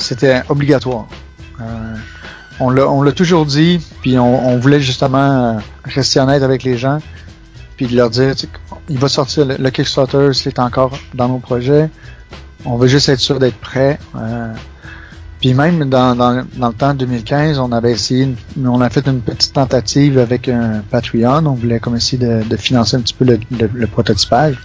c'était 0.03 0.41
obligatoire. 0.49 1.07
Euh, 1.61 1.95
on 2.59 3.01
l'a 3.01 3.11
toujours 3.11 3.45
dit, 3.45 3.81
puis 4.01 4.17
on, 4.17 4.57
voulait 4.57 4.79
justement 4.79 5.17
euh, 5.17 5.59
rester 5.85 6.19
honnête 6.19 6.43
avec 6.43 6.63
les 6.63 6.77
gens, 6.77 6.99
puis 7.77 7.87
de 7.87 7.95
leur 7.95 8.09
dire, 8.09 8.33
il 8.89 8.99
va 8.99 9.09
sortir 9.09 9.45
le, 9.45 9.57
le 9.57 9.69
Kickstarter, 9.69 10.29
c'est 10.33 10.59
encore 10.59 10.97
dans 11.13 11.27
nos 11.27 11.39
projets. 11.39 11.89
On 12.65 12.77
veut 12.77 12.87
juste 12.87 13.09
être 13.09 13.19
sûr 13.19 13.39
d'être 13.39 13.57
prêt. 13.57 13.99
Euh, 14.15 14.53
puis 15.41 15.53
même 15.53 15.89
dans, 15.89 16.15
le 16.15 16.73
temps 16.73 16.93
2015, 16.93 17.59
on 17.59 17.73
avait 17.73 17.91
essayé, 17.91 18.33
a 18.81 18.89
fait 18.89 19.05
une 19.07 19.19
petite 19.19 19.51
tentative 19.51 20.17
avec 20.17 20.47
un 20.47 20.81
Patreon. 20.89 21.45
On 21.45 21.53
voulait 21.53 21.81
comme 21.81 21.97
essayer 21.97 22.17
de, 22.17 22.55
financer 22.55 22.95
un 22.95 23.01
petit 23.01 23.13
peu 23.13 23.25
le, 23.25 23.39
le, 23.73 23.87
prototypage. 23.87 24.55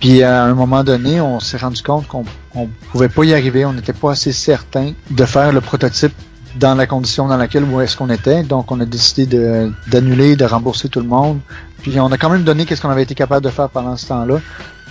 Puis 0.00 0.22
à 0.22 0.44
un 0.44 0.54
moment 0.54 0.84
donné, 0.84 1.20
on 1.20 1.40
s'est 1.40 1.56
rendu 1.56 1.82
compte 1.82 2.06
qu'on 2.06 2.24
on 2.54 2.68
pouvait 2.92 3.08
pas 3.08 3.24
y 3.24 3.34
arriver, 3.34 3.64
on 3.64 3.72
n'était 3.72 3.92
pas 3.92 4.12
assez 4.12 4.32
certain 4.32 4.92
de 5.10 5.24
faire 5.24 5.52
le 5.52 5.60
prototype 5.60 6.12
dans 6.56 6.74
la 6.74 6.86
condition 6.86 7.28
dans 7.28 7.36
laquelle 7.36 7.64
où 7.64 7.80
est-ce 7.80 7.96
qu'on 7.96 8.08
était. 8.10 8.42
Donc 8.42 8.70
on 8.70 8.80
a 8.80 8.84
décidé 8.84 9.26
de- 9.26 9.72
d'annuler, 9.88 10.36
de, 10.36 10.44
rembourser 10.44 10.88
tout 10.88 11.00
le 11.00 11.06
monde. 11.06 11.40
Puis 11.82 11.98
on 12.00 12.10
a 12.12 12.18
quand 12.18 12.30
même 12.30 12.44
donné 12.44 12.64
qu'est-ce 12.64 12.80
qu'on 12.80 12.90
avait 12.90 13.02
été 13.02 13.14
capable 13.14 13.44
de 13.44 13.50
faire 13.50 13.68
pendant 13.68 13.96
ce 13.96 14.06
temps-là. 14.06 14.40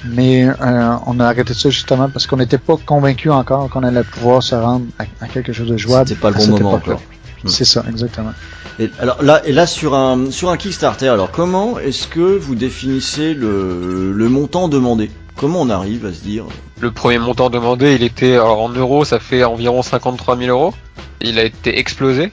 Mais 0.06 0.48
euh, 0.48 0.96
on 1.08 1.20
a 1.20 1.26
arrêté 1.26 1.54
ça 1.54 1.70
justement 1.70 2.08
parce 2.10 2.28
qu'on 2.28 2.38
n'était 2.38 2.60
pas 2.60 2.76
convaincu 2.86 3.32
encore 3.32 3.70
qu'on 3.70 3.84
allait 3.84 4.04
pouvoir 4.04 4.44
se 4.44 4.56
rendre 4.56 4.86
à, 5.00 5.06
à 5.22 5.28
quelque 5.28 5.52
chose 5.54 5.70
de 5.70 5.78
jouable. 5.78 6.10
C'était 6.10 6.20
pas 6.22 6.30
le 6.30 6.36
à 6.36 6.40
bon 6.40 6.48
moment 6.52 6.74
encore. 6.74 7.02
Hmm. 7.44 7.48
C'est 7.48 7.66
ça, 7.66 7.86
exactement. 7.90 8.34
Et, 8.80 8.90
alors 9.00 9.22
là, 9.22 9.42
et 9.46 9.52
là 9.52 9.68
sur 9.68 9.96
un 9.96 10.32
sur 10.32 10.50
un 10.50 10.58
Kickstarter, 10.58 11.08
alors 11.10 11.32
comment 11.32 11.80
est-ce 11.80 12.08
que 12.08 12.20
vous 12.38 12.56
définissez 12.56 13.34
le, 13.34 14.12
le 14.12 14.30
montant 14.30 14.68
demandé? 14.68 15.12
Comment 15.36 15.62
on 15.62 15.70
arrive 15.70 16.06
à 16.06 16.14
se 16.14 16.22
dire? 16.22 16.46
Le 16.80 16.92
premier 16.92 17.20
montant 17.20 17.50
demandé, 17.50 17.94
il 17.96 18.04
était 18.04 18.34
alors 18.34 18.62
en 18.62 18.70
euros, 18.70 19.06
ça 19.06 19.20
fait 19.20 19.44
environ 19.44 19.82
53 19.84 20.38
000 20.38 20.50
euros. 20.50 20.74
Il 21.22 21.38
a 21.40 21.44
été 21.44 21.78
explosé. 21.80 22.32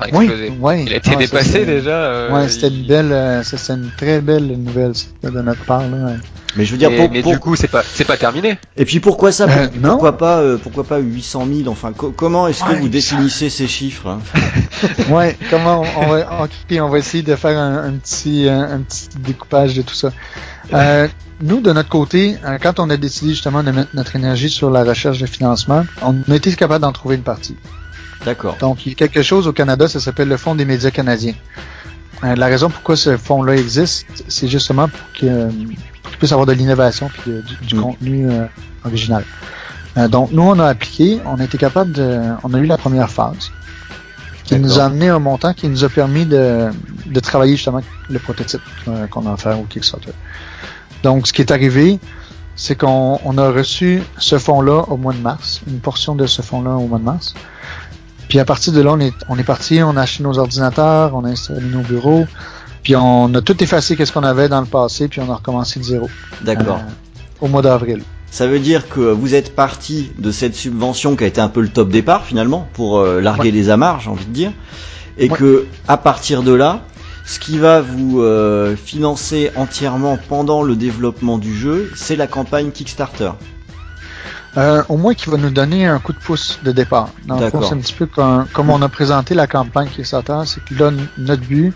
Enfin, 0.00 0.10
Oui. 0.60 0.84
Il 0.86 0.92
a 0.92 0.96
été 0.96 1.10
Ah, 1.14 1.16
dépassé 1.16 1.64
déjà. 1.64 1.90
euh, 1.90 2.32
Ouais, 2.32 2.48
c'était 2.48 2.68
il- 2.68 2.80
une 2.82 2.86
belle, 2.86 3.12
euh, 3.12 3.42
c'est 3.42 3.72
une 3.72 3.90
très 3.96 4.20
belle 4.20 4.46
nouvelle 4.46 4.92
de 5.22 5.30
notre 5.40 5.64
part. 5.64 5.82
Là. 5.82 6.14
Mais 6.56 6.64
je 6.64 6.72
veux 6.72 6.78
dire, 6.78 6.90
Mais, 6.90 6.96
pour, 6.98 7.10
mais 7.10 7.22
pour- 7.22 7.32
du 7.32 7.38
coup, 7.38 7.56
c'est 7.56 7.68
pas, 7.68 7.82
c'est 7.82 8.04
pas 8.04 8.16
terminé. 8.16 8.58
et 8.76 8.84
puis 8.84 9.00
pourquoi 9.00 9.32
ça 9.32 9.44
Euh, 9.48 9.66
non. 9.80 9.90
Pourquoi 9.90 10.16
pas 10.18 10.38
euh, 10.38 10.56
Pourquoi 10.56 10.84
pas 10.84 10.98
800 10.98 11.46
000 11.52 11.68
Enfin, 11.68 11.92
co- 11.92 12.12
comment 12.16 12.46
est-ce 12.48 12.62
que 12.62 12.70
Ouais, 12.70 12.76
vous 12.80 12.88
définissez 12.88 13.50
ces 13.50 13.66
chiffres 13.66 14.08
hein? 14.08 14.20
Ouais, 15.10 15.36
comment 15.50 15.82
on, 15.82 16.02
on 16.02 16.06
va, 16.06 16.42
ok, 16.44 16.78
on 16.80 16.88
va 16.88 16.98
essayer 16.98 17.22
de 17.22 17.34
faire 17.36 17.58
un, 17.58 17.84
un 17.84 17.92
petit, 17.92 18.48
un, 18.48 18.62
un 18.62 18.80
petit 18.80 19.08
découpage 19.18 19.74
de 19.74 19.82
tout 19.82 19.94
ça. 19.94 20.12
Euh, 20.72 21.08
nous, 21.42 21.60
de 21.60 21.72
notre 21.72 21.88
côté, 21.88 22.36
quand 22.62 22.78
on 22.80 22.88
a 22.90 22.96
décidé 22.96 23.30
justement 23.30 23.62
de 23.62 23.70
mettre 23.72 23.90
notre 23.94 24.14
énergie 24.16 24.48
sur 24.48 24.70
la 24.70 24.84
recherche 24.84 25.18
de 25.18 25.26
financement, 25.26 25.84
on 26.02 26.14
a 26.30 26.36
été 26.36 26.52
capable 26.54 26.82
d'en 26.82 26.92
trouver 26.92 27.16
une 27.16 27.22
partie. 27.22 27.56
D'accord. 28.24 28.56
Donc, 28.58 28.86
il 28.86 28.90
y 28.90 28.92
a 28.92 28.94
quelque 28.96 29.22
chose 29.22 29.46
au 29.46 29.52
Canada, 29.52 29.86
ça 29.88 30.00
s'appelle 30.00 30.28
le 30.28 30.36
Fonds 30.36 30.54
des 30.54 30.64
médias 30.64 30.90
canadiens. 30.90 31.34
Euh, 32.22 32.34
la 32.36 32.46
raison 32.46 32.70
pourquoi 32.70 32.96
ce 32.96 33.16
fonds-là 33.16 33.56
existe, 33.56 34.06
c'est 34.28 34.48
justement 34.48 34.88
pour 34.88 35.00
que, 35.20 35.26
euh, 35.26 35.50
qu'il 35.50 36.18
puisse 36.18 36.32
avoir 36.32 36.46
de 36.46 36.52
l'innovation 36.52 37.08
puis 37.12 37.30
de- 37.32 37.40
du, 37.42 37.56
du 37.66 37.74
Mm. 37.76 37.80
contenu 37.80 38.30
euh, 38.30 38.46
original. 38.84 39.24
Donc, 40.10 40.32
nous, 40.32 40.42
on 40.42 40.58
a 40.58 40.66
appliqué, 40.66 41.20
on 41.24 41.38
a 41.38 41.44
été 41.44 41.56
capable 41.56 41.92
de, 41.92 42.18
on 42.42 42.52
a 42.52 42.58
eu 42.58 42.66
la 42.66 42.76
première 42.78 43.08
phase, 43.10 43.52
qui 44.42 44.56
nous 44.58 44.80
a 44.80 44.84
amené 44.86 45.08
un 45.08 45.20
montant 45.20 45.54
qui 45.54 45.68
nous 45.68 45.84
a 45.84 45.88
permis 45.88 46.26
de, 46.26 46.68
de 47.06 47.20
travailler 47.20 47.54
justement 47.54 47.80
le 48.10 48.18
prototype 48.18 48.60
qu'on 49.10 49.26
a 49.26 49.32
offert 49.32 49.58
au 49.60 49.62
Kickstarter. 49.64 50.10
Donc, 51.04 51.28
ce 51.28 51.32
qui 51.32 51.42
est 51.42 51.52
arrivé, 51.52 52.00
c'est 52.56 52.74
qu'on 52.76 53.20
on 53.24 53.38
a 53.38 53.50
reçu 53.50 54.02
ce 54.18 54.36
fonds-là 54.38 54.82
au 54.88 54.96
mois 54.96 55.12
de 55.12 55.18
mars, 55.20 55.60
une 55.68 55.78
portion 55.78 56.16
de 56.16 56.26
ce 56.26 56.42
fonds-là 56.42 56.72
au 56.72 56.88
mois 56.88 56.98
de 56.98 57.04
mars. 57.04 57.34
Puis 58.34 58.40
à 58.40 58.44
partir 58.44 58.72
de 58.72 58.80
là, 58.80 58.90
on 58.94 58.98
est, 58.98 59.14
on 59.28 59.38
est 59.38 59.44
parti, 59.44 59.80
on 59.84 59.96
a 59.96 60.00
acheté 60.02 60.24
nos 60.24 60.40
ordinateurs, 60.40 61.14
on 61.14 61.24
a 61.24 61.28
installé 61.28 61.60
nos 61.68 61.82
bureaux, 61.82 62.26
puis 62.82 62.96
on 62.96 63.32
a 63.32 63.40
tout 63.40 63.62
effacé 63.62 63.94
qu'est-ce 63.94 64.10
qu'on 64.10 64.24
avait 64.24 64.48
dans 64.48 64.58
le 64.60 64.66
passé, 64.66 65.06
puis 65.06 65.20
on 65.20 65.30
a 65.30 65.36
recommencé 65.36 65.78
de 65.78 65.84
zéro 65.84 66.10
D'accord. 66.40 66.78
euh, 66.80 67.44
au 67.44 67.46
mois 67.46 67.62
d'avril. 67.62 68.02
Ça 68.32 68.48
veut 68.48 68.58
dire 68.58 68.88
que 68.88 68.98
vous 68.98 69.36
êtes 69.36 69.54
parti 69.54 70.10
de 70.18 70.32
cette 70.32 70.56
subvention 70.56 71.14
qui 71.14 71.22
a 71.22 71.28
été 71.28 71.40
un 71.40 71.48
peu 71.48 71.60
le 71.60 71.68
top 71.68 71.90
départ 71.90 72.24
finalement 72.24 72.66
pour 72.72 72.98
euh, 72.98 73.20
larguer 73.20 73.52
les 73.52 73.70
amarres, 73.70 74.00
j'ai 74.00 74.10
envie 74.10 74.26
de 74.26 74.32
dire. 74.32 74.50
et 75.16 75.30
Ouais. 75.30 75.38
que 75.38 75.66
à 75.86 75.96
partir 75.96 76.42
de 76.42 76.50
là, 76.52 76.80
ce 77.24 77.38
qui 77.38 77.56
va 77.56 77.82
vous 77.82 78.20
euh, 78.20 78.74
financer 78.74 79.52
entièrement 79.54 80.18
pendant 80.28 80.64
le 80.64 80.74
développement 80.74 81.38
du 81.38 81.56
jeu, 81.56 81.88
c'est 81.94 82.16
la 82.16 82.26
campagne 82.26 82.72
Kickstarter. 82.72 83.30
Euh, 84.56 84.82
au 84.88 84.96
moins 84.96 85.14
qui 85.14 85.30
va 85.30 85.36
nous 85.36 85.50
donner 85.50 85.86
un 85.86 85.98
coup 85.98 86.12
de 86.12 86.18
pouce 86.18 86.60
de 86.64 86.70
départ. 86.70 87.08
Dans 87.26 87.34
le 87.34 87.40
fond, 87.40 87.44
D'accord. 87.58 87.68
c'est 87.68 87.74
un 87.74 87.78
petit 87.78 87.92
peu 87.92 88.06
comme, 88.06 88.46
comme 88.52 88.70
on 88.70 88.80
a 88.82 88.88
présenté 88.88 89.34
la 89.34 89.46
campagne 89.48 89.88
Kickstarter, 89.88 90.42
c'est 90.46 90.64
que 90.64 90.74
là, 90.80 90.92
notre 91.18 91.42
but, 91.42 91.72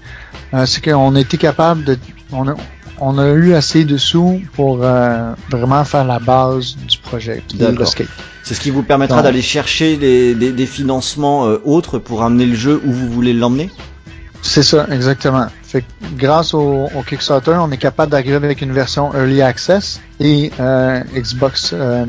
euh, 0.55 0.65
c'est 0.65 0.81
qu'on 0.85 1.15
a 1.17 1.21
été 1.21 1.39
capable 1.39 1.83
de... 1.85 1.99
On 2.31 2.47
a, 2.47 2.55
on 3.01 3.19
a 3.19 3.29
eu 3.31 3.55
assez 3.55 3.85
de 3.85 3.97
sous 3.97 4.41
pour 4.55 4.79
euh, 4.83 5.33
vraiment 5.51 5.85
faire 5.85 6.05
la 6.05 6.19
base 6.21 6.77
du 6.77 6.99
projet, 6.99 7.43
qui 7.49 7.57
est 7.57 7.67
le 7.67 7.73
D'accord. 7.73 7.89
skate. 7.89 8.09
C'est 8.45 8.55
ce 8.55 8.61
qui 8.61 8.71
vous 8.71 8.83
permettra 8.83 9.23
d'aller 9.23 9.43
chercher 9.43 9.97
des, 9.97 10.35
des- 10.35 10.53
des 10.53 10.67
financements 10.67 11.47
euh, 11.49 11.59
autres 11.65 11.99
pour 11.99 12.23
amener 12.23 12.47
le 12.47 12.55
jeu 12.55 12.81
où 12.85 12.93
vous 12.93 13.09
voulez 13.11 13.33
l'emmener? 13.33 13.71
C'est 14.43 14.63
ça, 14.63 14.87
exactement. 14.91 15.47
Fait 15.63 15.83
que 15.83 15.87
grâce 16.17 16.55
au, 16.55 16.89
au 16.95 17.03
Kickstarter, 17.03 17.57
on 17.61 17.71
est 17.71 17.77
capable 17.77 18.13
d'arriver 18.13 18.37
avec 18.37 18.63
une 18.63 18.73
version 18.73 19.13
Early 19.13 19.43
Access 19.43 20.01
et 20.21 20.51
euh, 20.61 21.03
Xbox 21.15 21.73
euh, 21.73 22.07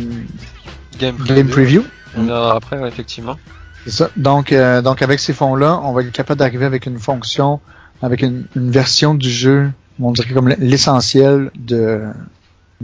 Game, 0.97 1.17
Game 1.25 1.47
Preview. 1.47 1.83
On 2.15 2.23
verra 2.23 2.55
après, 2.55 2.77
ouais, 2.79 2.87
effectivement. 2.87 3.37
C'est 3.85 3.91
ça. 3.91 4.09
Donc, 4.15 4.51
euh, 4.51 4.81
donc 4.81 5.01
avec 5.01 5.19
ces 5.19 5.33
fonds-là, 5.33 5.79
on 5.83 5.93
va 5.93 6.03
être 6.03 6.11
capable 6.11 6.39
d'arriver 6.39 6.65
avec 6.65 6.85
une 6.85 6.99
fonction, 6.99 7.59
avec 8.01 8.21
une, 8.21 8.45
une 8.55 8.71
version 8.71 9.13
du 9.15 9.29
jeu, 9.29 9.71
on 10.01 10.11
dirait 10.11 10.33
comme 10.33 10.49
l'essentiel 10.49 11.51
de 11.57 12.03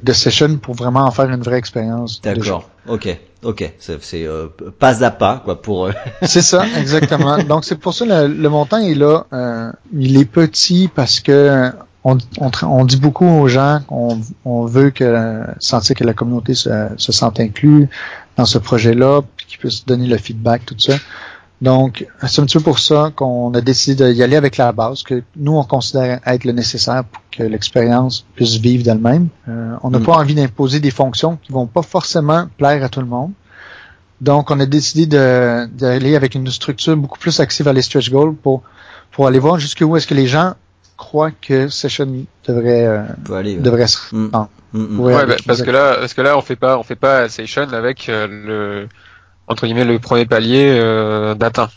de 0.04 0.12
session 0.12 0.58
pour 0.58 0.76
vraiment 0.76 1.06
en 1.06 1.12
faire 1.12 1.30
une 1.30 1.42
vraie 1.42 1.58
expérience. 1.58 2.22
D'accord. 2.22 2.70
Ok. 2.88 3.18
Ok. 3.46 3.72
C'est 3.80 4.26
euh, 4.26 4.48
pas 4.80 5.04
à 5.04 5.12
pas 5.12 5.42
quoi 5.46 5.62
pour. 5.62 5.86
euh, 5.86 5.92
C'est 6.24 6.42
ça, 6.42 6.66
exactement. 6.78 7.38
Donc 7.44 7.64
c'est 7.66 7.76
pour 7.78 7.94
ça 7.94 8.06
le, 8.06 8.28
le 8.34 8.50
montant 8.50 8.78
est 8.80 8.96
là. 8.96 9.26
Euh, 9.32 9.72
il 9.94 10.18
est 10.18 10.26
petit 10.26 10.90
parce 10.94 11.20
que 11.20 11.70
on, 12.04 12.18
on, 12.40 12.50
tra- 12.50 12.66
on 12.66 12.86
dit 12.86 12.98
beaucoup 12.98 13.26
aux 13.28 13.48
gens 13.48 13.82
qu'on 13.88 14.20
on 14.46 14.66
veut 14.66 14.90
que 14.90 15.42
sentir 15.60 15.96
que 15.96 16.04
la 16.04 16.14
communauté 16.14 16.54
se, 16.56 16.70
se 16.98 17.12
sente 17.12 17.40
inclus 17.40 17.88
dans 18.38 18.46
ce 18.46 18.58
projet-là, 18.58 19.22
qu'ils 19.48 19.60
puissent 19.60 19.86
donner 19.86 20.08
le 20.08 20.18
feedback, 20.18 20.66
tout 20.66 20.76
ça. 20.78 20.94
Donc, 21.62 22.06
c'est 22.28 22.42
un 22.42 22.46
petit 22.46 22.58
peu 22.58 22.64
pour 22.64 22.80
ça 22.80 23.12
qu'on 23.16 23.54
a 23.54 23.62
décidé 23.62 24.14
d'y 24.14 24.22
aller 24.22 24.36
avec 24.36 24.58
la 24.58 24.72
base, 24.74 25.04
que 25.04 25.24
nous, 25.38 25.54
on 25.56 25.64
considère 25.64 26.20
être 26.26 26.44
le 26.44 26.52
nécessaire 26.52 27.04
pour 27.06 27.22
que 27.32 27.44
l'expérience 27.44 28.26
puisse 28.36 28.56
vivre 28.56 28.84
d'elle-même. 28.84 29.30
Euh, 29.48 29.76
on 29.82 29.90
n'a 29.90 30.00
Mm. 30.00 30.04
pas 30.04 30.14
envie 30.18 30.36
d'imposer 30.36 30.80
des 30.82 30.92
fonctions 30.92 31.38
qui 31.42 31.52
vont 31.54 31.66
pas 31.66 31.82
forcément 31.82 32.48
plaire 32.58 32.84
à 32.84 32.90
tout 32.90 33.00
le 33.00 33.06
monde. 33.08 33.32
Donc, 34.22 34.52
on 34.52 34.60
a 34.60 34.66
décidé 34.66 35.06
de- 35.06 35.66
d'aller 35.68 36.16
avec 36.16 36.36
une 36.36 36.50
structure 36.50 36.96
beaucoup 36.98 37.20
plus 37.20 37.40
axée 37.40 37.64
vers 37.64 37.74
les 37.74 37.82
stretch 37.82 38.10
goals 38.12 38.36
pour, 38.36 38.62
pour 39.12 39.28
aller 39.28 39.40
voir 39.40 39.58
jusqu'où 39.60 39.96
est-ce 39.96 40.08
que 40.08 40.14
les 40.14 40.28
gens 40.28 40.54
croient 40.98 41.32
que 41.32 41.68
Session 41.70 42.08
devrait, 42.48 42.86
euh, 42.86 43.04
peut 43.26 43.36
aller. 43.36 43.56
ouais. 43.56 43.62
devrait 43.62 43.88
se 43.88 43.98
Mm. 44.14 44.30
rendre. 44.34 44.50
Mm, 44.74 44.80
mm. 44.84 45.00
Ouais, 45.00 45.14
Ouais, 45.16 45.22
avec 45.22 45.38
bah, 45.40 45.44
parce 45.48 45.62
que 45.62 45.72
là, 45.72 45.96
parce 46.00 46.14
que 46.14 46.22
là, 46.22 46.38
on 46.38 46.42
fait 46.42 46.56
pas, 46.58 46.78
on 46.78 46.84
fait 46.84 46.96
pas 46.96 47.28
Session 47.30 47.68
avec 47.74 48.08
euh, 48.10 48.28
le 48.28 48.88
entre 49.48 49.66
guillemets 49.66 49.86
le 49.86 50.00
premier 50.00 50.26
palier 50.26 50.76
euh, 50.80 51.36
d'atteint. 51.36 51.70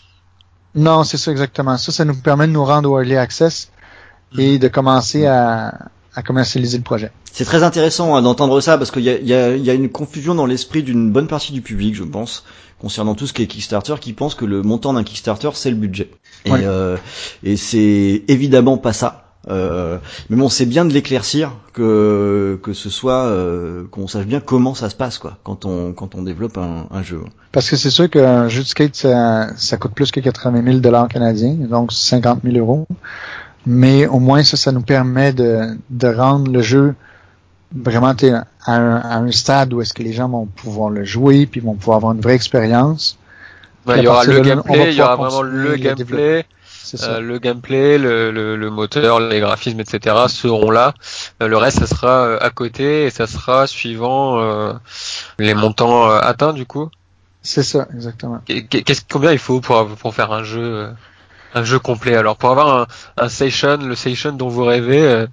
Non, 0.75 1.05
c'est 1.05 1.17
ça 1.17 1.31
exactement. 1.31 1.77
Ça, 1.79 1.93
ça 1.93 2.05
nous 2.05 2.15
permet 2.15 2.47
de 2.47 2.53
nous 2.53 2.65
rendre 2.65 2.91
au 2.91 2.99
Early 3.01 3.17
Access 3.17 3.71
et 4.37 4.59
de 4.59 4.69
commencer 4.69 5.27
à, 5.27 5.89
à 6.15 6.23
commercialiser 6.23 6.77
le 6.79 6.85
projet. 6.85 7.11
C'est 7.33 7.45
très 7.45 7.63
intéressant 7.63 8.15
hein, 8.17 8.23
d'entendre 8.23 8.61
ça 8.61 8.77
parce 8.79 8.91
qu'il 8.91 9.03
y 9.03 9.09
a, 9.11 9.17
il 9.17 9.27
y, 9.27 9.35
a, 9.35 9.55
il 9.57 9.65
y 9.65 9.71
a 9.71 9.75
une 9.75 9.89
confusion 9.89 10.35
dans 10.35 10.47
l'esprit 10.47 10.83
d'une 10.83 11.11
bonne 11.11 11.27
partie 11.29 11.53
du 11.53 11.63
public, 11.63 11.95
je 11.95 12.05
pense, 12.05 12.45
concernant 12.81 13.15
tout 13.15 13.27
ce 13.27 13.33
qui 13.33 13.43
est 13.43 13.47
Kickstarter, 13.47 13.95
qui 14.01 14.13
pense 14.13 14.35
que 14.35 14.45
le 14.45 14.63
montant 14.63 14.93
d'un 14.93 15.05
Kickstarter 15.05 15.51
c'est 15.55 15.71
le 15.71 15.77
budget. 15.77 16.11
Et, 16.45 16.51
Ouais. 16.53 16.61
euh, 16.63 16.97
et 17.43 17.57
c'est 17.57 18.25
évidemment 18.29 18.77
pas 18.77 18.93
ça. 18.93 19.28
Euh, 19.49 19.99
mais 20.29 20.37
bon, 20.37 20.49
c'est 20.49 20.67
bien 20.67 20.85
de 20.85 20.93
l'éclaircir 20.93 21.53
que 21.73 22.59
que 22.63 22.73
ce 22.73 22.91
soit 22.91 23.27
euh, 23.27 23.85
qu'on 23.91 24.09
sache 24.09 24.27
bien 24.27 24.41
comment 24.41 24.75
ça 24.75 24.91
se 24.91 24.97
passe 24.97 25.19
quoi 25.19 25.39
quand 25.45 25.65
on 25.65 25.93
quand 25.93 26.17
on 26.17 26.23
développe 26.23 26.59
un, 26.59 26.87
un 26.91 27.03
jeu. 27.03 27.21
Parce 27.53 27.71
que 27.71 27.77
c'est 27.77 27.91
sûr 27.91 28.11
qu'un 28.11 28.49
jeu 28.49 28.63
de 28.63 28.69
skate, 28.69 28.97
ça, 28.97 29.49
ça 29.57 29.77
coûte 29.77 29.93
plus 29.95 30.11
que 30.11 30.21
80 30.21 30.63
000 30.65 30.79
dollars 30.79 31.09
canadiens, 31.09 31.55
donc 31.55 31.93
50 31.93 32.41
000 32.45 32.57
euros. 32.57 32.87
Mais 33.65 34.07
au 34.07 34.19
moins, 34.19 34.43
ça, 34.43 34.57
ça 34.57 34.73
nous 34.73 34.83
permet 34.83 35.33
de, 35.33 35.77
de 35.91 36.09
rendre 36.09 36.51
le 36.51 36.63
jeu 36.63 36.95
vraiment 37.75 38.15
à 38.65 38.75
un, 38.75 38.97
à 38.97 39.19
un 39.19 39.31
stade 39.31 39.73
où 39.73 39.83
est-ce 39.83 39.95
que 39.95 40.03
les 40.03 40.13
gens 40.13 40.29
vont 40.29 40.47
pouvoir 40.47 40.91
le 40.91 41.05
jouer, 41.05 41.47
puis 41.47 41.61
vont 41.61 41.75
pouvoir 41.75 41.99
avoir 41.99 42.13
une 42.13 42.21
vraie 42.21 42.35
expérience. 42.35 43.19
Ouais, 43.87 43.99
il 43.99 44.05
y 44.05 44.09
aura 44.09 44.25
le 44.25 44.41
gameplay, 44.41 44.93
il 44.93 44.97
y 44.97 45.03
aura 45.03 45.17
vraiment 45.17 45.43
le 45.43 45.77
gameplay, 45.77 46.45
ça. 46.97 47.15
euh, 47.17 47.21
le 47.21 47.39
gameplay, 47.39 47.99
le, 47.99 48.31
le, 48.31 48.57
le 48.57 48.71
moteur, 48.71 49.21
les 49.21 49.41
graphismes, 49.41 49.81
etc. 49.81 50.17
seront 50.29 50.71
là. 50.71 50.95
Euh, 51.43 51.49
le 51.49 51.57
reste, 51.57 51.81
ça 51.81 51.87
sera 51.87 52.25
euh, 52.27 52.39
à 52.41 52.51
côté 52.51 53.05
et 53.05 53.11
ça 53.11 53.27
sera 53.27 53.67
suivant 53.67 54.39
les 55.39 55.55
montants 55.55 56.09
atteints 56.11 56.53
du 56.53 56.65
coup. 56.67 56.89
C'est 57.43 57.63
ça, 57.63 57.87
exactement. 57.95 58.41
Qu'est-ce 58.47 59.03
combien 59.11 59.33
il 59.33 59.39
faut 59.39 59.61
pour 59.61 59.87
pour 59.97 60.15
faire 60.15 60.33
un 60.33 60.43
jeu 60.45 60.89
un 61.55 61.65
jeu 61.65 61.79
complet? 61.79 62.17
Alors 62.17 62.37
pour 62.37 62.51
avoir 62.51 62.81
un, 62.81 62.87
un 63.17 63.29
session, 63.29 63.77
le 63.77 63.95
session 63.95 64.33
dont 64.33 64.49
vous 64.49 64.65
rêvez, 64.65 65.27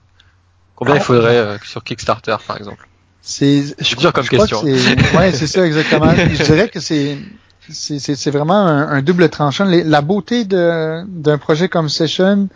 combien 0.76 0.96
il 0.96 1.02
faudrait 1.02 1.38
euh, 1.38 1.58
sur 1.64 1.84
Kickstarter 1.84 2.36
par 2.46 2.58
exemple? 2.58 2.88
C'est 3.22 3.64
je, 3.80 3.96
comme 3.96 4.24
je 4.24 4.30
crois 4.30 4.46
question. 4.46 4.62
que 4.62 5.18
ouais, 5.18 5.32
c'est 5.32 5.48
ça 5.48 5.66
exactement. 5.66 6.14
je 6.16 6.44
dirais 6.44 6.70
que 6.70 6.80
c'est 6.80 7.18
c'est 7.70 8.32
vraiment 8.32 8.56
un, 8.56 8.88
un 8.90 9.02
double 9.02 9.30
tranchant. 9.30 9.66
Les- 9.66 9.84
la 9.84 10.02
beauté 10.02 10.46
d'un 10.46 11.38
projet 11.40 11.70
comme 11.70 11.90
Session, 11.90 12.48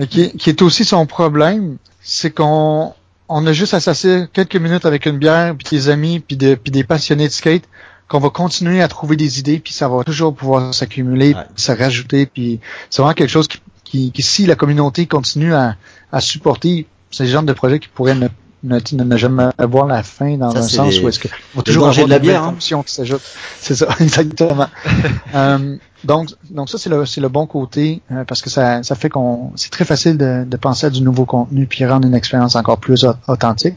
euh, 0.00 0.06
qui, 0.06 0.22
est- 0.22 0.36
qui 0.36 0.50
est 0.50 0.62
aussi 0.62 0.84
son 0.84 1.06
problème, 1.06 1.76
c'est 2.02 2.30
qu'on 2.30 2.94
on 3.28 3.46
a 3.46 3.52
juste 3.52 3.74
à 3.74 3.80
s'asseoir 3.80 4.26
quelques 4.32 4.56
minutes 4.56 4.86
avec 4.86 5.06
une 5.06 5.18
bière, 5.18 5.54
puis 5.56 5.66
des 5.70 5.88
amis, 5.88 6.20
puis 6.20 6.36
de 6.36 6.54
puis 6.54 6.70
des 6.70 6.84
passionnés 6.84 7.26
de 7.26 7.32
skate, 7.32 7.64
qu'on 8.08 8.20
va 8.20 8.30
continuer 8.30 8.80
à 8.82 8.88
trouver 8.88 9.16
des 9.16 9.40
idées, 9.40 9.58
puis 9.58 9.72
ça 9.72 9.88
va 9.88 10.04
toujours 10.04 10.32
pouvoir 10.34 10.72
s'accumuler, 10.72 11.34
Ouais. 11.34 11.42
puis 11.54 11.62
se 11.62 11.72
rajouter, 11.72 12.26
puis 12.26 12.60
c'est 12.88 13.02
vraiment 13.02 13.14
quelque 13.14 13.30
chose 13.30 13.48
qui, 13.48 13.58
qui, 13.82 14.12
qui, 14.12 14.22
si 14.22 14.46
la 14.46 14.54
communauté 14.54 15.06
continue 15.06 15.52
à, 15.54 15.74
à 16.12 16.20
supporter, 16.20 16.86
c'est 17.10 17.24
le 17.24 17.30
genre 17.30 17.42
de 17.42 17.52
projet 17.52 17.80
qui 17.80 17.88
pourrait 17.88 18.14
ne, 18.14 18.28
ne, 18.62 19.16
jamais 19.16 19.48
avoir 19.58 19.86
la 19.86 20.02
fin 20.02 20.36
dans 20.36 20.50
Ça, 20.50 20.58
un 20.58 20.62
sens 20.62 20.94
les- 20.94 21.00
où 21.04 21.08
est-ce 21.08 21.18
que 21.20 21.28
va 21.54 21.62
toujours 21.62 21.88
avoir 21.88 22.06
de 22.06 22.10
la 22.10 22.18
bière, 22.18 22.42
hein. 22.42 22.54
qui 22.58 22.92
s'ajoutent. 22.92 23.20
C'est 23.60 23.74
ça, 23.74 23.88
exactement. 24.00 24.66
Euh, 25.34 25.76
donc, 26.04 26.30
donc 26.50 26.70
ça 26.70 26.78
c'est 26.78 26.88
le 26.88 27.04
c'est 27.04 27.20
le 27.20 27.28
bon 27.28 27.46
côté 27.46 28.00
euh, 28.12 28.24
parce 28.24 28.40
que 28.40 28.48
ça 28.48 28.82
ça 28.82 28.94
fait 28.94 29.08
qu'on 29.10 29.50
c'est 29.56 29.70
très 29.70 29.84
facile 29.84 30.16
de, 30.16 30.44
de 30.46 30.56
penser 30.56 30.86
à 30.86 30.90
du 30.90 31.02
nouveau 31.02 31.24
contenu 31.26 31.66
puis 31.66 31.84
rendre 31.84 32.06
une 32.06 32.14
expérience 32.14 32.54
encore 32.56 32.78
plus 32.78 33.04
au- 33.04 33.12
authentique. 33.28 33.76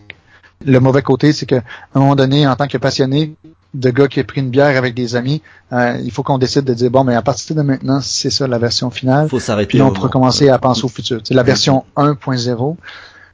Le 0.66 0.80
mauvais 0.80 1.02
côté 1.02 1.34
c'est 1.34 1.46
que 1.46 1.56
à 1.56 1.62
un 1.96 2.00
moment 2.00 2.16
donné 2.16 2.48
en 2.48 2.56
tant 2.56 2.68
que 2.68 2.78
passionné 2.78 3.34
de 3.74 3.90
gars 3.90 4.08
qui 4.08 4.20
a 4.20 4.24
pris 4.24 4.42
une 4.42 4.50
bière 4.50 4.78
avec 4.78 4.94
des 4.96 5.16
amis, 5.16 5.42
euh, 5.74 5.98
il 6.04 6.12
faut 6.12 6.24
qu'on 6.24 6.38
décide 6.38 6.64
de 6.66 6.74
dire 6.74 6.92
bon 6.92 7.04
mais 7.04 7.16
à 7.16 7.22
partir 7.22 7.56
de 7.56 7.62
maintenant 7.62 8.00
c'est 8.02 8.30
ça 8.30 8.48
la 8.48 8.58
version 8.60 8.90
finale. 8.92 9.28
Faut 9.28 9.40
s'arrêter. 9.40 9.68
Puis 9.70 9.82
on 9.82 9.92
moment. 9.92 10.08
commencer 10.08 10.50
à 10.50 10.58
penser 10.60 10.86
au 10.86 10.90
futur. 10.90 11.20
C'est 11.24 11.34
la 11.34 11.44
version 11.44 11.84
1.0. 11.98 12.76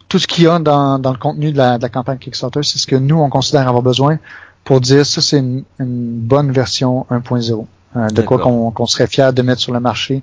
Tout 0.10 0.20
ce 0.20 0.28
qu'il 0.28 0.44
y 0.44 0.48
a 0.48 0.60
dans, 0.60 1.00
dans 1.00 1.12
le 1.12 1.18
contenu 1.18 1.52
de 1.52 1.58
la, 1.58 1.78
de 1.78 1.84
la 1.84 1.90
campagne 1.90 2.18
Kickstarter, 2.18 2.62
c'est 2.64 2.78
ce 2.78 2.88
que 2.88 2.96
nous, 2.96 3.18
on 3.18 3.30
considère 3.30 3.68
avoir 3.68 3.84
besoin 3.84 4.20
pour 4.64 4.82
dire 4.82 5.06
ça, 5.06 5.22
c'est 5.22 5.38
une, 5.40 5.64
une 5.80 6.20
bonne 6.20 6.52
version 6.52 7.06
1.0. 7.12 7.66
Euh, 7.96 8.10
de 8.10 8.22
quoi 8.24 8.40
qu'on 8.40 8.72
qu'on 8.72 8.86
serait 8.88 9.08
fier 9.08 9.32
de 9.32 9.42
mettre 9.42 9.62
sur 9.62 9.72
le 9.72 9.80
marché 9.80 10.22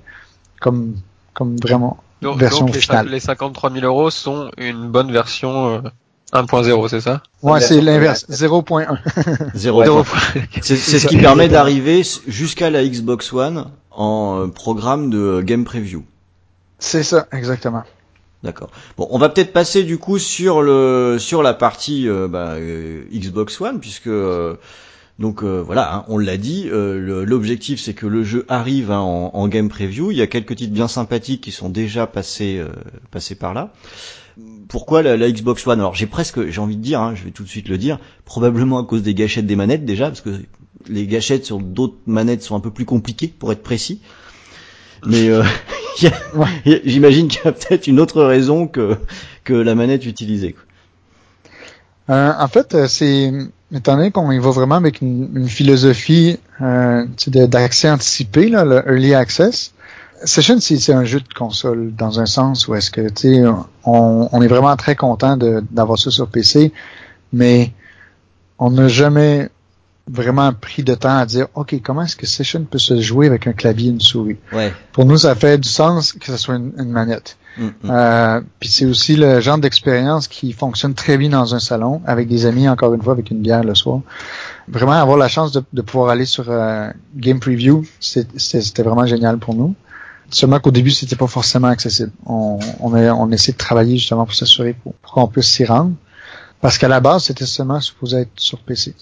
comme, 0.61 0.95
comme 1.33 1.55
vraiment 1.57 1.97
Donc, 2.21 2.37
version 2.37 2.65
donc 2.65 2.75
les, 2.75 2.81
finale. 2.81 3.07
les 3.07 3.19
53 3.19 3.71
000 3.71 3.85
euros 3.85 4.11
sont 4.11 4.51
une 4.57 4.89
bonne 4.89 5.11
version 5.11 5.69
euh, 5.69 5.81
1.0, 6.33 6.87
c'est 6.89 7.01
ça? 7.01 7.23
Ouais, 7.41 7.61
c'est 7.61 7.81
l'inverse. 7.81 8.25
finale. 8.25 8.51
0.1. 8.51 8.97
Zéro. 9.55 9.79
Ouais. 9.81 9.87
point. 10.03 10.05
C'est 10.61 10.75
c'est 10.75 10.99
ce 10.99 11.07
qui 11.07 11.17
permet 11.17 11.47
d'arriver 11.47 12.03
jusqu'à 12.27 12.69
la 12.69 12.83
Xbox 12.83 13.31
One 13.33 13.65
en 13.91 14.39
euh, 14.39 14.47
programme 14.47 15.09
de 15.09 15.17
euh, 15.17 15.41
game 15.41 15.63
preview. 15.63 16.03
c'est 16.79 17.03
ça, 17.03 17.27
exactement. 17.31 17.83
D'accord. 18.43 18.71
Bon, 18.97 19.07
on 19.09 19.17
va 19.17 19.29
peut-être 19.29 19.53
passer 19.53 19.83
du 19.83 19.97
coup 19.97 20.19
sur 20.19 20.61
le 20.61 21.15
sur 21.17 21.43
la 21.43 21.53
partie 21.53 22.09
euh, 22.09 22.27
bah, 22.27 22.55
euh, 22.55 23.03
Xbox 23.13 23.59
One 23.61 23.79
puisque 23.79 24.07
euh, 24.07 24.55
donc 25.17 25.43
voilà, 25.43 25.95
hein, 25.95 26.05
on 26.07 26.17
l'a 26.17 26.37
dit, 26.37 26.67
l'objectif 26.71 27.79
c'est 27.79 27.93
que 27.93 28.07
le 28.07 28.23
jeu 28.23 28.45
arrive 28.49 28.89
hein, 28.89 28.99
en, 28.99 29.47
game 29.47 29.69
preview. 29.69 30.09
Il 30.09 30.17
y 30.17 30.23
a 30.23 30.27
quelques 30.27 30.55
titres 30.55 30.73
bien 30.73 30.87
sympathiques 30.87 31.41
qui 31.41 31.51
sont 31.51 31.69
déjà 31.69 32.07
passés 32.07 32.59
passés 33.11 33.35
par 33.35 33.53
là. 33.53 33.73
Pourquoi 34.67 35.03
la, 35.03 35.15
la 35.15 35.31
Xbox 35.31 35.67
One? 35.67 35.79
Alors 35.79 35.93
j'ai 35.93 36.07
presque, 36.07 36.49
j'ai 36.49 36.59
envie 36.59 36.77
de 36.77 36.81
dire, 36.81 36.99
hein, 36.99 37.13
je 37.13 37.25
vais 37.25 37.29
tout 37.29 37.43
de 37.43 37.47
suite 37.47 37.69
le 37.69 37.77
dire, 37.77 37.99
probablement 38.25 38.79
à 38.79 38.83
cause 38.83 39.03
des 39.03 39.13
gâchettes 39.13 39.45
des 39.45 39.55
manettes 39.55 39.85
déjà, 39.85 40.07
parce 40.07 40.21
que 40.21 40.31
les 40.87 41.05
gâchettes 41.05 41.45
sur 41.45 41.59
d'autres 41.59 41.97
manettes 42.07 42.41
sont 42.41 42.55
un 42.55 42.59
peu 42.59 42.71
plus 42.71 42.85
compliquées 42.85 43.27
pour 43.27 43.51
être 43.51 43.61
précis. 43.61 44.01
Mais 45.05 45.29
euh, 45.29 45.43
Ouais. 46.33 46.81
j'imagine 46.85 47.27
qu'il 47.27 47.41
y 47.45 47.47
a 47.47 47.51
peut-être 47.51 47.87
une 47.87 47.99
autre 47.99 48.23
raison 48.23 48.67
que 48.67 48.97
que 49.43 49.53
la 49.53 49.75
manette 49.75 50.05
utilisée. 50.05 50.53
quoi. 50.53 50.63
Euh, 52.09 52.33
en 52.37 52.47
fait, 52.47 52.75
euh, 52.75 52.87
c'est 52.87 53.31
étant 53.73 53.95
donné 53.95 54.11
qu'on 54.11 54.31
y 54.31 54.39
va 54.39 54.51
vraiment 54.51 54.75
avec 54.75 55.01
une, 55.01 55.29
une 55.35 55.47
philosophie 55.47 56.37
euh, 56.61 57.05
d'accès 57.27 57.89
anticipé, 57.89 58.49
là, 58.49 58.65
le 58.65 58.83
early 58.87 59.13
access. 59.13 59.73
Session, 60.25 60.59
c'est 60.59 60.93
un 60.93 61.03
jeu 61.03 61.19
de 61.19 61.33
console 61.33 61.93
dans 61.95 62.19
un 62.19 62.25
sens 62.25 62.67
où 62.67 62.75
est-ce 62.75 62.91
que, 62.91 63.09
tu 63.09 63.33
sais, 63.35 63.43
on, 63.83 64.29
on, 64.31 64.41
est 64.41 64.47
vraiment 64.47 64.75
très 64.77 64.95
content 64.95 65.37
d'avoir 65.37 65.99
ça 65.99 66.11
sur 66.11 66.27
PC, 66.27 66.71
mais 67.33 67.73
on 68.57 68.71
n'a 68.71 68.87
jamais 68.87 69.49
vraiment 70.09 70.51
pris 70.53 70.83
de 70.83 70.95
temps 70.95 71.17
à 71.17 71.25
dire, 71.25 71.47
OK, 71.55 71.75
comment 71.81 72.03
est-ce 72.03 72.15
que 72.15 72.25
Session 72.25 72.65
peut 72.69 72.77
se 72.77 72.99
jouer 72.99 73.27
avec 73.27 73.47
un 73.47 73.53
clavier 73.53 73.87
et 73.87 73.91
une 73.91 74.01
souris? 74.01 74.37
Ouais. 74.51 74.73
Pour 74.91 75.05
nous, 75.05 75.17
ça 75.17 75.35
fait 75.35 75.57
du 75.57 75.69
sens 75.69 76.11
que 76.13 76.25
ce 76.25 76.37
soit 76.37 76.55
une, 76.55 76.89
manette. 76.89 77.37
Mm, 77.57 77.65
mm. 77.65 77.71
Euh, 77.89 78.41
puis 78.59 78.69
c'est 78.69 78.85
aussi 78.85 79.15
le 79.15 79.39
genre 79.39 79.57
d'expérience 79.57 80.27
qui 80.27 80.51
fonctionne 80.51 80.93
très 80.93 81.17
bien 81.17 81.29
dans 81.29 81.55
un 81.55 81.59
salon, 81.59 82.01
avec 82.05 82.27
des 82.27 82.45
amis, 82.45 82.67
encore 82.67 82.93
une 82.93 83.01
fois, 83.01 83.13
avec 83.13 83.31
une 83.31 83.39
bière 83.39 83.63
le 83.63 83.75
soir. 83.75 84.01
Vraiment, 84.67 84.93
avoir 84.93 85.17
la 85.17 85.29
chance 85.29 85.51
de, 85.51 85.63
de 85.71 85.81
pouvoir 85.81 86.09
aller 86.09 86.25
sur 86.25 86.45
euh, 86.49 86.89
Game 87.15 87.39
Preview, 87.39 87.85
c'était 87.99 88.83
vraiment 88.83 89.05
génial 89.05 89.37
pour 89.37 89.55
nous. 89.55 89.73
Seulement 90.29 90.59
qu'au 90.59 90.71
début, 90.71 90.91
c'était 90.91 91.15
pas 91.15 91.27
forcément 91.27 91.67
accessible. 91.67 92.11
On, 92.25 92.57
on, 92.79 92.93
a, 92.93 93.13
on 93.13 93.29
essaie 93.31 93.51
de 93.51 93.57
travailler 93.57 93.97
justement 93.97 94.25
pour 94.25 94.33
s'assurer 94.33 94.73
pour, 94.73 94.95
pour 94.95 95.13
qu'on 95.13 95.27
puisse 95.27 95.47
s'y 95.47 95.63
rendre. 95.63 95.93
Parce 96.59 96.77
qu'à 96.77 96.87
la 96.87 97.01
base, 97.01 97.25
c'était 97.25 97.45
seulement 97.45 97.81
supposé 97.81 98.21
être 98.21 98.31
sur 98.37 98.57
PC. 98.59 98.95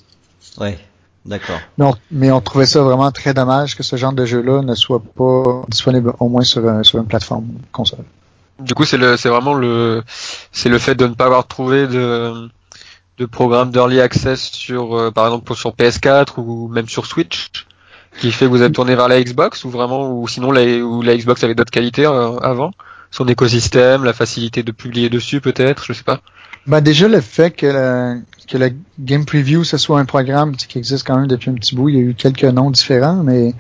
Ouais. 0.59 0.77
D'accord. 1.26 1.59
Mais 1.78 1.86
on, 1.86 1.95
mais 2.11 2.32
on 2.32 2.41
trouvait 2.41 2.65
ça 2.65 2.82
vraiment 2.82 3.11
très 3.11 3.34
dommage 3.34 3.76
que 3.76 3.84
ce 3.84 3.95
genre 3.95 4.13
de 4.13 4.26
jeu-là 4.26 4.61
ne 4.61 4.74
soit 4.74 5.01
pas 5.01 5.63
disponible 5.67 6.13
au 6.19 6.30
moins 6.30 6.43
sur, 6.43 6.63
sur 6.84 6.99
une 6.99 7.05
plateforme 7.05 7.47
console. 7.72 8.05
Du 8.59 8.74
coup, 8.74 8.86
c'est 8.86 8.97
le, 8.97 9.17
c'est 9.17 9.30
vraiment 9.30 9.53
le, 9.53 10.03
c'est 10.51 10.69
le 10.69 10.80
fait 10.80 10.95
de 10.95 11.07
ne 11.07 11.13
pas 11.13 11.26
avoir 11.26 11.47
trouvé 11.47 11.88
de, 11.88 12.49
de 13.17 13.26
programme 13.26 13.72
d'early 13.72 13.99
access 13.99 14.51
sur, 14.51 14.97
euh, 14.97 15.11
par 15.11 15.26
exemple, 15.26 15.55
sur 15.55 15.72
PS4 15.72 16.34
ou 16.38 16.67
même 16.67 16.88
sur 16.88 17.05
Switch, 17.05 17.49
qui 18.19 18.32
fait 18.32 18.45
que 18.45 18.49
vous 18.49 18.63
êtes 18.63 18.74
tourné 18.74 18.95
vers 18.95 19.07
la 19.07 19.22
Xbox 19.24 19.63
ou 19.63 19.69
vraiment, 19.69 20.11
ou 20.11 20.28
sinon 20.28 20.51
la, 20.51 20.63
ou 20.78 21.01
la 21.01 21.15
Xbox 21.15 21.43
avait 21.43 21.55
d'autres 21.55 21.72
qualités 21.72 22.05
euh, 22.05 22.38
avant, 22.39 22.72
son 23.11 23.28
écosystème, 23.28 24.03
la 24.03 24.13
facilité 24.13 24.63
de 24.63 24.72
publier 24.72 25.09
dessus 25.09 25.41
peut-être, 25.41 25.86
je 25.86 25.93
sais 25.93 26.03
pas. 26.03 26.22
Bah 26.68 26.82
déjà 26.82 27.07
le 27.07 27.22
fait 27.22 27.51
que 27.51 27.66
la, 27.66 28.16
que 28.47 28.57
la 28.57 28.70
Game 28.99 29.26
Preview 29.26 29.64
ce 29.64 29.78
soit 29.78 29.99
un 29.99 30.05
programme 30.05 30.55
qui 30.55 30.78
existe 30.78 31.05
quand 31.05 31.18
même 31.18 31.28
depuis 31.28 31.49
un 31.49 31.55
petit 31.55 31.76
bout, 31.76 31.89
il 31.89 31.95
y 31.95 31.99
a 31.99 32.01
eu 32.01 32.14
quelques 32.14 32.43
noms 32.43 32.70
différents, 32.70 33.24
mais 33.24 33.55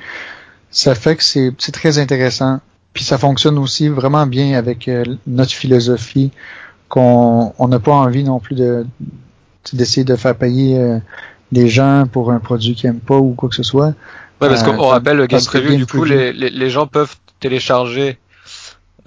ça 0.69 0.95
fait 0.95 1.15
que 1.15 1.23
c'est 1.23 1.71
très 1.71 1.97
intéressant. 1.97 2.59
Puis 2.93 3.03
ça 3.03 3.17
fonctionne 3.17 3.57
aussi 3.57 3.87
vraiment 3.87 4.27
bien 4.27 4.57
avec 4.57 4.87
euh, 4.87 5.03
notre 5.25 5.51
philosophie 5.51 6.31
qu'on 6.89 7.53
n'a 7.67 7.79
pas 7.79 7.93
envie 7.93 8.23
non 8.23 8.39
plus 8.39 8.55
de 8.55 8.85
d'essayer 9.71 10.03
de 10.03 10.15
faire 10.15 10.35
payer 10.35 10.77
euh, 10.77 10.97
les 11.51 11.69
gens 11.69 12.05
pour 12.11 12.31
un 12.31 12.39
produit 12.39 12.75
qu'ils 12.75 12.89
n'aiment 12.89 12.99
pas 12.99 13.17
ou 13.17 13.33
quoi 13.33 13.47
que 13.47 13.55
ce 13.55 13.63
soit. 13.63 13.93
Ouais, 14.41 14.49
parce 14.49 14.63
qu'on 14.63 14.73
euh, 14.73 14.87
rappelle 14.87 15.17
le 15.17 15.27
Game 15.27 15.41
Preview, 15.45 15.75
du 15.75 15.85
coup, 15.85 16.03
les, 16.03 16.33
les, 16.33 16.49
les, 16.49 16.69
gens 16.69 16.87
peuvent 16.87 17.15
télécharger 17.39 18.17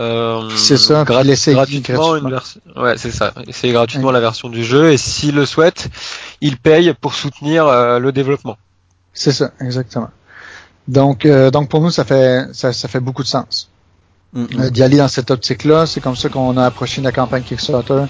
euh, 0.01 0.51
c'est 0.57 0.77
ça, 0.77 1.05
gratuitement, 1.05 2.17
une 2.17 2.31
version. 2.31 2.61
Ouais, 2.77 2.95
c'est 2.97 3.13
ça. 3.13 3.33
C'est 3.51 3.71
gratuitement 3.71 4.11
la 4.11 4.21
version 4.21 4.49
du 4.49 4.65
jeu 4.65 4.93
et 4.93 4.97
s'ils 4.97 5.35
le 5.35 5.47
souhaitent, 5.47 5.89
ils 6.41 6.57
payent 6.57 6.95
pour 7.01 7.15
soutenir 7.15 7.67
euh, 7.67 7.99
le 7.99 8.11
développement. 8.11 8.57
C'est 9.13 9.33
ça, 9.33 9.53
exactement. 9.61 10.11
Donc, 10.89 11.25
euh, 11.25 11.51
donc 11.51 11.69
pour 11.69 11.81
nous, 11.81 11.91
ça 11.91 12.05
fait 12.05 12.47
ça, 12.53 12.73
ça 12.73 12.89
fait 12.89 13.01
beaucoup 13.01 13.23
de 13.23 13.29
sens. 13.29 13.71
Mm-hmm. 14.37 14.71
D'y 14.71 14.83
aller 14.83 14.97
dans 14.97 15.09
cette 15.09 15.31
optique-là, 15.31 15.87
c'est 15.87 16.01
comme 16.01 16.17
ça 16.17 16.29
qu'on 16.29 16.57
a 16.57 16.65
approché 16.65 17.01
la 17.01 17.13
campagne 17.13 17.45
Kickstarter 17.45 18.05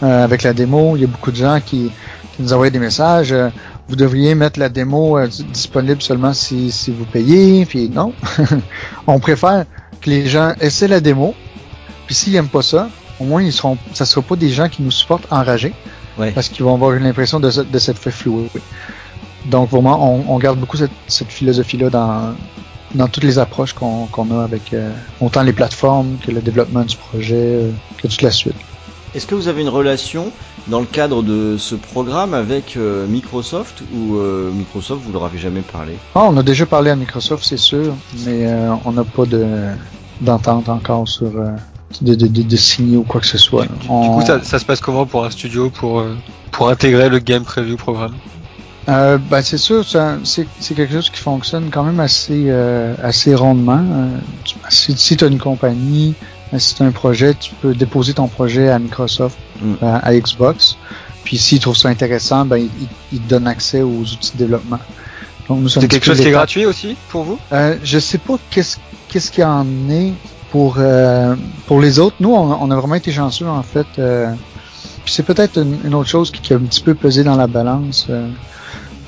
avec 0.00 0.42
la 0.42 0.54
démo. 0.54 0.96
Il 0.96 1.02
y 1.02 1.04
a 1.04 1.06
beaucoup 1.06 1.30
de 1.30 1.36
gens 1.36 1.60
qui, 1.60 1.92
qui 2.34 2.42
nous 2.42 2.54
envoyaient 2.54 2.70
des 2.70 2.78
messages. 2.78 3.34
vous 3.86 3.96
devriez 3.96 4.34
mettre 4.34 4.58
la 4.58 4.70
démo 4.70 5.18
disponible 5.26 6.00
seulement 6.00 6.32
si, 6.32 6.70
si 6.70 6.90
vous 6.90 7.04
payez. 7.04 7.66
Puis 7.66 7.90
non, 7.90 8.14
on 9.06 9.20
préfère 9.20 9.66
que 10.00 10.10
les 10.10 10.26
gens 10.26 10.54
essaient 10.60 10.88
la 10.88 11.00
démo. 11.00 11.34
Puis 12.06 12.14
s'ils 12.14 12.34
aiment 12.34 12.48
pas 12.48 12.62
ça, 12.62 12.88
au 13.20 13.24
moins 13.24 13.42
ils 13.42 13.52
seront, 13.52 13.78
ça 13.92 14.04
sera 14.04 14.22
pas 14.22 14.36
des 14.36 14.50
gens 14.50 14.68
qui 14.68 14.82
nous 14.82 14.90
supportent 14.90 15.26
enragés, 15.30 15.72
parce 16.34 16.48
qu'ils 16.48 16.64
vont 16.64 16.74
avoir 16.74 16.92
l'impression 16.92 17.40
de, 17.40 17.50
de 17.50 17.78
s'être 17.78 17.98
fait 17.98 18.10
flouer. 18.10 18.48
Donc 19.46 19.70
vraiment, 19.70 20.14
on, 20.14 20.34
on 20.34 20.38
garde 20.38 20.58
beaucoup 20.58 20.76
cette, 20.76 20.90
cette 21.06 21.30
philosophie-là 21.30 21.88
dans, 21.90 22.34
dans 22.94 23.08
toutes 23.08 23.24
les 23.24 23.38
approches 23.38 23.72
qu'on 23.72 24.30
a 24.38 24.44
avec 24.44 24.72
euh, 24.72 24.92
autant 25.20 25.42
les 25.42 25.52
plateformes 25.52 26.16
que 26.24 26.30
le 26.30 26.40
développement 26.40 26.84
du 26.84 26.96
projet, 26.96 27.34
euh, 27.36 27.70
que 27.98 28.08
toute 28.08 28.22
la 28.22 28.30
suite. 28.30 28.56
Est-ce 29.14 29.26
que 29.26 29.34
vous 29.34 29.48
avez 29.48 29.62
une 29.62 29.68
relation 29.68 30.30
dans 30.68 30.78
le 30.78 30.86
cadre 30.86 31.22
de 31.22 31.56
ce 31.58 31.74
programme 31.74 32.32
avec 32.32 32.76
euh, 32.76 33.08
Microsoft 33.08 33.82
ou 33.92 34.16
euh, 34.16 34.52
Microsoft 34.52 35.02
vous 35.04 35.12
leur 35.12 35.24
avez 35.24 35.38
jamais 35.38 35.62
parlé? 35.62 35.94
Ah, 36.14 36.24
On 36.24 36.36
a 36.36 36.44
déjà 36.44 36.64
parlé 36.64 36.90
à 36.90 36.96
Microsoft, 36.96 37.44
c'est 37.44 37.56
sûr, 37.56 37.94
mais 38.24 38.46
euh, 38.46 38.72
on 38.84 38.92
n'a 38.92 39.04
pas 39.04 39.26
de 39.26 39.46
d'entente 40.20 40.68
encore 40.68 41.08
sur 41.08 41.30
de, 42.02 42.14
de, 42.14 42.26
de, 42.26 42.42
de, 42.42 42.56
signer 42.56 42.98
ou 42.98 43.02
quoi 43.02 43.20
que 43.22 43.26
ce 43.26 43.38
soit. 43.38 43.64
Du, 43.64 43.88
coup, 43.88 44.22
ça, 44.24 44.44
ça, 44.44 44.58
se 44.58 44.64
passe 44.64 44.80
comment 44.80 45.06
pour 45.06 45.24
un 45.24 45.30
studio 45.30 45.70
pour 45.70 46.04
pour 46.52 46.68
intégrer 46.68 47.08
le 47.08 47.18
Game 47.18 47.42
Preview 47.42 47.76
programme? 47.76 48.14
Euh, 48.88 49.18
ben 49.18 49.42
c'est 49.42 49.58
sûr, 49.58 49.84
c'est 50.24 50.46
quelque 50.74 50.92
chose 50.92 51.10
qui 51.10 51.20
fonctionne 51.20 51.70
quand 51.70 51.82
même 51.82 52.00
assez 52.00 52.48
assez 53.02 53.34
rondement. 53.34 53.82
si 54.68 54.96
si 54.96 55.16
tu 55.16 55.24
as 55.24 55.28
une 55.28 55.38
compagnie 55.38 56.14
si 56.58 56.74
tu 56.74 56.82
as 56.82 56.86
un 56.86 56.90
projet, 56.90 57.34
tu 57.34 57.52
peux 57.60 57.74
déposer 57.74 58.14
ton 58.14 58.28
projet 58.28 58.68
à 58.68 58.78
Microsoft, 58.78 59.38
mm. 59.60 59.74
euh, 59.82 59.98
à, 60.02 60.14
Xbox. 60.14 60.76
Puis 61.24 61.38
s'ils 61.38 61.60
trouvent 61.60 61.76
ça 61.76 61.88
intéressant, 61.88 62.44
ben 62.44 62.68
ils, 63.12 63.20
te 63.20 63.28
donnent 63.28 63.46
accès 63.46 63.82
aux 63.82 64.00
outils 64.00 64.32
de 64.32 64.38
développement. 64.38 64.78
c'est 65.68 65.86
quelque 65.86 66.04
chose 66.04 66.20
qui 66.20 66.28
est 66.28 66.32
gratuit 66.32 66.66
aussi 66.66 66.96
pour 67.08 67.24
vous? 67.24 67.38
Euh, 67.52 67.76
Je 67.82 67.98
sais 67.98 68.18
pas 68.18 68.38
qu'est-ce 68.50 68.78
qu'est-ce 69.08 69.30
qu'il 69.30 69.42
y 69.42 69.46
en 69.46 69.66
est 69.90 70.12
pour 70.50 70.76
euh, 70.78 71.36
pour 71.66 71.80
les 71.80 71.98
autres. 71.98 72.16
Nous, 72.20 72.32
on, 72.32 72.70
a 72.70 72.76
vraiment 72.76 72.94
été 72.94 73.12
chanceux 73.12 73.46
en 73.46 73.62
fait. 73.62 73.86
Euh, 73.98 74.32
puis 75.04 75.12
c'est 75.12 75.22
peut-être 75.22 75.58
une, 75.58 75.94
autre 75.94 76.08
chose 76.08 76.30
qui, 76.30 76.52
a 76.52 76.56
un 76.56 76.60
petit 76.60 76.82
peu 76.82 76.94
pesé 76.94 77.22
dans 77.22 77.36
la 77.36 77.46
balance 77.46 78.08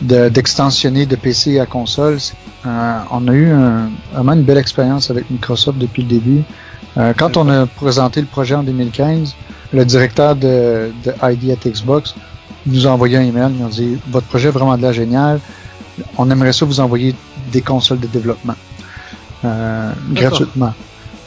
d'extensionner 0.00 1.06
de, 1.06 1.16
PC 1.16 1.60
à 1.60 1.66
console. 1.66 2.18
on 2.64 3.28
a 3.28 3.32
eu 3.32 3.50
un, 3.50 3.90
vraiment 4.12 4.32
une 4.32 4.42
belle 4.42 4.58
expérience 4.58 5.10
avec 5.10 5.30
Microsoft 5.30 5.78
depuis 5.78 6.02
le 6.02 6.08
début. 6.08 6.42
Euh, 6.98 7.14
quand 7.16 7.36
on 7.36 7.48
a 7.48 7.66
présenté 7.66 8.20
le 8.20 8.26
projet 8.26 8.54
en 8.54 8.62
2015, 8.62 9.34
le 9.72 9.84
directeur 9.84 10.36
de, 10.36 10.92
de 11.04 11.12
ID 11.22 11.50
at 11.50 11.68
Xbox 11.68 12.14
nous 12.66 12.86
a 12.86 12.90
envoyé 12.90 13.16
un 13.16 13.22
email, 13.22 13.50
il 13.50 13.58
nous 13.58 13.66
a 13.66 13.70
dit 13.70 13.98
votre 14.10 14.26
projet 14.26 14.48
est 14.48 14.52
vraiment 14.52 14.76
de 14.76 14.82
la 14.82 14.92
génial, 14.92 15.40
on 16.18 16.30
aimerait 16.30 16.52
ça 16.52 16.64
vous 16.64 16.80
envoyer 16.80 17.14
des 17.50 17.62
consoles 17.62 18.00
de 18.00 18.06
développement 18.06 18.54
euh, 19.44 19.92
gratuitement. 20.10 20.74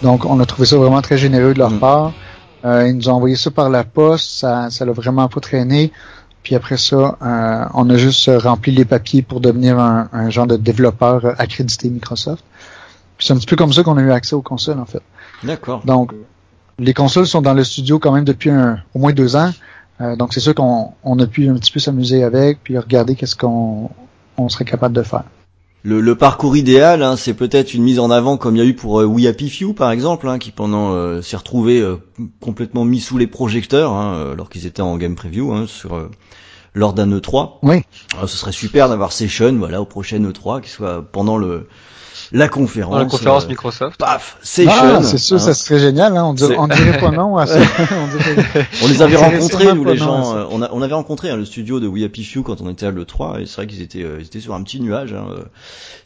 Donc 0.02 0.26
on 0.26 0.40
a 0.40 0.46
trouvé 0.46 0.68
ça 0.68 0.78
vraiment 0.78 1.02
très 1.02 1.18
généreux 1.18 1.54
de 1.54 1.60
leur 1.60 1.72
mm. 1.72 1.80
part. 1.80 2.14
Euh, 2.64 2.88
ils 2.88 2.96
nous 2.96 3.10
ont 3.10 3.14
envoyé 3.14 3.36
ça 3.36 3.52
par 3.52 3.70
la 3.70 3.84
poste, 3.84 4.30
ça 4.40 4.70
ça 4.70 4.86
l'a 4.86 4.92
vraiment 4.92 5.28
pas 5.28 5.40
traîné. 5.40 5.92
Puis 6.44 6.56
après 6.56 6.78
ça, 6.78 7.18
euh, 7.22 7.66
on 7.74 7.90
a 7.90 7.98
juste 7.98 8.30
rempli 8.38 8.72
les 8.72 8.86
papiers 8.86 9.24
pour 9.24 9.40
devenir 9.40 9.80
un, 9.80 10.10
un 10.14 10.30
genre 10.30 10.46
de 10.46 10.58
développeur 10.58 11.34
accrédité 11.40 11.90
Microsoft. 11.90 12.44
Puis 13.18 13.28
c'est 13.28 13.34
un 13.34 13.38
petit 13.38 13.48
peu 13.48 13.56
comme 13.56 13.74
ça 13.74 13.82
qu'on 13.82 13.98
a 13.98 14.02
eu 14.02 14.12
accès 14.12 14.36
aux 14.36 14.42
consoles 14.42 14.80
en 14.80 14.86
fait. 14.86 15.02
D'accord. 15.44 15.82
Donc, 15.86 16.14
les 16.80 16.94
consoles 16.94 17.28
sont 17.28 17.42
dans 17.42 17.54
le 17.54 17.64
studio 17.64 18.00
quand 18.00 18.12
même 18.12 18.26
depuis 18.26 18.50
un, 18.50 18.80
au 18.94 19.00
moins 19.00 19.14
deux 19.14 19.36
ans. 19.36 19.52
Euh, 20.02 20.16
donc, 20.16 20.34
c'est 20.34 20.40
sûr 20.40 20.56
qu'on 20.56 20.94
on 21.04 21.20
a 21.20 21.28
pu 21.28 21.48
un 21.48 21.56
petit 21.56 21.72
peu 21.72 21.80
s'amuser 21.80 22.24
avec, 22.24 22.64
puis 22.64 22.78
regarder 22.78 23.16
qu'est-ce 23.16 23.36
qu'on 23.36 23.90
on 24.38 24.50
serait 24.50 24.66
capable 24.66 24.96
de 24.96 25.04
faire. 25.04 25.24
Le, 25.86 26.02
le 26.02 26.16
parcours 26.16 26.58
idéal, 26.58 27.04
hein, 27.04 27.16
c'est 27.16 27.36
peut-être 27.36 27.76
une 27.76 27.84
mise 27.84 28.00
en 28.00 28.10
avant 28.10 28.38
comme 28.38 28.56
il 28.56 28.60
y 28.60 28.62
a 28.62 28.66
eu 28.66 28.74
pour 28.74 29.02
euh, 29.02 29.06
We 29.06 29.28
Happy 29.28 29.52
Few 29.52 29.74
par 29.74 29.92
exemple, 29.92 30.28
hein, 30.28 30.40
qui 30.40 30.50
pendant 30.50 30.94
euh, 30.94 31.22
s'est 31.22 31.38
retrouvé 31.38 31.80
euh, 31.80 31.98
complètement 32.40 32.86
mis 32.86 33.00
sous 33.00 33.20
les 33.20 33.28
projecteurs, 33.28 33.94
hein, 33.94 34.32
alors 34.32 34.50
qu'ils 34.50 34.66
étaient 34.66 34.82
en 34.82 34.98
game 34.98 35.14
preview 35.14 35.54
hein, 35.54 35.66
sur 35.68 36.10
lors 36.74 36.94
d'un 36.94 37.08
E3. 37.16 37.60
Oui. 37.62 37.84
Alors, 38.16 38.28
ce 38.28 38.36
serait 38.36 38.52
super 38.52 38.90
d'avoir 38.90 39.12
Session, 39.12 39.54
voilà, 39.58 39.80
au 39.80 39.86
prochain 39.86 40.20
E3, 40.20 40.62
qui 40.62 40.72
soit 40.72 41.04
pendant 41.04 41.38
le 41.38 41.68
la 42.32 42.48
conférence. 42.48 42.98
la 42.98 43.06
conférence 43.06 43.46
euh, 43.46 43.50
Microsoft. 43.50 43.98
Paf, 43.98 44.38
Session. 44.42 44.72
Ah, 44.76 45.04
c'est 45.04 45.18
sûr, 45.18 45.40
ça 45.40 45.54
serait 45.54 45.80
génial. 45.80 46.16
Hein. 46.18 46.26
On, 46.26 46.34
dirait, 46.34 46.56
on 46.58 46.68
dirait 46.68 46.98
pas 47.00 47.12
non. 47.12 47.38
À 47.38 47.46
on, 47.46 48.88
les 48.88 49.02
avait 49.02 49.16
rencontrés, 49.16 49.74
nous 49.74 49.86
les 49.86 49.98
gens. 49.98 50.36
Euh, 50.36 50.46
on, 50.50 50.62
a, 50.62 50.70
on 50.72 50.82
avait 50.82 50.94
rencontré 50.94 51.30
hein, 51.30 51.38
le 51.38 51.46
studio 51.46 51.80
de 51.80 51.88
We 51.88 52.04
Happy 52.04 52.24
Few 52.24 52.44
quand 52.44 52.62
on 52.62 52.70
était 52.70 52.86
à 52.86 52.92
le 52.92 53.06
3 53.06 53.42
et 53.42 53.46
c'est 53.46 53.56
vrai 53.56 53.68
qu'ils 53.68 53.82
étaient, 53.82 54.04
euh, 54.04 54.18
ils 54.20 54.26
étaient 54.26 54.40
sur 54.40 54.54
un 54.54 54.64
petit 54.64 54.80
nuage. 54.80 55.14
Hein. 55.14 55.28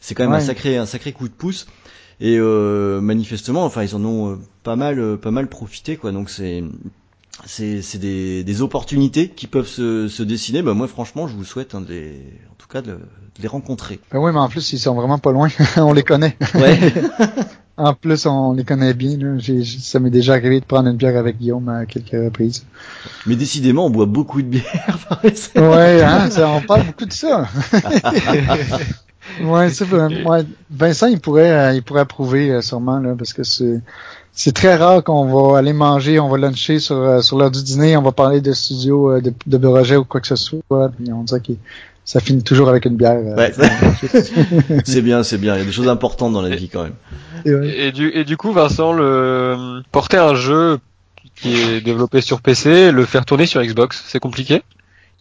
C'est 0.00 0.14
quand 0.14 0.24
même 0.24 0.32
un 0.32 0.40
sacré, 0.40 0.76
un 0.76 0.86
sacré 0.86 1.12
coup 1.12 1.28
de 1.28 1.34
pouce. 1.34 1.66
Et 2.22 2.36
euh, 2.38 3.00
manifestement, 3.00 3.64
enfin, 3.64 3.82
ils 3.82 3.96
en 3.96 4.04
ont 4.04 4.38
pas 4.62 4.76
mal, 4.76 5.16
pas 5.16 5.30
mal 5.30 5.48
profité, 5.48 5.96
quoi. 5.96 6.12
Donc 6.12 6.28
c'est 6.28 6.62
c'est 7.46 7.98
des, 7.98 8.44
des, 8.44 8.62
opportunités 8.62 9.28
qui 9.28 9.46
peuvent 9.46 9.68
se, 9.68 10.08
se 10.08 10.22
dessiner. 10.22 10.62
Bah, 10.62 10.74
moi, 10.74 10.88
franchement, 10.88 11.26
je 11.26 11.34
vous 11.34 11.44
souhaite 11.44 11.74
hein, 11.74 11.80
des, 11.80 12.22
en 12.50 12.54
tout 12.58 12.68
cas 12.68 12.82
de, 12.82 12.98
les 13.40 13.48
rencontrer. 13.48 14.00
Ben 14.12 14.18
oui, 14.18 14.30
mais 14.32 14.38
en 14.38 14.48
plus, 14.48 14.72
ils 14.72 14.78
sont 14.78 14.94
vraiment 14.94 15.18
pas 15.18 15.32
loin. 15.32 15.48
on 15.76 15.92
les 15.92 16.02
connaît. 16.02 16.36
Ouais. 16.54 16.78
en 17.76 17.94
plus, 17.94 18.26
on 18.26 18.52
les 18.52 18.64
connaît 18.64 18.94
bien. 18.94 19.16
Là. 19.18 19.38
ça 19.78 20.00
m'est 20.00 20.10
déjà 20.10 20.34
arrivé 20.34 20.60
de 20.60 20.64
prendre 20.64 20.88
une 20.88 20.96
bière 20.96 21.16
avec 21.16 21.38
Guillaume 21.38 21.68
à 21.68 21.86
quelques 21.86 22.10
reprises. 22.10 22.64
Mais 23.26 23.36
décidément, 23.36 23.86
on 23.86 23.90
boit 23.90 24.06
beaucoup 24.06 24.42
de 24.42 24.48
bière. 24.48 24.98
ouais, 25.22 26.02
hein, 26.02 26.30
ça, 26.30 26.48
on 26.48 26.60
parle 26.60 26.86
beaucoup 26.86 27.06
de 27.06 27.12
ça. 27.12 27.48
ouais, 29.40 29.70
ouais, 30.26 30.44
Vincent, 30.70 31.06
il 31.06 31.20
pourrait, 31.20 31.50
euh, 31.50 31.72
il 31.74 31.82
pourrait 31.82 32.00
approuver 32.02 32.50
euh, 32.50 32.60
sûrement 32.60 32.98
là, 32.98 33.14
parce 33.16 33.32
que 33.32 33.44
c'est 33.44 33.80
c'est 34.32 34.52
très 34.52 34.76
rare 34.76 35.02
qu'on 35.04 35.26
va 35.26 35.58
aller 35.58 35.72
manger, 35.72 36.20
on 36.20 36.28
va 36.28 36.38
luncher 36.38 36.78
sur 36.78 36.96
euh, 36.96 37.20
sur 37.20 37.38
l'heure 37.38 37.50
du 37.50 37.62
dîner, 37.62 37.96
on 37.96 38.02
va 38.02 38.12
parler 38.12 38.40
de 38.40 38.52
studio 38.52 39.20
de, 39.20 39.32
de 39.46 39.58
Bureau 39.58 39.80
ou 39.80 40.04
quoi 40.04 40.20
que 40.20 40.26
ce 40.26 40.36
soit, 40.36 40.60
puis 40.70 41.12
on 41.12 41.24
dirait 41.24 41.40
que 41.40 41.52
ça 42.04 42.20
finit 42.20 42.42
toujours 42.42 42.68
avec 42.68 42.86
une 42.86 42.96
bière. 42.96 43.20
Ouais. 43.36 43.52
c'est 44.84 45.02
bien, 45.02 45.22
c'est 45.22 45.38
bien. 45.38 45.54
Il 45.54 45.58
y 45.60 45.62
a 45.62 45.64
des 45.64 45.72
choses 45.72 45.88
importantes 45.88 46.32
dans 46.32 46.42
la 46.42 46.56
vie 46.56 46.68
quand 46.68 46.84
même. 46.84 46.94
Et, 47.44 47.88
et, 47.88 47.92
du 47.92 48.10
et 48.10 48.24
du 48.24 48.36
coup, 48.36 48.52
Vincent, 48.52 48.92
le 48.92 49.82
porter 49.92 50.16
un 50.16 50.34
jeu 50.34 50.78
qui 51.36 51.54
est 51.54 51.80
développé 51.80 52.20
sur 52.20 52.40
PC, 52.40 52.90
le 52.90 53.04
faire 53.04 53.24
tourner 53.24 53.46
sur 53.46 53.62
Xbox, 53.62 54.04
c'est 54.06 54.18
compliqué? 54.18 54.62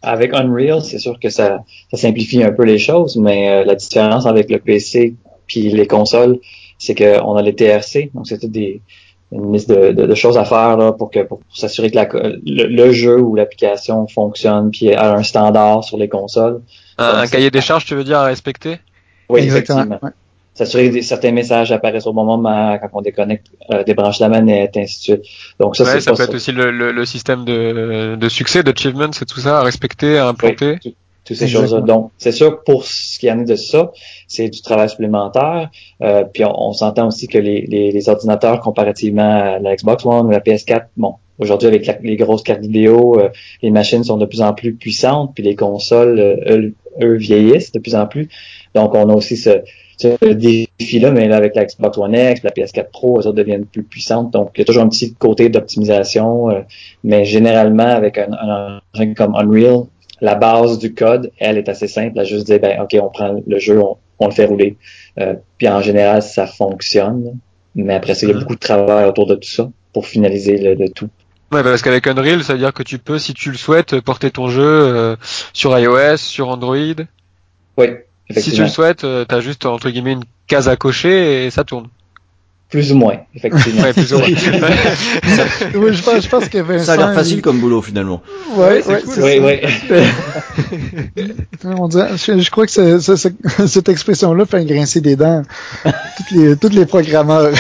Avec 0.01 0.34
Unreal, 0.34 0.82
c'est 0.82 0.97
sûr 0.97 1.20
que 1.20 1.30
ça, 1.30 1.60
ça 1.91 1.97
simplifie 1.97 2.43
un 2.43 2.51
peu 2.51 2.64
les 2.64 2.80
choses, 2.80 3.18
mais 3.18 3.49
euh, 3.49 3.66
la 3.66 3.76
différence 3.76 4.26
avec 4.26 4.49
le 4.49 4.60
PC 4.60 5.16
puis 5.49 5.70
les 5.70 5.88
consoles, 5.88 6.39
c'est 6.78 6.95
qu'on 6.95 7.36
a 7.36 7.41
les 7.41 7.53
TRC, 7.53 8.12
donc 8.14 8.28
c'est 8.28 8.45
des 8.45 8.82
une 9.32 9.53
liste 9.53 9.69
de, 9.69 9.91
de, 9.91 10.15
choses 10.15 10.38
à 10.38 10.45
faire 10.45 10.77
là, 10.77 10.91
pour 10.91 11.11
que 11.11 11.19
pour, 11.19 11.39
s'assurer 11.53 11.91
que 11.91 11.95
la, 11.95 12.07
le, 12.45 12.91
jeu 12.91 13.19
ou 13.19 13.36
l'application 13.36 14.07
fonctionne 14.07 14.71
puis 14.71 14.93
a 14.93 15.13
un 15.13 15.23
standard 15.23 15.84
sur 15.84 15.97
les 15.97 16.09
consoles. 16.09 16.61
Un, 16.97 17.27
cahier 17.27 17.51
des 17.51 17.61
charges, 17.61 17.86
tu 17.86 17.95
veux 17.95 18.03
dire, 18.03 18.17
à 18.17 18.25
respecter? 18.25 18.80
Oui, 19.30 19.41
effectivement 19.41 19.99
s'assurer 20.59 20.91
que 20.91 21.01
certains 21.01 21.32
messages 21.32 21.71
apparaissent 21.71 22.07
au 22.07 22.11
bon 22.11 22.25
moment 22.25 22.77
quand 22.80 22.89
on 22.93 23.01
déconnecte, 23.01 23.47
euh, 23.71 23.84
débranche 23.84 24.19
la 24.19 24.27
manette, 24.27 24.75
ainsi 24.75 24.97
de 24.97 25.03
suite. 25.03 25.32
Donc 25.59 25.77
ça, 25.77 25.86
c'est 25.86 26.01
ça 26.01 26.13
peut 26.13 26.23
être 26.23 26.36
aussi 26.36 26.51
le, 26.51 26.69
le, 26.69 26.91
le, 26.91 27.05
système 27.05 27.45
de, 27.45 28.15
de 28.15 28.30
succès, 28.30 28.61
d'achievement, 28.61 29.11
c'est 29.13 29.25
tout 29.25 29.39
ça 29.39 29.59
à 29.59 29.63
respecter, 29.63 30.17
à 30.17 30.27
implanter? 30.27 30.77
Oui, 30.84 30.95
toutes 31.30 31.38
ces 31.38 31.47
choses-là. 31.47 31.82
Donc, 31.82 32.09
c'est 32.17 32.32
sûr, 32.32 32.63
pour 32.63 32.86
ce 32.86 33.19
qui 33.19 33.32
en 33.32 33.39
est 33.39 33.45
de 33.45 33.55
ça, 33.55 33.91
c'est 34.27 34.49
du 34.49 34.63
travail 34.63 34.89
supplémentaire. 34.89 35.69
Euh, 36.01 36.23
puis 36.23 36.43
on, 36.43 36.73
s'entend 36.73 37.07
aussi 37.07 37.27
que 37.27 37.38
les, 37.38 37.67
les, 37.67 37.91
les, 37.91 38.09
ordinateurs, 38.09 38.61
comparativement 38.61 39.21
à 39.21 39.59
la 39.59 39.75
Xbox 39.75 40.03
One 40.07 40.25
ou 40.25 40.32
la 40.32 40.39
PS4, 40.39 40.86
bon, 40.97 41.13
aujourd'hui 41.38 41.67
avec 41.67 41.88
les 42.01 42.15
grosses 42.15 42.41
cartes 42.41 42.61
vidéo, 42.61 43.19
euh, 43.19 43.30
les 43.61 43.69
machines 43.69 44.03
sont 44.03 44.17
de 44.17 44.25
plus 44.25 44.41
en 44.41 44.53
plus 44.53 44.73
puissantes, 44.73 45.34
puis 45.36 45.43
les 45.43 45.55
consoles, 45.55 46.19
euh, 46.19 46.36
eux, 46.49 46.73
eux, 47.03 47.15
vieillissent 47.15 47.71
de 47.71 47.80
plus 47.80 47.93
en 47.93 48.07
plus. 48.07 48.27
Donc, 48.73 48.95
on 48.95 49.07
a 49.07 49.13
aussi 49.13 49.38
ce, 49.38 49.61
ce 49.97 50.34
défi-là, 50.34 51.11
mais 51.11 51.27
là, 51.27 51.36
avec 51.36 51.53
la 51.53 51.65
Xbox 51.65 51.95
One 51.95 52.15
X, 52.15 52.41
la 52.41 52.49
PS4 52.49 52.89
Pro, 52.91 53.21
ça 53.21 53.32
deviennent 53.34 53.67
plus 53.67 53.84
puissantes. 53.84 54.32
Donc, 54.34 54.49
il 54.55 54.61
y 54.61 54.63
a 54.63 54.65
toujours 54.65 54.84
un 54.84 54.89
petit 54.89 55.13
côté 55.13 55.49
d'optimisation, 55.49 56.49
euh, 56.49 56.61
mais 57.03 57.23
généralement, 57.23 57.84
avec 57.84 58.17
un, 58.17 58.32
un 58.32 58.82
engin 58.95 59.13
comme 59.13 59.36
Unreal, 59.36 59.84
la 60.22 60.36
base 60.36 60.80
du 60.80 60.93
code, 60.93 61.32
elle 61.39 61.57
est 61.57 61.70
assez 61.70 61.88
simple. 61.88 62.20
à 62.20 62.24
juste 62.24 62.45
dire, 62.45 62.59
ben, 62.59 62.82
OK, 62.82 62.95
on 63.01 63.09
prend 63.09 63.41
le 63.45 63.59
jeu, 63.59 63.82
on, 64.20 64.28
le 64.28 64.34
fait 64.34 64.45
rouler. 64.45 64.78
Euh, 65.20 65.36
puis 65.57 65.67
en 65.67 65.82
général, 65.82 66.22
ça 66.22 66.47
fonctionne. 66.47 67.38
Mais 67.76 67.93
après 67.93 68.15
ça, 68.15 68.26
il 68.26 68.30
y 68.30 68.32
a 68.32 68.36
mm-hmm. 68.36 68.39
beaucoup 68.39 68.55
de 68.55 68.59
travail 68.59 69.05
autour 69.05 69.28
de 69.28 69.36
tout 69.36 69.49
ça 69.49 69.70
pour 69.93 70.07
finaliser 70.07 70.76
le, 70.76 70.89
tout. 70.89 71.09
Ouais, 71.51 71.63
parce 71.63 71.82
qu'avec 71.82 72.05
Unreal, 72.07 72.43
ça 72.43 72.53
veut 72.53 72.59
dire 72.59 72.74
que 72.74 72.84
tu 72.84 72.99
peux, 72.99 73.17
si 73.17 73.34
tu 73.34 73.51
le 73.51 73.57
souhaites, 73.57 73.99
porter 74.01 74.30
ton 74.32 74.49
jeu 74.49 74.63
euh, 74.63 75.15
sur 75.53 75.78
iOS, 75.78 76.17
sur 76.17 76.49
Android. 76.49 77.03
Oui. 77.78 77.88
Si 78.30 78.51
tu 78.51 78.61
le 78.61 78.67
souhaites, 78.67 79.03
euh, 79.03 79.26
tu 79.28 79.34
as 79.34 79.39
juste 79.39 79.65
entre 79.65 79.89
guillemets 79.89 80.13
une 80.13 80.26
case 80.47 80.70
à 80.70 80.76
cocher 80.76 81.45
et 81.45 81.49
ça 81.49 81.63
tourne. 81.63 81.88
Plus 82.70 82.91
ou 82.91 82.97
moins, 82.97 83.17
effectivement. 83.34 83.82
ouais, 83.82 83.93
plus 83.93 84.13
ou 84.13 84.20
moins. 84.20 84.28
oui, 85.74 85.93
je, 85.93 86.03
pense, 86.03 86.24
je 86.24 86.30
pense 86.30 86.49
que 86.49 86.59
Vincent, 86.59 86.86
Ça 86.86 86.93
a 86.93 86.97
l'air 86.97 87.13
facile 87.15 87.41
comme 87.41 87.59
boulot 87.59 87.82
finalement. 87.82 88.22
Ouais, 88.55 88.86
ouais, 88.86 89.01
cool, 89.01 89.24
oui. 89.24 89.39
On 91.63 91.88
dirait, 91.88 92.15
je, 92.15 92.39
je, 92.39 92.51
crois 92.51 92.67
que 92.67 92.99
cette 93.67 93.89
expression-là 93.89 94.45
fait 94.45 94.65
grincer 94.65 95.01
des 95.01 95.15
dents 95.15 95.41
toutes 95.84 96.32
les, 96.32 96.57
toutes 96.57 96.74
les 96.74 96.86
programmeurs. 96.86 97.51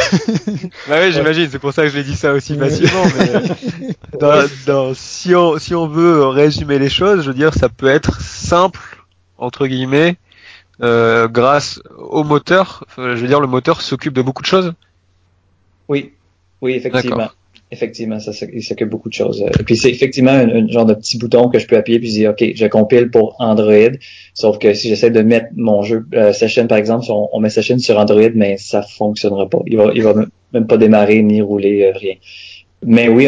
bah 0.87 0.97
oui, 1.01 1.11
j'imagine, 1.11 1.47
c'est 1.51 1.57
pour 1.59 1.73
ça 1.73 1.83
que 1.83 1.89
je 1.89 1.97
l'ai 1.97 2.03
dit 2.03 2.15
ça 2.15 2.33
aussi 2.33 2.55
facilement. 2.55 3.03
Mais 3.17 3.89
dans, 4.19 4.47
dans, 4.67 4.93
si, 4.93 5.33
on, 5.33 5.57
si 5.57 5.73
on 5.73 5.87
veut 5.87 6.27
résumer 6.27 6.77
les 6.77 6.89
choses, 6.89 7.23
je 7.23 7.29
veux 7.29 7.35
dire, 7.35 7.55
ça 7.55 7.67
peut 7.67 7.87
être 7.87 8.21
simple, 8.21 9.03
entre 9.39 9.65
guillemets, 9.65 10.17
euh, 10.83 11.27
grâce 11.27 11.81
au 11.97 12.23
moteur. 12.23 12.85
Je 12.95 13.15
veux 13.15 13.27
dire, 13.27 13.41
le 13.41 13.47
moteur 13.47 13.81
s'occupe 13.81 14.13
de 14.13 14.21
beaucoup 14.21 14.43
de 14.43 14.47
choses. 14.47 14.73
Oui, 15.89 16.11
oui, 16.61 16.73
effectivement. 16.73 17.29
Effectivement, 17.71 18.19
ça, 18.19 18.31
il 18.51 18.63
s'occupe 18.63 18.89
beaucoup 18.89 19.09
de 19.09 19.13
choses. 19.13 19.43
Et 19.59 19.63
puis 19.63 19.77
c'est 19.77 19.91
effectivement 19.91 20.31
un, 20.31 20.67
genre 20.67 20.85
de 20.85 20.95
petit 20.95 21.19
bouton 21.19 21.49
que 21.49 21.59
je 21.59 21.67
peux 21.67 21.77
appuyer 21.77 21.99
puis 21.99 22.09
dire 22.09 22.31
OK, 22.31 22.43
je 22.55 22.65
compile 22.65 23.11
pour 23.11 23.35
Android. 23.37 23.91
Sauf 24.33 24.57
que 24.57 24.73
si 24.73 24.89
j'essaie 24.89 25.11
de 25.11 25.21
mettre 25.21 25.49
mon 25.55 25.83
jeu 25.83 26.03
euh, 26.15 26.33
Session 26.33 26.65
par 26.65 26.79
exemple, 26.79 27.05
on, 27.09 27.29
on, 27.31 27.39
met 27.39 27.51
Session 27.51 27.77
sur 27.77 27.99
Android, 27.99 28.31
mais 28.33 28.57
ça 28.57 28.81
fonctionnera 28.81 29.47
pas. 29.47 29.59
Il 29.67 29.77
va, 29.77 29.91
il 29.93 30.01
va 30.01 30.15
même 30.51 30.65
pas 30.65 30.77
démarrer 30.77 31.21
ni 31.21 31.43
rouler 31.43 31.85
euh, 31.85 31.91
rien. 31.95 32.15
Mais 32.85 33.07
oui, 33.09 33.27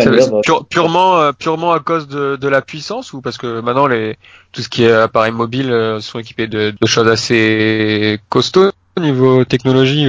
purement 0.70 1.20
euh, 1.20 1.32
purement 1.34 1.74
à 1.74 1.80
cause 1.80 2.08
de, 2.08 2.38
de, 2.38 2.48
la 2.48 2.62
puissance 2.62 3.12
ou 3.12 3.22
parce 3.22 3.38
que 3.38 3.60
maintenant 3.60 3.86
les 3.86 4.16
tout 4.54 4.62
ce 4.62 4.70
qui 4.70 4.86
est 4.86 4.92
appareil 4.92 5.34
mobile 5.34 5.72
euh, 5.72 6.00
sont 6.00 6.20
équipés 6.20 6.48
de, 6.48 6.74
de, 6.80 6.88
choses 6.88 7.10
assez 7.10 8.18
costauds 8.30 8.72
au 8.98 9.02
niveau 9.02 9.44
technologie. 9.44 10.08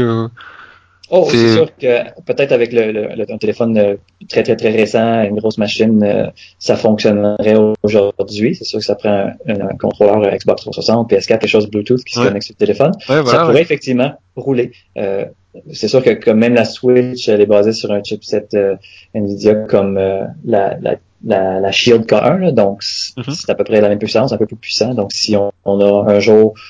Euh, 1.13 1.17
oh, 1.19 1.29
c'est 1.31 1.53
sûr 1.53 1.77
que 1.77 2.21
peut-être 2.23 2.53
avec 2.53 2.73
le, 2.73 2.91
le, 2.93 3.33
un 3.33 3.39
téléphone 3.39 3.99
très 4.29 4.43
très 4.43 4.57
très 4.57 4.71
récent, 4.71 5.23
une 5.23 5.37
grosse 5.37 5.59
machine, 5.59 6.33
ça 6.59 6.77
fonctionnerait 6.77 7.57
aujourd'hui. 7.83 8.55
C'est 8.55 8.65
sûr 8.65 8.79
que 8.79 8.85
ça 8.85 8.95
prend 8.95 9.31
un, 9.47 9.77
contrôleur 9.79 10.23
Xbox 10.35 10.63
360, 10.63 11.11
PS4, 11.11 11.27
quelque 11.27 11.47
chose 11.47 11.71
Bluetooth 11.71 12.03
qui 12.05 12.15
se 12.15 12.21
connecte 12.21 12.47
sur 12.47 12.55
le 12.59 12.65
téléphone. 12.65 12.93
ça 13.07 13.45
pourrait 13.45 13.63
effectivement 13.63 14.13
rouler. 14.37 14.73
Euh, 14.97 15.27
c'est 15.73 15.89
sûr 15.89 16.03
que, 16.03 16.31
même 16.31 16.55
la 16.55 16.65
Switch, 16.65 17.29
elle 17.29 17.41
est 17.41 17.47
basée 17.47 17.73
sur 17.73 17.93
un 17.93 18.03
chipset 18.03 18.49
euh, 18.55 18.77
Nvidia 19.15 19.55
comme 19.55 19.99
euh, 19.99 20.25
la, 20.45 20.79
la, 20.81 20.97
la, 21.25 21.61
la, 21.61 21.73
Shield 21.73 22.07
K1, 22.07 22.53
donc 22.53 22.83
mhm. 23.17 23.35
c'est 23.35 23.51
à 23.51 23.55
peu 23.55 23.65
près 23.65 23.81
la 23.81 23.89
même 23.89 23.99
puissance, 23.99 24.33
un 24.33 24.39
peu 24.39 24.47
plus 24.47 24.57
puissant. 24.57 24.95
Donc 24.95 25.13
si 25.13 25.37
on, 25.37 25.53
on 25.65 25.81
a 25.81 26.11
un 26.11 26.21
jour, 26.21 26.55
euh, 26.55 26.61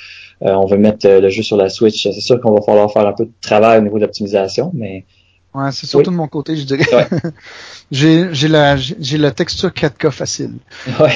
on 0.44 0.66
veut 0.66 0.78
mettre 0.78 1.08
le 1.08 1.28
jeu 1.28 1.42
sur 1.42 1.56
la 1.56 1.68
Switch, 1.68 2.02
c'est 2.02 2.20
sûr 2.20 2.40
qu'on 2.40 2.52
va 2.52 2.60
falloir 2.62 2.92
faire 2.92 3.06
un 3.06 3.12
peu 3.12 3.26
de 3.26 3.32
travail 3.40 3.78
au 3.78 3.82
niveau 3.82 3.96
de 3.96 4.02
l'optimisation, 4.02 4.70
mais 4.74 5.04
Ouais, 5.54 5.70
c'est 5.70 5.86
surtout 5.86 6.10
de 6.10 6.16
mon 6.16 6.28
côté, 6.28 6.56
je 6.56 6.64
dirais. 6.64 6.86
Ouais. 6.94 7.06
j'ai, 7.90 8.32
j'ai 8.32 8.48
la, 8.48 8.76
j'ai 8.76 9.18
la 9.18 9.32
texture 9.32 9.68
4K 9.68 10.10
facile. 10.10 10.54
Ouais. 10.98 11.10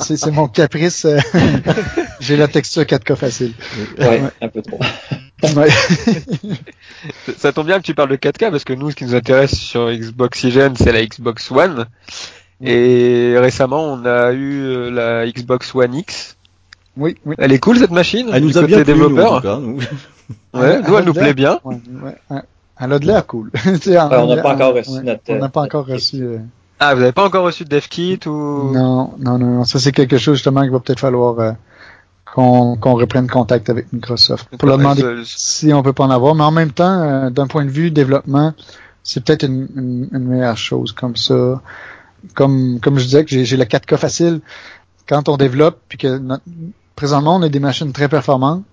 C'est, 0.00 0.26
mon 0.32 0.48
caprice. 0.48 1.06
j'ai 2.20 2.36
la 2.36 2.48
texture 2.48 2.82
4K 2.82 3.14
facile. 3.14 3.52
Ouais, 3.98 4.22
un 4.40 4.48
peu 4.48 4.60
trop. 4.60 4.80
ça 7.36 7.52
tombe 7.52 7.66
bien 7.66 7.78
que 7.78 7.84
tu 7.84 7.94
parles 7.94 8.10
de 8.10 8.16
4K 8.16 8.50
parce 8.50 8.64
que 8.64 8.72
nous, 8.72 8.90
ce 8.90 8.96
qui 8.96 9.04
nous 9.04 9.14
intéresse 9.14 9.54
sur 9.54 9.92
Xbox 9.92 10.38
Oxygen, 10.38 10.74
c'est 10.76 10.90
la 10.90 11.06
Xbox 11.06 11.52
One. 11.52 11.86
Et 12.60 13.34
récemment, 13.36 13.84
on 13.84 14.04
a 14.04 14.32
eu 14.32 14.62
euh, 14.62 14.90
la 14.90 15.30
Xbox 15.30 15.72
One 15.76 15.94
X. 15.94 16.36
Oui, 16.96 17.16
oui. 17.24 17.34
Elle 17.38 17.52
est 17.52 17.58
cool 17.58 17.78
cette 17.78 17.90
machine. 17.90 18.30
Elle 18.32 18.44
nous 18.44 18.58
a 18.58 18.62
bien 18.62 18.82
plu, 18.84 18.94
nous, 18.94 19.18
en 19.18 19.36
tout 19.36 19.42
cas, 19.42 19.58
nous. 19.58 19.78
Ouais, 20.54 20.80
nous, 20.80 20.96
elle 20.96 21.04
nous 21.04 21.12
plaît 21.12 21.34
bien. 21.34 21.58
Ouais, 21.64 21.76
ouais. 22.30 22.42
Elle 22.80 22.92
a 22.92 22.98
de 22.98 23.06
l'air 23.06 23.26
cool. 23.26 23.50
on 23.66 24.26
n'a 24.26 24.42
pas 24.42 24.54
encore 24.54 24.74
reçu 24.74 24.92
notre. 25.02 25.22
On 25.28 25.36
n'a 25.36 25.48
pas 25.48 25.62
encore 25.62 25.86
reçu. 25.86 26.22
Euh, 26.22 26.38
ah, 26.80 26.94
vous 26.94 27.00
n'avez 27.00 27.12
pas 27.12 27.24
encore 27.24 27.44
reçu 27.44 27.64
de 27.64 27.68
DevKit 27.68 28.20
ou? 28.26 28.72
Non, 28.72 29.14
non, 29.18 29.38
non. 29.38 29.64
Ça 29.64 29.78
c'est 29.78 29.92
quelque 29.92 30.18
chose 30.18 30.36
justement 30.36 30.62
qu'il 30.62 30.70
va 30.70 30.80
peut-être 30.80 31.00
falloir 31.00 31.38
euh, 31.38 31.52
qu'on 32.24 32.76
reprenne 32.94 33.28
contact 33.28 33.70
avec 33.70 33.92
Microsoft 33.92 34.48
pour 34.56 34.68
leur 34.68 34.78
demander 34.78 35.22
si 35.24 35.72
on 35.72 35.82
peut 35.82 35.92
pas 35.92 36.04
en 36.04 36.10
avoir. 36.10 36.34
Mais 36.34 36.42
en 36.42 36.50
même 36.50 36.72
temps, 36.72 37.02
euh, 37.02 37.30
d'un 37.30 37.46
point 37.46 37.64
de 37.64 37.70
vue 37.70 37.90
développement, 37.90 38.54
c'est 39.04 39.22
peut-être 39.24 39.44
une, 39.44 40.08
une, 40.12 40.24
meilleure 40.24 40.56
chose 40.56 40.92
comme 40.92 41.16
ça. 41.16 41.60
Comme 42.34 42.80
comme 42.80 42.98
je 42.98 43.04
disais 43.04 43.24
que 43.24 43.44
j'ai 43.44 43.56
la 43.56 43.66
4K 43.66 43.98
facile 43.98 44.40
quand 45.06 45.28
on 45.28 45.36
développe 45.36 45.78
puis 45.88 45.98
que 45.98 46.18
présentement 46.96 47.36
on 47.36 47.42
a 47.42 47.48
des 47.48 47.60
machines 47.60 47.92
très 47.92 48.08
performantes 48.08 48.64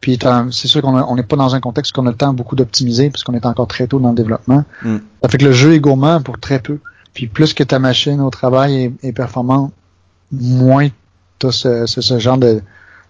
puis 0.00 0.18
c'est 0.52 0.68
sûr 0.68 0.80
qu'on 0.80 1.16
n'est 1.16 1.22
pas 1.22 1.36
dans 1.36 1.54
un 1.54 1.60
contexte 1.60 1.92
qu'on 1.92 2.06
a 2.06 2.10
le 2.10 2.16
temps 2.16 2.32
beaucoup 2.32 2.56
d'optimiser 2.56 3.10
parce 3.10 3.24
qu'on 3.24 3.34
est 3.34 3.46
encore 3.46 3.66
très 3.66 3.86
tôt 3.86 3.98
dans 3.98 4.10
le 4.10 4.14
développement. 4.14 4.64
Mm. 4.82 4.98
Ça 5.22 5.28
fait 5.28 5.38
que 5.38 5.44
le 5.44 5.52
jeu 5.52 5.74
est 5.74 5.80
gourmand 5.80 6.22
pour 6.22 6.38
très 6.38 6.60
peu. 6.60 6.78
Puis 7.14 7.26
plus 7.26 7.52
que 7.52 7.64
ta 7.64 7.78
machine 7.78 8.20
au 8.20 8.30
travail 8.30 8.92
est, 9.02 9.12
performante, 9.12 9.72
moins 10.30 10.88
tu 11.40 11.46
as 11.46 11.52
ce, 11.52 11.86
ce, 11.86 12.18
genre 12.18 12.38
de, 12.38 12.62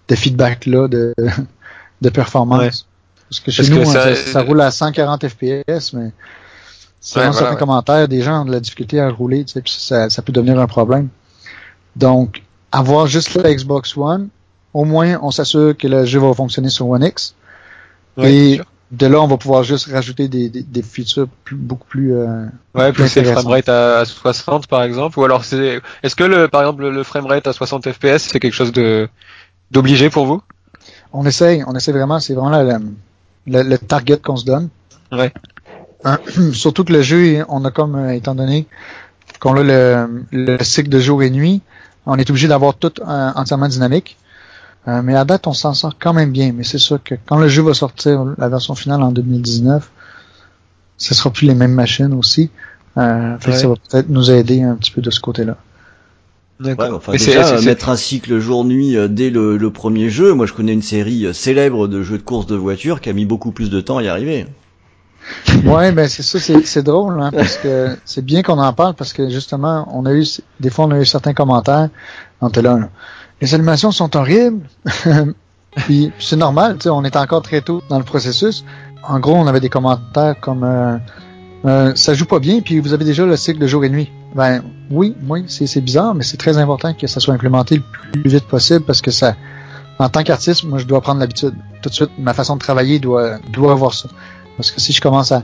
de 0.09 0.14
feedback-là 0.14 0.88
de, 0.88 1.14
de 2.00 2.09
performance. 2.09 2.86
Parce 3.28 3.40
que 3.40 3.50
chez 3.50 3.68
nous, 3.68 3.84
ça, 3.84 4.42
roule 4.42 4.62
à 4.62 4.70
140 4.70 5.28
FPS, 5.28 5.92
mais 5.92 6.12
selon 7.00 7.32
certains 7.32 7.56
commentaires, 7.56 8.09
des 8.09 8.22
gens 8.22 8.42
ont 8.42 8.44
de 8.46 8.52
la 8.52 8.61
difficulté 8.61 8.98
à 8.98 9.11
rouler, 9.11 9.44
tu 9.44 9.52
sais, 9.52 9.62
ça, 9.66 10.09
ça 10.09 10.22
peut 10.22 10.32
devenir 10.32 10.59
un 10.59 10.66
problème. 10.66 11.09
Donc, 11.96 12.42
avoir 12.72 13.06
juste 13.06 13.34
la 13.34 13.54
Xbox 13.54 13.94
One, 13.94 14.28
au 14.74 14.84
moins, 14.84 15.18
on 15.22 15.30
s'assure 15.30 15.76
que 15.76 15.88
le 15.88 16.04
jeu 16.04 16.18
va 16.20 16.32
fonctionner 16.34 16.68
sur 16.68 16.88
One 16.88 17.04
X. 17.04 17.34
et 18.22 18.60
de 18.90 19.06
là, 19.06 19.20
on 19.20 19.26
va 19.26 19.36
pouvoir 19.36 19.64
juste 19.64 19.90
rajouter 19.90 20.28
des, 20.28 20.48
des, 20.48 20.82
features 20.82 21.28
beaucoup 21.52 21.86
plus. 21.86 22.14
Euh, 22.14 22.46
ouais, 22.74 22.92
pousser 22.92 23.20
le 23.20 23.32
framerate 23.32 23.68
à, 23.68 24.04
60 24.06 24.66
par 24.66 24.82
exemple, 24.82 25.18
ou 25.18 25.24
alors 25.24 25.44
c'est. 25.44 25.80
Est-ce 26.02 26.16
que 26.16 26.24
le, 26.24 26.48
par 26.48 26.62
exemple, 26.62 26.88
le 26.88 27.02
framerate 27.02 27.46
à 27.46 27.52
60 27.52 27.92
FPS, 27.92 28.18
c'est 28.18 28.40
quelque 28.40 28.54
chose 28.54 28.72
de 28.72 29.08
d'obligé 29.70 30.08
pour 30.08 30.24
vous? 30.24 30.42
On 31.12 31.26
essaye, 31.26 31.62
on 31.66 31.74
essaie 31.74 31.92
vraiment, 31.92 32.18
c'est 32.18 32.32
vraiment 32.32 32.62
le, 32.62 32.78
le, 33.46 33.62
le 33.62 33.78
target 33.78 34.18
qu'on 34.18 34.36
se 34.36 34.46
donne. 34.46 34.70
Ouais. 35.12 35.32
Hein, 36.04 36.18
surtout 36.52 36.84
que 36.84 36.92
le 36.92 37.02
jeu, 37.02 37.44
on 37.48 37.64
a 37.66 37.70
comme, 37.70 37.94
euh, 37.94 38.14
étant 38.14 38.34
donné 38.34 38.66
qu'on 39.38 39.54
a 39.56 39.62
le, 39.62 40.24
le 40.32 40.64
cycle 40.64 40.88
de 40.88 40.98
jour 40.98 41.22
et 41.22 41.30
nuit, 41.30 41.60
on 42.06 42.16
est 42.16 42.28
obligé 42.30 42.48
d'avoir 42.48 42.74
tout 42.74 42.92
euh, 43.00 43.30
entièrement 43.34 43.68
dynamique. 43.68 44.16
Euh, 44.89 45.03
mais 45.03 45.14
à 45.14 45.24
date, 45.24 45.47
on 45.47 45.53
s'en 45.53 45.74
sort 45.74 45.95
quand 45.99 46.14
même 46.14 46.32
bien. 46.32 46.53
Mais 46.53 46.64
c'est 46.64 46.78
sûr 46.78 47.03
que 47.03 47.14
quand 47.26 47.36
le 47.39 47.49
jeu 47.49 47.62
va 47.62 47.74
sortir, 47.74 48.24
la 48.39 48.49
version 48.49 48.74
finale 48.74 49.03
en 49.03 49.12
2019, 49.12 49.91
ce 50.97 51.14
sera 51.14 51.30
plus 51.30 51.47
les 51.47 51.55
mêmes 51.55 51.74
machines 51.74 52.14
aussi. 52.14 52.51
Euh, 52.97 53.39
fait 53.39 53.51
que 53.51 53.51
Ouais. 53.51 53.59
ça 53.59 53.68
va 53.68 53.74
peut-être 53.74 54.09
nous 54.09 54.30
aider 54.30 54.62
un 54.62 54.74
petit 54.74 54.91
peu 54.91 55.01
de 55.03 55.11
ce 55.11 55.20
côté-là. 55.20 55.57
Ouais, 56.61 56.74
enfin, 56.91 57.12
Mais 57.12 57.18
déjà, 57.18 57.61
mettre 57.61 57.89
un 57.89 57.97
cycle 57.97 58.39
jour-nuit 58.41 58.97
euh, 58.97 59.07
dès 59.07 59.30
le, 59.30 59.57
le 59.57 59.70
premier 59.72 60.11
jeu, 60.11 60.34
moi 60.34 60.45
je 60.47 60.53
connais 60.53 60.72
une 60.72 60.82
série 60.82 61.32
célèbre 61.32 61.86
de 61.86 62.03
jeux 62.03 62.18
de 62.18 62.22
course 62.24 62.47
de 62.47 62.57
voiture 62.57 63.01
qui 63.01 63.09
a 63.09 63.12
mis 63.12 63.26
beaucoup 63.26 63.53
plus 63.53 63.70
de 63.70 63.80
temps 63.80 63.99
à 63.99 64.03
y 64.03 64.09
arriver. 64.09 64.47
Ouais, 65.64 65.93
ben 65.93 66.09
c'est 66.09 66.22
ça, 66.22 66.39
c'est, 66.41 66.64
c'est 66.64 66.82
drôle, 66.82 67.20
hein, 67.20 67.30
parce 67.32 67.59
que 67.59 67.97
c'est 68.05 68.24
bien 68.24 68.43
qu'on 68.43 68.59
en 68.59 68.72
parle, 68.72 68.95
parce 68.95 69.12
que 69.12 69.28
justement, 69.28 69.86
on 69.93 70.07
a 70.07 70.12
eu, 70.14 70.24
des 70.61 70.70
fois, 70.70 70.86
on 70.86 70.91
a 70.91 70.99
eu 71.01 71.05
certains 71.05 71.34
commentaires. 71.34 71.91
On 72.41 72.49
était 72.49 72.62
là, 72.62 72.78
là, 72.78 72.89
les 73.41 73.55
animations 73.55 73.91
sont 73.91 74.16
horribles. 74.16 74.66
Puis 75.76 76.11
c'est 76.18 76.36
normal, 76.36 76.78
on 76.86 77.05
est 77.05 77.16
encore 77.16 77.43
très 77.43 77.61
tôt 77.61 77.82
dans 77.89 77.99
le 77.99 78.05
processus. 78.05 78.64
En 79.03 79.20
gros, 79.20 79.34
on 79.34 79.47
avait 79.47 79.61
des 79.61 79.68
commentaires 79.68 80.34
comme 80.41 80.64
euh, 80.64 80.97
euh, 81.64 81.93
ça 81.95 82.14
joue 82.14 82.24
pas 82.24 82.41
bien, 82.41 82.61
puis 82.61 82.80
vous 82.80 82.93
avez 82.93 83.05
déjà 83.05 83.24
le 83.24 83.36
cycle 83.36 83.61
de 83.61 83.66
jour 83.66 83.84
et 83.84 83.89
nuit. 83.89 84.11
Ben 84.34 84.62
oui, 84.91 85.14
oui, 85.28 85.45
c'est, 85.47 85.66
c'est 85.66 85.80
bizarre, 85.80 86.14
mais 86.14 86.24
c'est 86.24 86.36
très 86.36 86.59
important 86.59 86.95
que 86.95 87.07
ça 87.07 87.20
soit 87.20 87.34
implémenté 87.34 87.76
le 87.76 87.82
plus 88.12 88.30
vite 88.30 88.47
possible 88.47 88.84
parce 88.84 89.01
que 89.01 89.11
ça, 89.11 89.36
en 89.99 90.09
tant 90.09 90.22
qu'artiste, 90.22 90.64
moi 90.64 90.78
je 90.78 90.84
dois 90.84 91.01
prendre 91.01 91.20
l'habitude. 91.20 91.55
Tout 91.82 91.91
de 91.91 91.95
suite, 91.95 92.11
ma 92.18 92.34
façon 92.34 92.57
de 92.57 92.61
travailler 92.61 92.99
doit 92.99 93.39
doit 93.53 93.72
avoir 93.72 93.95
ça. 93.95 94.09
Parce 94.57 94.72
que 94.72 94.80
si 94.80 94.93
je 94.93 95.01
commence 95.01 95.30
à, 95.32 95.43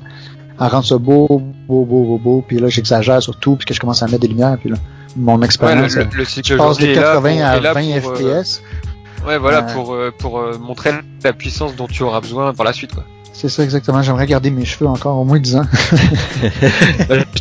à 0.59 0.68
rendre 0.68 0.84
ça 0.86 0.98
beau, 0.98 1.26
beau, 1.68 1.84
beau, 1.84 2.05
beau, 2.05 2.18
beau, 2.18 2.44
puis 2.46 2.59
là 2.59 2.68
j'exagère 2.68 3.22
sur 3.22 3.36
tout, 3.38 3.57
puis 3.57 3.66
que 3.66 3.74
je 3.74 3.80
commence 3.80 4.02
à 4.02 4.07
mettre 4.07 4.20
des 4.20 4.28
lumières, 4.28 4.57
puis 4.61 4.70
là, 4.70 4.76
mon 5.16 5.34
Ouais, 5.34 5.38
le, 5.40 5.44
expérience, 5.44 5.94
le, 5.96 6.05
le 6.12 6.24
je 6.24 6.34
passe 6.34 6.34
de 6.48 6.55
aujourd'hui 6.55 6.86
est 6.90 6.94
là 6.94 7.02
80 7.14 7.20
pour- 7.20 7.44
à 7.46 7.57
est 7.57 7.61
là 7.61 7.72
20 7.72 8.00
pour, 8.00 8.11
euh, 8.12 8.42
FPS. 8.42 8.62
Ouais, 9.26 9.38
voilà, 9.38 9.59
Euh, 9.59 9.72
pour, 9.74 9.94
euh, 9.94 10.11
pour 10.18 10.38
euh, 10.38 10.59
montrer 10.59 10.90
la 11.22 11.32
puissance 11.32 11.74
dont 11.76 11.86
tu 11.86 12.02
auras 12.02 12.20
besoin 12.20 12.52
par 12.52 12.66
la 12.66 12.72
suite, 12.72 12.92
quoi. 12.94 13.05
C'est 13.36 13.48
ça 13.48 13.64
exactement. 13.64 14.00
J'aimerais 14.00 14.26
garder 14.28 14.50
mes 14.50 14.64
cheveux 14.64 14.86
encore 14.86 15.18
au 15.18 15.24
moins 15.24 15.40
10 15.40 15.57
ans. 15.57 15.64
Euh, 17.11 17.22
je 17.34 17.40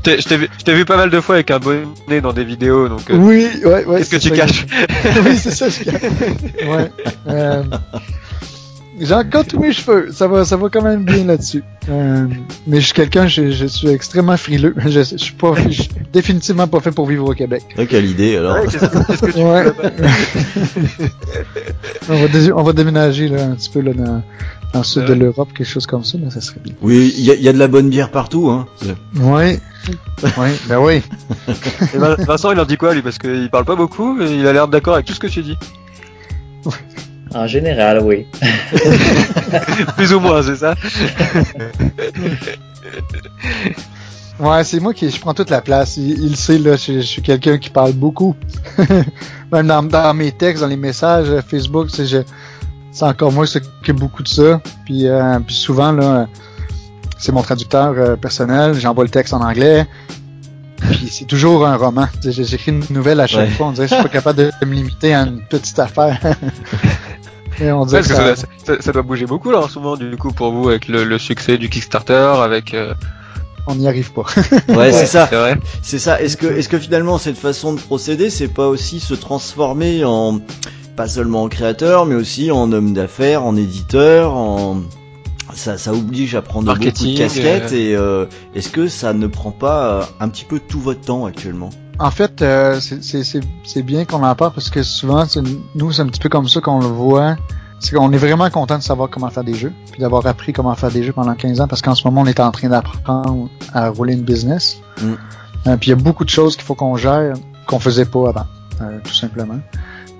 t'ai- 0.64 0.74
vu, 0.74 0.86
pas 0.86 0.98
mal 0.98 1.10
de 1.10 1.20
fois 1.22 1.36
avec 1.36 1.52
un 1.52 1.60
bonnet 1.60 2.22
dans 2.22 2.34
des 2.34 2.44
vidéos, 2.44 2.88
donc 2.90 3.10
euh, 3.10 3.16
oui, 3.18 3.48
ouais, 3.64 3.86
ouais. 3.86 3.98
qu'est-ce 4.00 4.10
que 4.10 4.16
tu 4.18 4.30
ça 4.30 4.36
caches 4.36 4.66
oui, 5.26 5.38
c'est 5.38 5.52
ça, 5.52 5.70
je 5.70 5.84
cache. 5.84 6.02
Ouais. 6.68 6.92
Euh, 7.28 7.64
J'ai 9.00 9.14
encore 9.16 9.46
tous 9.46 9.60
mes 9.60 9.74
cheveux. 9.74 10.12
Ça 10.12 10.28
va, 10.28 10.46
ça 10.46 10.56
va 10.56 10.70
quand 10.70 10.82
même 10.84 11.04
bien 11.04 11.26
là-dessus. 11.26 11.64
Euh, 11.90 12.28
mais 12.68 12.80
je 12.80 12.86
suis 12.86 12.94
quelqu'un, 12.94 13.26
je, 13.28 13.50
je 13.52 13.66
suis 13.66 13.88
extrêmement 13.90 14.38
frileux. 14.38 14.76
Je, 14.86 15.02
je 15.02 15.18
suis 15.18 15.34
pas, 15.34 15.54
je 15.68 15.82
suis 15.84 15.90
définitivement 16.14 16.68
pas 16.68 16.80
fait 16.80 16.92
pour 16.92 17.08
vivre 17.08 17.28
au 17.30 17.34
Québec. 17.34 17.64
Ouais, 17.78 17.88
quelle 17.88 18.06
idée 18.06 18.38
alors. 18.38 18.58
Ouais, 18.58 18.68
Qu'est-ce 18.72 18.86
que, 18.86 19.06
qu'est-ce 19.08 19.22
que 19.22 19.32
tu 19.32 19.40
Ouais. 19.40 19.66
on, 22.10 22.16
va 22.22 22.28
dé- 22.28 22.52
on 22.52 22.64
va 22.64 22.74
déménager 22.74 23.28
là 23.30 23.46
un 23.48 23.56
petit 23.56 23.70
peu 23.70 23.82
là 23.82 23.94
dans, 23.94 24.22
dans 24.74 24.80
le 24.80 24.84
sud 24.84 25.02
Ouais. 25.04 25.10
de 25.10 25.14
l'Europe, 25.16 25.50
quelque 25.58 25.68
chose 25.68 25.86
comme 25.88 26.04
ça, 26.04 26.18
mais 26.24 26.30
ça 26.30 26.40
serait 26.42 26.60
bien. 26.64 26.74
Oui, 26.82 27.14
il 27.18 27.24
y 27.24 27.32
a, 27.32 27.34
il 27.36 27.42
y 27.42 27.50
a 27.50 27.54
de 27.54 27.60
la 27.60 27.68
bonne 27.68 27.90
bière 27.90 28.12
partout. 28.12 28.50
Hein. 28.50 28.68
Ouais. 29.20 29.60
Oui, 30.38 30.48
ben 30.70 30.80
oui. 30.80 31.02
Et 31.94 31.98
Vincent, 31.98 32.52
il 32.52 32.60
en 32.60 32.66
dit 32.66 32.78
quoi 32.78 32.94
lui? 32.94 33.02
Parce 33.02 33.18
qu'il 33.18 33.50
parle 33.50 33.66
pas 33.66 33.76
beaucoup, 33.76 34.22
et 34.22 34.32
il 34.32 34.48
a 34.48 34.54
l'air 34.54 34.68
d'accord 34.68 34.94
avec 34.94 35.06
tout 35.08 35.14
ce 35.14 35.20
que 35.20 35.28
tu 35.28 35.42
dis. 35.42 35.58
En 37.34 37.48
général, 37.48 38.02
oui. 38.04 38.28
Plus 39.98 40.14
ou 40.14 40.20
moins, 40.20 40.44
c'est 40.44 40.58
ça 40.58 40.76
Ouais, 44.40 44.64
c'est 44.64 44.80
moi 44.80 44.94
qui 44.94 45.10
je 45.10 45.20
prends 45.20 45.34
toute 45.34 45.50
la 45.50 45.62
place. 45.62 45.98
Il, 45.98 46.36
sait 46.36 46.58
là, 46.58 46.76
je, 46.76 46.94
je 46.94 47.00
suis 47.02 47.22
quelqu'un 47.22 47.58
qui 47.58 47.70
parle 47.70 47.94
beaucoup. 47.94 48.36
Même 49.52 49.68
dans, 49.68 49.84
dans 49.84 50.14
mes 50.14 50.32
textes, 50.32 50.62
dans 50.62 50.70
les 50.70 50.76
messages 50.76 51.30
euh, 51.30 51.42
Facebook, 51.42 51.90
c'est 51.92 52.06
je 52.06 52.24
c'est 52.94 53.06
encore 53.06 53.32
moi 53.32 53.46
qui 53.46 53.54
s'occupe 53.54 54.00
beaucoup 54.00 54.24
de 54.24 54.28
ça. 54.28 54.62
Puis, 54.86 55.08
euh, 55.08 55.40
puis 55.40 55.56
souvent 55.56 55.92
là, 55.92 56.04
euh, 56.04 56.26
c'est 57.18 57.32
mon 57.32 57.42
traducteur 57.42 57.94
euh, 57.98 58.16
personnel. 58.16 58.76
J'envoie 58.76 59.04
le 59.04 59.10
texte 59.10 59.34
en 59.34 59.42
anglais. 59.42 59.88
Puis 60.92 61.10
c'est 61.12 61.26
toujours 61.26 61.66
un 61.66 61.76
roman. 61.78 62.08
J'écris 62.24 62.72
une 62.72 62.84
nouvelle 62.90 63.20
à 63.20 63.28
chaque 63.28 63.48
Ouais. 63.50 63.54
fois. 63.56 63.68
On 63.68 63.72
dirait 63.72 63.86
que 63.88 63.92
je 63.92 63.96
suis 63.96 64.04
pas 64.04 64.10
capable 64.10 64.38
de 64.60 64.66
me 64.66 64.74
limiter 64.74 65.14
à 65.14 65.22
une 65.22 65.42
petite 65.42 65.80
affaire. 65.80 66.20
Et 67.62 67.72
on 67.72 67.86
dirait 67.86 68.02
Ouais, 68.02 68.08
que 68.08 68.14
ça- 68.16 68.36
ça, 68.36 68.48
ça- 68.66 68.82
ça 68.82 68.92
doit 68.92 69.04
bouger 69.04 69.26
beaucoup 69.26 69.52
là 69.52 69.60
en 69.60 69.68
ce 69.68 69.78
moment, 69.78 69.96
du 69.96 70.18
coup, 70.18 70.32
pour 70.32 70.52
vous, 70.52 70.70
avec 70.70 70.88
le, 70.88 71.04
le 71.04 71.18
succès 71.20 71.58
du 71.58 71.70
Kickstarter, 71.70 72.34
avec. 72.44 72.74
euh, 72.74 72.94
on 73.68 73.76
n'y 73.76 73.88
arrive 73.88 74.12
pas. 74.12 74.26
Ouais, 74.70 74.92
c'est 74.92 75.06
ça. 75.06 75.28
C'est 75.30 75.36
vrai. 75.38 75.58
C'est 75.82 76.00
ça. 76.00 76.20
Est-ce 76.22 76.36
que, 76.36 76.48
est-ce 76.48 76.68
que 76.68 76.80
finalement 76.80 77.18
cette 77.18 77.38
façon 77.38 77.74
de 77.74 77.80
procéder, 77.80 78.30
c'est 78.30 78.48
pas 78.50 78.68
aussi 78.68 79.00
se 79.00 79.14
transformer 79.14 80.04
en 80.04 80.40
pas 80.98 81.08
seulement 81.08 81.44
en 81.44 81.48
créateur, 81.50 82.06
mais 82.06 82.16
aussi 82.16 82.52
en 82.52 82.72
homme 82.72 82.94
d'affaires, 82.94 83.44
en 83.46 83.56
éditeur, 83.56 84.34
en 84.36 84.82
ça, 85.56 85.78
ça 85.78 85.94
oblige 85.94 86.36
à 86.36 86.42
prendre 86.42 86.66
Marketing, 86.66 87.08
beaucoup 87.08 87.18
de 87.18 87.18
casquettes. 87.18 87.72
Et 87.72 87.96
euh, 87.96 88.26
est-ce 88.56 88.70
que 88.70 88.88
ça 88.88 89.14
ne 89.14 89.28
prend 89.28 89.52
pas 89.52 89.86
euh, 89.86 90.04
un 90.20 90.30
petit 90.30 90.46
peu 90.46 90.60
tout 90.60 90.80
votre 90.80 91.02
temps 91.02 91.26
actuellement? 91.26 91.70
En 92.00 92.12
fait, 92.12 92.42
euh, 92.42 92.80
c'est- 92.80 93.82
bien 93.84 94.06
qu'on 94.06 94.24
en 94.24 94.36
parle 94.36 94.54
parce 94.54 94.70
que 94.70 94.84
souvent, 94.84 95.26
nous, 95.76 95.92
c'est 95.92 96.02
un 96.02 96.08
petit 96.08 96.20
peu 96.20 96.30
comme 96.30 96.48
ça 96.48 96.60
qu'on 96.60 96.80
le 96.80 96.88
voit. 96.88 97.36
C'est 97.80 97.96
qu'on 97.96 98.12
est 98.14 98.18
vraiment 98.18 98.50
content 98.50 98.78
de 98.78 98.84
savoir 98.84 99.10
comment 99.10 99.30
faire 99.30 99.44
des 99.44 99.56
jeux, 99.56 99.74
puis 99.92 100.00
d'avoir 100.00 100.26
appris 100.26 100.54
comment 100.54 100.74
faire 100.74 100.90
des 100.90 101.04
jeux 101.04 101.12
pendant 101.12 101.36
15 101.36 101.60
ans, 101.60 101.68
parce 101.68 101.82
qu'en 101.82 101.96
ce 101.96 102.08
moment, 102.08 102.22
on 102.22 102.26
est 102.26 102.40
en 102.40 102.50
train 102.50 102.70
d'apprendre 102.70 103.50
à 103.74 103.90
rouler 103.90 104.14
une 104.14 104.24
business. 104.24 104.80
Mm. 105.02 105.14
Euh, 105.68 105.78
puis 105.78 105.88
il 105.88 105.90
y 105.90 105.94
a 105.94 105.98
beaucoup 105.98 106.24
de 106.24 106.30
choses 106.30 106.56
qu'il 106.56 106.64
faut 106.64 106.76
qu'on 106.76 106.96
gère 106.96 107.34
qu'on 107.68 107.80
faisait 107.80 108.06
pas 108.06 108.30
avant, 108.30 108.46
euh, 108.82 109.00
tout 109.04 109.14
simplement. 109.14 109.60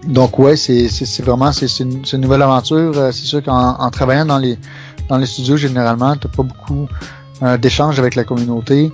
Donc 0.08 0.38
ouais, 0.40 0.56
c'est 0.58 0.90
vraiment 1.22 1.52
c'est 1.52 1.80
une, 1.80 2.04
nouvelle 2.18 2.42
aventure. 2.42 2.98
Euh, 2.98 3.12
c'est 3.12 3.26
sûr 3.26 3.42
qu'en 3.42 3.76
en 3.80 3.90
travaillant 3.90 4.26
dans 4.26 4.38
les 4.38 4.58
dans 5.10 5.18
les 5.18 5.26
studios 5.26 5.58
généralement, 5.58 6.16
t'as 6.16 6.30
pas 6.30 6.44
beaucoup 6.44 6.88
euh, 7.42 7.58
d'échanges 7.58 8.00
avec 8.00 8.16
la 8.16 8.24
communauté. 8.24 8.92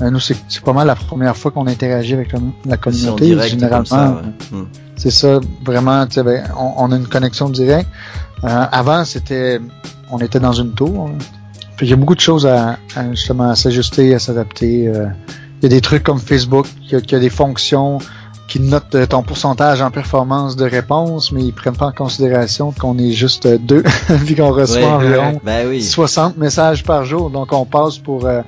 Euh, 0.00 0.10
nous, 0.10 0.20
c'est 0.20 0.36
pas 0.64 0.72
mal 0.72 0.86
la 0.86 0.96
première 0.96 1.36
fois 1.36 1.50
qu'on 1.50 1.66
interagit 1.66 2.14
avec 2.14 2.32
la, 2.66 2.76
communauté. 2.76 3.26
direct 3.26 3.50
généralement, 3.50 4.16
ouais. 4.16 4.22
Hmm. 4.58 4.66
c'est 4.96 5.10
ça, 5.10 5.38
vraiment, 5.64 6.06
tu 6.06 6.14
sais, 6.14 6.22
ben, 6.22 6.44
on, 6.58 6.72
on 6.78 6.92
a 6.92 6.96
une 6.96 7.06
connexion 7.06 7.48
directe. 7.50 7.88
Euh, 8.44 8.48
avant, 8.72 9.04
c'était, 9.04 9.60
on 10.10 10.18
était 10.18 10.40
dans 10.40 10.52
une 10.52 10.72
tour. 10.72 11.08
hein. 11.08 11.18
Puis 11.76 11.86
il 11.86 11.90
y 11.90 11.92
a 11.92 11.96
beaucoup 11.96 12.14
de 12.14 12.20
choses 12.20 12.46
à, 12.46 12.78
à, 12.96 13.10
justement 13.10 13.50
à 13.50 13.54
s'ajuster, 13.56 14.14
à 14.14 14.18
s'adapter. 14.18 14.88
euh. 14.88 15.06
Il 15.60 15.64
y 15.64 15.66
a 15.66 15.68
des 15.68 15.80
trucs 15.80 16.02
comme 16.02 16.18
Facebook, 16.18 16.66
qui 16.88 16.96
a, 16.96 17.00
qui 17.00 17.14
a 17.14 17.20
des 17.20 17.30
fonctions 17.30 17.98
qui 18.48 18.60
notent 18.60 18.94
euh, 18.94 19.06
ton 19.06 19.22
pourcentage 19.22 19.80
en 19.80 19.90
performance 19.90 20.56
de 20.56 20.64
réponse, 20.64 21.32
mais 21.32 21.42
ils 21.42 21.52
prennent 21.52 21.76
pas 21.76 21.86
en 21.86 21.92
considération 21.92 22.72
qu'on 22.72 22.98
est 22.98 23.12
juste 23.12 23.46
euh, 23.46 23.58
deux, 23.58 23.82
puis 24.26 24.34
qu'on 24.36 24.52
reçoit 24.52 24.86
environ 24.86 25.40
Bah 25.44 25.60
oui. 25.66 25.82
60 25.82 26.36
messages 26.36 26.82
par 26.84 27.04
jour. 27.04 27.30
Donc 27.30 27.52
on 27.52 27.64
passe 27.64 27.98
pour, 27.98 28.26
euh, 28.26 28.42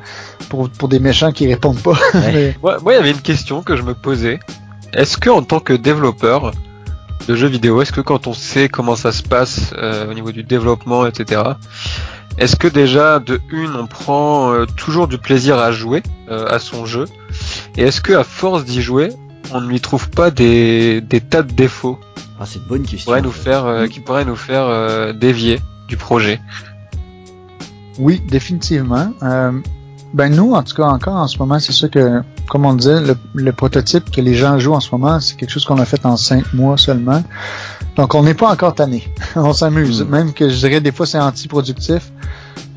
pour, 0.51 0.68
pour 0.68 0.88
des 0.88 0.99
méchants 0.99 1.32
qui 1.32 1.47
répondent 1.47 1.80
pas. 1.80 1.99
Mais- 2.14 2.55
Moi, 2.62 2.78
moi, 2.82 2.92
il 2.92 2.97
y 2.97 2.99
avait 2.99 3.11
une 3.12 3.20
question 3.22 3.62
que 3.62 3.76
je 3.76 3.82
me 3.82 3.95
posais. 3.95 4.40
Est-ce 4.92 5.16
que, 5.16 5.30
en 5.30 5.42
tant 5.42 5.61
que 5.61 5.72
développeur 5.72 6.53
de 7.26 7.34
jeux 7.34 7.49
vidéo, 7.49 7.80
est-ce 7.80 7.92
que 7.92 8.03
quand 8.03 8.26
on 8.26 8.34
sait 8.34 8.68
comment 8.68 8.97
ça 8.97 9.11
se 9.11 9.22
passe 9.22 9.72
euh, 9.78 10.11
au 10.11 10.14
niveau 10.14 10.30
du 10.32 10.42
développement, 10.42 11.07
etc., 11.07 11.40
est-ce 12.36 12.57
que 12.57 12.66
déjà 12.68 13.20
de 13.20 13.40
une, 13.51 13.74
on 13.76 13.86
prend 13.86 14.53
euh, 14.53 14.66
toujours 14.76 15.07
du 15.09 15.18
plaisir 15.18 15.59
à 15.59 15.70
jouer 15.72 16.03
euh, 16.28 16.47
à 16.49 16.59
son 16.59 16.84
jeu, 16.84 17.07
et 17.76 17.82
est-ce 17.84 18.01
que 18.01 18.12
à 18.12 18.24
force 18.24 18.64
d'y 18.64 18.82
jouer, 18.82 19.11
on 19.53 19.61
ne 19.61 19.68
lui 19.68 19.80
trouve 19.80 20.09
pas 20.11 20.30
des, 20.30 21.01
des 21.01 21.20
tas 21.20 21.42
de 21.42 21.53
défauts 21.53 21.99
Ah, 22.40 22.45
c'est 22.47 22.59
une 22.59 22.64
bonne 22.66 22.82
qui 22.82 22.92
question. 22.92 23.11
pourraient 23.11 23.22
nous 23.22 23.30
faire, 23.32 23.64
euh, 23.66 23.86
qui 23.86 24.01
pourraient 24.01 24.24
nous 24.24 24.36
faire 24.36 24.64
euh, 24.66 25.12
dévier 25.12 25.61
du 25.88 25.97
projet 25.97 26.40
Oui, 27.99 28.22
définitivement. 28.28 29.12
Euh, 29.22 29.53
ben 30.12 30.32
nous, 30.34 30.53
en 30.53 30.62
tout 30.62 30.74
cas, 30.76 30.84
encore 30.84 31.14
en 31.14 31.26
ce 31.26 31.38
moment, 31.38 31.59
c'est 31.59 31.72
sûr 31.72 31.90
que, 31.90 32.22
comme 32.49 32.64
on 32.66 32.74
disait, 32.74 33.01
le, 33.01 33.16
le 33.34 33.53
prototype 33.53 34.11
que 34.11 34.20
les 34.20 34.34
gens 34.34 34.59
jouent 34.59 34.74
en 34.74 34.80
ce 34.80 34.90
moment, 34.92 35.18
c'est 35.20 35.36
quelque 35.36 35.51
chose 35.51 35.64
qu'on 35.64 35.78
a 35.78 35.84
fait 35.84 36.07
en 36.07 36.16
cinq 36.16 36.53
mois 36.55 36.76
seulement. 36.78 37.22
Donc, 37.97 38.14
on 38.14 38.22
n'est 38.22 38.34
pas 38.34 38.51
encore 38.51 38.74
tanné. 38.74 39.09
on 39.36 39.53
s'amuse. 39.53 40.03
Mm. 40.05 40.09
Même 40.09 40.32
que 40.32 40.49
je 40.49 40.57
dirais 40.57 40.80
des 40.80 40.92
fois 40.92 41.07
c'est 41.07 41.18
anti-productif. 41.18 42.12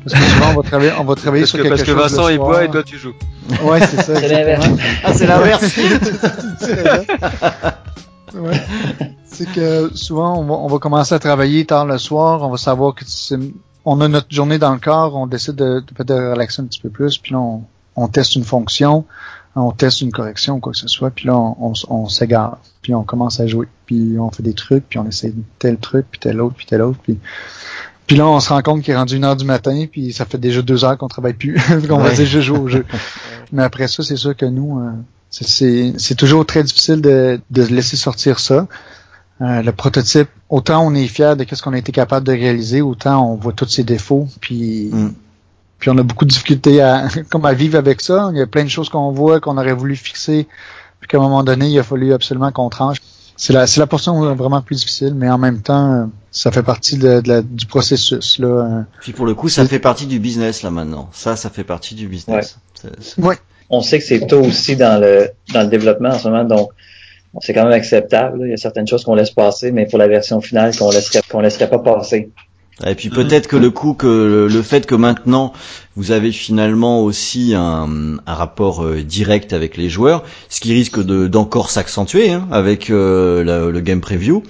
Parce 0.04 0.20
que 0.20 0.26
souvent, 0.30 0.50
on 0.52 0.56
va 0.56 0.62
travailler, 0.68 0.92
on 0.98 1.04
va 1.04 1.14
travailler 1.14 1.42
Parce 1.42 1.50
sur 1.50 1.58
que, 1.58 1.62
quelque 1.64 1.76
parce 1.76 1.82
que 1.82 1.92
chose. 1.92 2.12
Vincent 2.16 2.28
il 2.28 2.38
boit 2.38 2.64
et 2.64 2.70
toi 2.70 2.82
tu 2.82 2.98
joues. 2.98 3.14
Ouais, 3.62 3.80
c'est 3.80 4.02
ça. 4.02 4.14
C'est 4.16 4.28
l'inverse. 4.28 4.66
Ah, 5.04 5.12
c'est 5.14 5.26
l'inverse. 5.26 5.78
Ouais. 8.34 8.60
C'est 9.24 9.50
que 9.50 9.90
souvent, 9.94 10.38
on 10.38 10.44
va, 10.44 10.54
on 10.54 10.66
va 10.66 10.78
commencer 10.78 11.14
à 11.14 11.18
travailler 11.18 11.64
tard 11.64 11.86
le 11.86 11.96
soir, 11.96 12.42
on 12.42 12.50
va 12.50 12.58
savoir 12.58 12.94
que 12.94 13.02
c'est- 13.06 13.38
on 13.86 14.00
a 14.02 14.08
notre 14.08 14.26
journée 14.30 14.58
dans 14.58 14.72
le 14.72 14.78
corps, 14.78 15.14
on 15.16 15.26
décide 15.26 15.54
de, 15.54 15.80
de, 15.80 16.04
de 16.04 16.12
relaxer 16.32 16.60
un 16.60 16.66
petit 16.66 16.80
peu 16.80 16.90
plus, 16.90 17.16
puis 17.16 17.32
là, 17.32 17.38
on, 17.38 17.62
on 17.96 18.06
teste 18.08 18.34
une 18.36 18.44
fonction. 18.44 19.06
on 19.56 19.70
teste 19.72 20.02
une 20.02 20.12
correction 20.12 20.56
ou 20.56 20.60
quoi 20.60 20.72
que 20.72 20.78
ce 20.78 20.88
soit, 20.88 21.10
puis 21.10 21.26
là, 21.26 21.36
on, 21.36 21.56
on, 21.58 21.72
on 21.88 22.08
s'égare, 22.08 22.58
puis 22.82 22.94
on 22.94 23.02
commence 23.02 23.40
à 23.40 23.46
jouer, 23.46 23.66
puis 23.86 24.16
on 24.20 24.30
fait 24.30 24.42
des 24.42 24.52
trucs, 24.52 24.86
puis 24.88 24.98
on 24.98 25.06
essaie 25.06 25.32
tel 25.58 25.78
truc, 25.78 26.04
puis 26.10 26.20
tel 26.20 26.40
autre, 26.42 26.54
puis 26.54 26.66
tel 26.66 26.82
autre, 26.82 26.98
puis 27.02 27.18
puis 28.08 28.16
là, 28.16 28.26
on 28.26 28.40
se 28.40 28.48
rend 28.48 28.60
compte 28.62 28.82
qu'il 28.82 28.92
est 28.92 28.96
rendu 28.96 29.14
une 29.16 29.24
heure 29.24 29.36
du 29.36 29.44
matin, 29.44 29.84
puis 29.90 30.12
ça 30.12 30.24
fait 30.24 30.38
déjà 30.38 30.62
deux 30.62 30.84
heures 30.84 30.98
qu'on 30.98 31.06
travaille 31.08 31.34
plus, 31.34 31.54
qu'on 31.88 31.98
va 31.98 32.08
Ouais. 32.08 32.14
dire 32.16 32.26
je 32.26 32.40
joue 32.40 32.56
au 32.56 32.66
jeu. 32.68 32.84
Mais 33.52 33.62
après 33.62 33.86
ça, 33.86 34.02
c'est 34.02 34.16
sûr 34.16 34.34
que 34.36 34.46
nous, 34.46 34.80
euh, 34.80 34.90
c'est- 35.30 36.14
toujours 36.16 36.44
très 36.44 36.64
difficile 36.64 37.00
de, 37.00 37.40
de 37.50 37.62
laisser 37.62 37.96
sortir 37.96 38.40
ça. 38.40 38.66
Euh, 39.40 39.62
le 39.62 39.70
prototype, 39.72 40.28
autant 40.48 40.84
on 40.84 40.94
est 40.94 41.06
fier 41.06 41.36
de 41.36 41.46
ce 41.54 41.62
qu'on 41.62 41.72
a 41.74 41.78
été 41.78 41.92
capable 41.92 42.26
de 42.26 42.32
réaliser, 42.32 42.82
autant 42.82 43.24
on 43.32 43.36
voit 43.36 43.52
tous 43.52 43.68
ses 43.68 43.84
défauts, 43.84 44.26
puis 44.40 44.90
Mm. 44.92 45.10
puis 45.78 45.90
on 45.90 45.98
a 45.98 46.02
beaucoup 46.02 46.24
de 46.24 46.30
difficultés 46.30 46.80
à 46.82 47.06
comme 47.30 47.44
à 47.44 47.52
vivre 47.52 47.78
avec 47.78 48.00
ça. 48.00 48.30
Il 48.32 48.38
y 48.38 48.42
a 48.42 48.46
plein 48.48 48.64
de 48.64 48.68
choses 48.68 48.88
qu'on 48.88 49.12
voit 49.12 49.38
qu'on 49.38 49.56
aurait 49.58 49.74
voulu 49.74 49.94
fixer, 49.94 50.48
puis 50.98 51.08
qu'à 51.08 51.18
un 51.18 51.20
moment 51.20 51.44
donné, 51.44 51.68
il 51.68 51.78
a 51.78 51.82
fallu 51.84 52.12
absolument 52.12 52.50
qu'on 52.50 52.68
tranche. 52.68 52.98
C'est 53.40 53.52
la 53.52 53.66
c'est 53.68 53.78
la 53.80 53.86
portion 53.86 54.34
vraiment 54.34 54.60
plus 54.62 54.74
difficile, 54.76 55.14
mais 55.14 55.30
en 55.30 55.38
même 55.38 55.62
temps, 55.62 56.10
ça 56.32 56.50
fait 56.50 56.64
partie 56.64 56.98
de, 56.98 57.20
de 57.20 57.28
la- 57.28 57.42
du 57.42 57.66
processus 57.66 58.38
là. 58.40 58.48
euh. 58.48 58.82
Puis 59.00 59.12
pour 59.12 59.26
le 59.26 59.34
coup, 59.34 59.48
ça 59.48 59.64
fait 59.64 59.78
partie 59.78 60.06
du 60.06 60.18
business 60.18 60.62
là 60.64 60.70
maintenant. 60.70 61.08
Ça, 61.12 61.36
ça 61.36 61.48
fait 61.48 61.62
partie 61.64 61.94
du 61.94 62.08
business. 62.08 62.58
C'est- 62.74 62.88
c'est- 63.00 63.20
Ouais. 63.22 63.36
On 63.70 63.80
sait 63.80 63.98
que 64.00 64.04
c'est 64.04 64.26
tôt 64.26 64.40
aussi 64.40 64.74
dans 64.76 65.00
le 65.00 65.30
dans 65.54 65.62
le 65.62 65.68
développement 65.68 66.08
en 66.10 66.18
ce 66.18 66.26
moment, 66.28 66.42
donc 66.44 66.70
c'est 67.40 67.54
quand 67.54 67.62
même 67.64 67.72
acceptable. 67.72 68.40
là. 68.40 68.46
Il 68.46 68.50
y 68.50 68.54
a 68.54 68.56
certaines 68.56 68.88
choses 68.88 69.04
qu'on 69.04 69.14
laisse 69.14 69.30
passer, 69.30 69.70
mais 69.70 69.86
pour 69.86 69.98
la 69.98 70.08
version 70.08 70.40
finale 70.40 70.76
qu'on 70.76 70.90
laisserait 70.90 71.20
qu'on 71.30 71.40
laisserait 71.40 71.70
pas 71.70 71.78
passer. 71.78 72.30
Et 72.86 72.94
puis 72.94 73.08
peut-être 73.10 73.48
que 73.48 73.56
le 73.56 73.70
coup 73.70 73.94
que 73.94 74.06
le, 74.06 74.46
le 74.48 74.62
fait 74.62 74.86
que 74.86 74.94
maintenant 74.94 75.52
vous 75.96 76.12
avez 76.12 76.30
finalement 76.30 77.02
aussi 77.02 77.54
un, 77.56 78.18
un 78.24 78.34
rapport 78.34 78.84
euh, 78.84 79.02
direct 79.02 79.52
avec 79.52 79.76
les 79.76 79.88
joueurs, 79.88 80.22
ce 80.48 80.60
qui 80.60 80.72
risque 80.72 81.02
de 81.02 81.26
d'encore 81.26 81.70
s'accentuer 81.70 82.30
hein, 82.30 82.46
avec 82.52 82.90
euh, 82.90 83.42
la- 83.42 83.66
le 83.70 83.80
game 83.80 84.00
preview, 84.00 84.44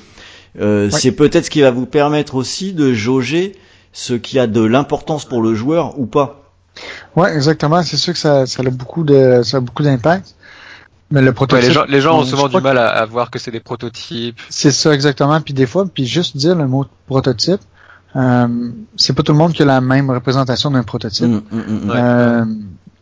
euh, 0.60 0.90
c'est 0.90 1.12
peut-être 1.12 1.46
ce 1.46 1.50
qui 1.50 1.62
va 1.62 1.70
vous 1.70 1.86
permettre 1.86 2.34
aussi 2.34 2.74
de 2.74 2.92
jauger 2.92 3.56
ce 3.92 4.12
qui 4.12 4.38
a 4.38 4.46
de 4.46 4.60
l'importance 4.62 5.24
pour 5.24 5.40
le 5.40 5.54
joueur 5.54 5.98
ou 5.98 6.04
pas. 6.04 6.52
Ouais, 7.16 7.34
exactement. 7.34 7.82
C'est 7.82 7.96
sûr 7.96 8.12
que 8.12 8.18
ça, 8.18 8.44
ça 8.46 8.62
a 8.62 8.70
beaucoup 8.70 9.04
de 9.04 9.40
ça 9.42 9.56
a 9.56 9.60
beaucoup 9.60 9.82
d'impact. 9.82 10.34
Mais 11.10 11.22
le 11.22 11.28
Ouais, 11.28 11.32
prototype, 11.32 11.66
les 11.66 11.72
gens, 11.74 11.84
les 11.88 12.00
gens 12.02 12.18
ont 12.20 12.24
souvent 12.24 12.48
du 12.48 12.60
mal 12.60 12.76
à, 12.76 12.88
à 12.90 13.06
voir 13.06 13.30
que 13.30 13.38
c'est 13.38 13.50
des 13.50 13.60
prototypes. 13.60 14.38
C'est 14.50 14.70
ça 14.70 14.92
exactement. 14.92 15.40
Puis 15.40 15.54
des 15.54 15.64
fois, 15.66 15.86
puis 15.92 16.06
juste 16.06 16.36
dire 16.36 16.54
le 16.54 16.68
mot 16.68 16.84
prototype, 17.06 17.62
euh, 18.16 18.70
c'est 18.96 19.12
pas 19.12 19.22
tout 19.22 19.32
le 19.32 19.38
monde 19.38 19.52
qui 19.52 19.62
a 19.62 19.66
la 19.66 19.80
même 19.80 20.10
représentation 20.10 20.70
d'un 20.70 20.82
prototype. 20.82 21.26
Mm, 21.26 21.42
mm, 21.50 21.58
mm. 21.58 21.90
Ouais. 21.90 21.96
Euh, 21.96 22.44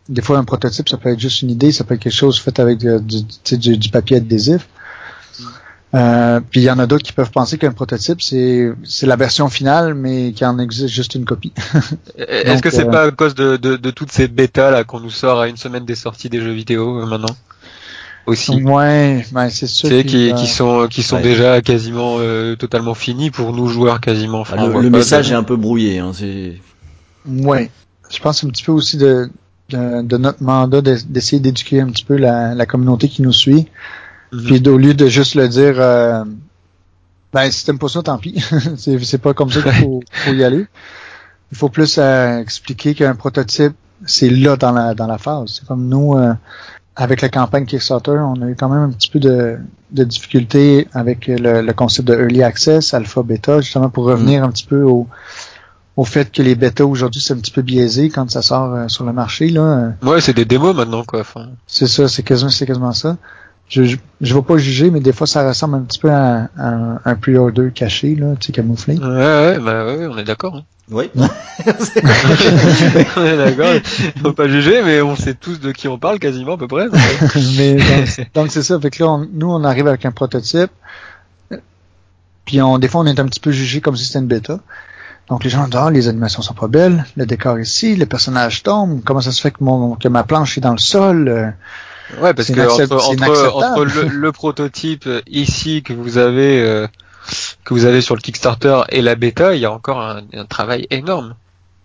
des 0.09 0.21
fois, 0.21 0.37
un 0.37 0.43
prototype, 0.43 0.87
ça 0.89 0.97
peut 0.97 1.09
être 1.09 1.19
juste 1.19 1.41
une 1.41 1.49
idée, 1.49 1.71
ça 1.71 1.83
peut 1.83 1.95
être 1.95 2.01
quelque 2.01 2.13
chose 2.13 2.39
fait 2.39 2.59
avec 2.59 2.83
euh, 2.85 2.99
du, 2.99 3.89
papier 3.89 4.17
adhésif. 4.17 4.67
Euh, 5.95 6.41
puis 6.41 6.61
il 6.61 6.63
y 6.65 6.69
en 6.69 6.79
a 6.79 6.85
d'autres 6.85 7.03
qui 7.03 7.13
peuvent 7.13 7.31
penser 7.31 7.57
qu'un 7.57 7.71
prototype, 7.71 8.21
c'est 8.21 8.73
c'est 8.83 9.05
la 9.05 9.15
version 9.15 9.47
finale, 9.47 9.93
mais 9.93 10.33
qu'il 10.33 10.45
en 10.45 10.59
existe 10.59 10.89
juste 10.89 11.15
une 11.15 11.23
copie. 11.23 11.53
Est-ce 12.17 12.61
que 12.61 12.69
c'est 12.69 12.87
euh, 12.87 12.91
pas 12.91 13.03
à 13.03 13.11
cause 13.11 13.35
de, 13.35 13.55
de, 13.55 13.77
de 13.77 13.91
toutes 13.91 14.11
ces 14.11 14.27
bêtas 14.27 14.69
là 14.69 14.83
qu'on 14.83 14.99
nous 14.99 15.09
sort 15.09 15.39
à 15.39 15.47
une 15.47 15.55
semaine 15.55 15.85
des 15.85 15.95
sorties 15.95 16.29
des 16.29 16.41
jeux 16.41 16.51
vidéo 16.51 17.01
euh, 17.01 17.05
maintenant? 17.05 17.35
Aussi 18.27 18.61
ouais, 18.63 19.25
ben 19.31 19.49
c'est 19.49 19.67
sûr. 19.67 19.89
Tu 19.89 19.95
sais, 19.95 20.03
qu'il, 20.03 20.11
qui, 20.27 20.31
euh, 20.31 20.35
qui 20.35 20.47
sont 20.47 20.87
qui 20.89 21.03
sont 21.03 21.15
Ouais. 21.17 21.21
déjà 21.23 21.61
quasiment 21.61 22.17
euh, 22.19 22.55
totalement 22.55 22.93
finis 22.93 23.31
pour 23.31 23.53
nous 23.53 23.67
joueurs 23.67 23.99
quasiment. 24.01 24.41
Enfin, 24.41 24.57
Ah, 24.59 24.65
on 24.73 24.79
le 24.79 24.89
message 24.89 25.29
de- 25.29 25.33
est 25.33 25.35
un 25.35 25.43
peu 25.43 25.55
brouillé. 25.55 25.99
Hein, 25.99 26.11
c'est 26.13 26.55
Ouais. 27.27 27.71
Je 28.09 28.19
pense 28.19 28.43
un 28.43 28.47
petit 28.49 28.63
peu 28.63 28.71
aussi 28.71 28.97
de, 28.97 29.29
de, 29.69 30.01
de 30.01 30.17
notre 30.17 30.41
mandat 30.43 30.81
de- 30.81 30.97
d'essayer 31.07 31.39
d'éduquer 31.41 31.81
un 31.81 31.87
petit 31.87 32.05
peu 32.05 32.15
la, 32.17 32.53
la 32.55 32.65
communauté 32.65 33.09
qui 33.09 33.21
nous 33.21 33.33
suit. 33.33 33.67
Mhm. 34.31 34.43
Puis 34.45 34.69
au 34.69 34.77
lieu 34.77 34.93
de 34.93 35.07
juste 35.07 35.35
le 35.35 35.47
dire 35.47 35.75
euh, 35.77 36.23
ben 37.33 37.49
si 37.51 37.65
t'aimes 37.65 37.79
pas 37.79 37.89
ça, 37.89 38.01
tant 38.03 38.17
pis. 38.17 38.41
c'est 38.77 38.97
c'est 39.03 39.17
pas 39.17 39.33
comme 39.33 39.51
ça 39.51 39.61
qu'il 39.61 39.71
faut, 39.73 40.01
faut 40.11 40.33
y 40.33 40.43
aller. 40.43 40.65
Il 41.51 41.57
faut 41.57 41.69
plus 41.69 41.97
euh, 41.97 42.39
expliquer 42.39 42.93
qu'un 42.93 43.15
prototype, 43.15 43.73
c'est 44.05 44.29
là 44.29 44.55
dans 44.57 44.71
la 44.71 44.93
dans 44.93 45.07
la 45.07 45.17
phase. 45.17 45.59
C'est 45.59 45.65
comme 45.67 45.87
nous 45.87 46.13
euh, 46.17 46.33
avec 46.99 47.21
la 47.21 47.29
campagne 47.29 47.65
Kickstarter, 47.65 48.11
on 48.19 48.41
a 48.41 48.47
eu 48.49 48.55
quand 48.55 48.69
même 48.69 48.83
un 48.83 48.89
petit 48.89 49.09
peu 49.09 49.19
de, 49.19 49.57
de 49.91 50.03
difficulté 50.03 50.87
avec 50.93 51.27
le, 51.27 51.61
le 51.61 51.73
concept 51.73 52.07
de 52.07 52.15
early 52.15 52.41
access, 52.43 52.93
alpha, 52.93 53.21
beta, 53.23 53.61
justement 53.61 53.89
pour 53.89 54.05
revenir 54.05 54.43
un 54.43 54.49
petit 54.49 54.65
peu 54.65 54.81
au 54.83 55.07
au 55.95 56.03
fait 56.05 56.31
que 56.31 56.43
les 56.43 56.53
bêtas 56.55 56.83
aujourd'hui 56.83 57.19
c'est 57.21 57.33
un 57.33 57.37
petit 57.37 57.49
peu 57.51 57.63
biaisé 57.63 58.09
quand 58.09 58.29
ça 58.29 58.41
sort 58.43 58.71
euh, 58.73 58.87
sur 58.87 59.03
le 59.03 59.13
marché 59.13 59.49
là. 59.49 59.93
Ouais, 60.03 60.21
c'est 60.21 60.33
des 60.33 60.45
démos 60.45 60.75
maintenant 60.75 61.03
quoi. 61.03 61.21
Enfin, 61.21 61.49
c'est 61.65 61.87
ça, 61.87 62.07
c'est 62.07 62.21
quasiment, 62.23 62.51
c'est 62.51 62.65
quasiment 62.67 62.93
ça. 62.93 63.17
Je, 63.69 63.83
je, 63.83 63.97
je 64.21 64.33
vais 64.35 64.41
pas 64.43 64.57
juger, 64.57 64.91
mais 64.91 64.99
des 64.99 65.11
fois 65.11 65.27
ça 65.27 65.47
ressemble 65.47 65.75
un 65.75 65.81
petit 65.81 65.99
peu 65.99 66.11
à, 66.11 66.49
à 66.57 66.67
un, 66.69 66.99
un 67.03 67.15
pre-order 67.15 67.71
caché, 67.73 68.15
là, 68.15 68.33
tu 68.39 68.47
sais, 68.47 68.53
camouflé. 68.53 68.97
ouais, 68.97 69.05
ouais, 69.05 69.59
bah 69.59 69.85
ouais, 69.85 70.07
on 70.07 70.17
est 70.17 70.23
d'accord. 70.23 70.55
hein. 70.57 70.63
Oui. 70.91 71.09
on 73.17 73.25
est 73.25 73.37
d'accord. 73.37 73.73
Faut 74.21 74.33
pas 74.33 74.47
juger, 74.47 74.81
mais 74.83 75.01
on 75.01 75.15
sait 75.15 75.33
tous 75.33 75.59
de 75.59 75.71
qui 75.71 75.87
on 75.87 75.97
parle 75.97 76.19
quasiment 76.19 76.53
à 76.53 76.57
peu 76.57 76.67
près. 76.67 76.87
mais 77.57 77.77
donc, 78.33 78.51
c'est 78.51 78.63
ça. 78.63 78.79
Fait 78.79 78.89
que 78.89 79.03
là, 79.03 79.09
on- 79.11 79.27
nous, 79.33 79.51
on 79.51 79.63
arrive 79.63 79.87
avec 79.87 80.05
un 80.05 80.11
prototype. 80.11 80.71
Puis 82.45 82.61
on, 82.61 82.77
des 82.79 82.87
fois, 82.87 83.01
on 83.01 83.05
est 83.05 83.19
un 83.19 83.25
petit 83.25 83.39
peu 83.41 83.51
jugé 83.51 83.81
comme 83.81 83.95
si 83.97 84.05
c'était 84.05 84.19
une 84.19 84.27
bêta. 84.27 84.59
Donc 85.29 85.43
les 85.43 85.49
gens 85.49 85.65
disent, 85.65 85.75
ah, 85.75 85.91
les 85.91 86.07
animations 86.07 86.41
sont 86.41 86.53
pas 86.53 86.69
belles, 86.69 87.03
le 87.17 87.25
décor 87.25 87.59
ici, 87.59 87.97
les 87.97 88.05
personnages 88.05 88.63
tombent, 88.63 89.01
comment 89.03 89.19
ça 89.19 89.33
se 89.33 89.41
fait 89.41 89.51
que 89.51 89.61
mon 89.61 89.95
que 89.95 90.07
ma 90.07 90.23
planche 90.23 90.57
est 90.57 90.61
dans 90.61 90.71
le 90.71 90.77
sol? 90.77 91.27
euh, 91.27 91.49
Ouais, 92.21 92.33
parce 92.33 92.47
que 92.47 92.61
entre, 92.93 92.95
entre, 93.57 93.83
le, 93.83 94.07
le 94.07 94.31
prototype 94.31 95.09
ici 95.29 95.83
que 95.83 95.91
vous 95.91 96.17
avez 96.17 96.61
euh, 96.61 96.87
que 97.63 97.73
vous 97.73 97.85
avez 97.85 98.01
sur 98.01 98.15
le 98.15 98.21
Kickstarter 98.21 98.81
et 98.89 99.01
la 99.01 99.15
bêta, 99.15 99.55
il 99.55 99.61
y 99.61 99.65
a 99.65 99.71
encore 99.71 100.01
un, 100.01 100.21
un 100.33 100.45
travail 100.45 100.87
énorme. 100.89 101.35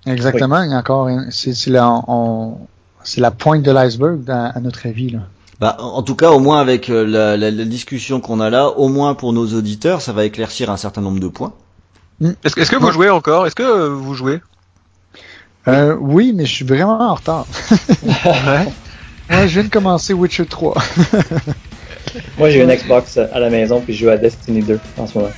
Exactement, 0.07 0.63
il 0.63 0.71
y 0.71 0.75
a 0.75 0.79
encore, 0.79 1.09
c'est 1.31 1.71
la, 1.71 3.31
pointe 3.31 3.63
de 3.63 3.71
l'iceberg 3.71 4.29
à, 4.31 4.47
à 4.47 4.61
notre 4.61 4.87
avis 4.87 5.11
là. 5.11 5.21
Bah, 5.61 5.77
en 5.79 6.03
tout 6.03 6.17
cas, 6.17 6.31
au 6.33 6.41
moins 6.41 6.61
avec 6.61 6.91
euh, 6.91 7.07
la, 7.07 7.37
la- 7.37 7.53
la 7.53 7.65
discussion 7.65 8.21
qu'on 8.21 8.41
a 8.41 8.51
là, 8.51 8.69
au 8.71 8.89
moins 8.89 9.15
pour 9.15 9.33
nos 9.33 9.47
auditeurs, 9.55 10.01
ça 10.03 10.13
va 10.13 10.25
éclaircir 10.25 10.71
un 10.71 10.77
certain 10.77 11.01
nombre 11.03 11.21
de 11.21 11.29
points. 11.29 11.53
Est-ce 12.21 12.57
que, 12.57 12.61
est-ce 12.61 12.71
que 12.71 12.77
vous 12.77 12.91
jouez 12.91 13.11
encore? 13.11 13.47
Est-ce 13.47 13.55
que 13.55 13.63
euh, 13.63 13.89
vous 13.91 14.15
jouez? 14.15 14.41
Euh, 15.69 15.97
oui, 16.01 16.33
mais 16.35 16.47
je 16.47 16.53
suis 16.53 16.65
vraiment 16.65 16.99
en 17.01 17.15
retard. 17.15 17.47
Ouais. 19.31 19.47
Je 19.47 19.55
viens 19.55 19.63
de 19.65 19.69
commencer 19.69 20.13
Witcher 20.13 20.47
3. 20.47 20.75
Moi, 22.39 22.51
j'ai 22.51 22.63
une 22.63 22.73
Xbox 22.75 23.19
à 23.19 23.39
la 23.39 23.51
maison 23.51 23.81
puis 23.81 23.95
je 23.95 24.05
joue 24.05 24.11
à 24.11 24.17
Destiny 24.17 24.63
2 24.63 24.79
en 24.99 25.07
ce 25.07 25.19
moment. 25.19 25.31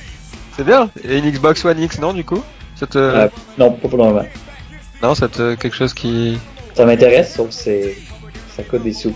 C'est 0.57 0.65
bien. 0.65 0.89
Et 1.07 1.17
une 1.17 1.29
Xbox 1.29 1.63
One 1.65 1.81
X, 1.81 1.99
non, 1.99 2.13
du 2.13 2.23
coup? 2.23 2.41
Ça 2.75 2.87
te... 2.87 2.97
Euh, 2.97 3.27
non, 3.57 3.71
pas 3.71 3.87
pour 3.87 3.97
le 3.97 4.05
moment. 4.05 4.25
Non, 5.03 5.15
ça 5.15 5.27
te 5.27 5.55
quelque 5.55 5.75
chose 5.75 5.93
qui... 5.93 6.37
Ça 6.73 6.85
m'intéresse, 6.85 7.33
sauf 7.35 7.49
que 7.49 7.53
c'est 7.53 7.95
ça 8.55 8.63
coûte 8.63 8.83
des 8.83 8.93
sous. 8.93 9.13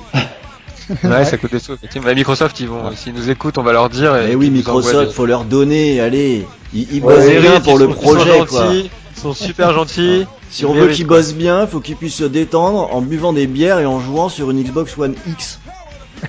Ouais, 1.04 1.24
ça 1.26 1.38
coûte 1.38 1.52
des 1.52 1.60
sous. 1.60 1.74
effectivement. 1.74 2.08
Bah, 2.08 2.14
Microsoft, 2.16 2.60
ils 2.60 2.68
vont, 2.68 2.92
s'ils 2.96 3.14
nous 3.14 3.30
écoutent, 3.30 3.58
on 3.58 3.64
va 3.64 3.74
leur 3.74 3.90
dire. 3.90 4.16
et 4.18 4.26
Mais 4.28 4.32
Eh 4.32 4.36
oui, 4.36 4.50
Microsoft, 4.50 5.10
des- 5.10 5.14
faut 5.14 5.26
leur 5.26 5.44
donner, 5.46 6.00
allez, 6.02 6.46
ils, 6.74 6.88
ils 6.94 7.04
Ouais, 7.04 7.16
bossent 7.16 7.42
bien 7.42 7.60
pour 7.62 7.74
ils 7.74 7.80
le 7.80 7.86
sont- 7.86 7.92
ils 7.92 7.96
sont 7.96 8.02
projet, 8.16 8.46
quoi. 8.48 8.66
gentils, 8.66 8.90
Ils 9.16 9.20
sont 9.22 9.34
super 9.34 9.74
gentils. 9.74 10.26
Si 10.50 10.66
on 10.66 10.74
veut 10.74 10.88
qu'ils 10.88 11.06
bossent 11.06 11.34
bien, 11.36 11.68
faut 11.68 11.80
qu'ils 11.80 11.96
puissent 11.96 12.16
se 12.16 12.24
détendre 12.24 12.94
en 12.94 13.02
buvant 13.02 13.34
des 13.34 13.46
bières 13.48 13.80
et 13.80 13.86
en 13.86 14.00
jouant 14.00 14.30
sur 14.30 14.50
une 14.52 14.64
Xbox 14.64 14.98
One 14.98 15.16
X. 15.28 15.60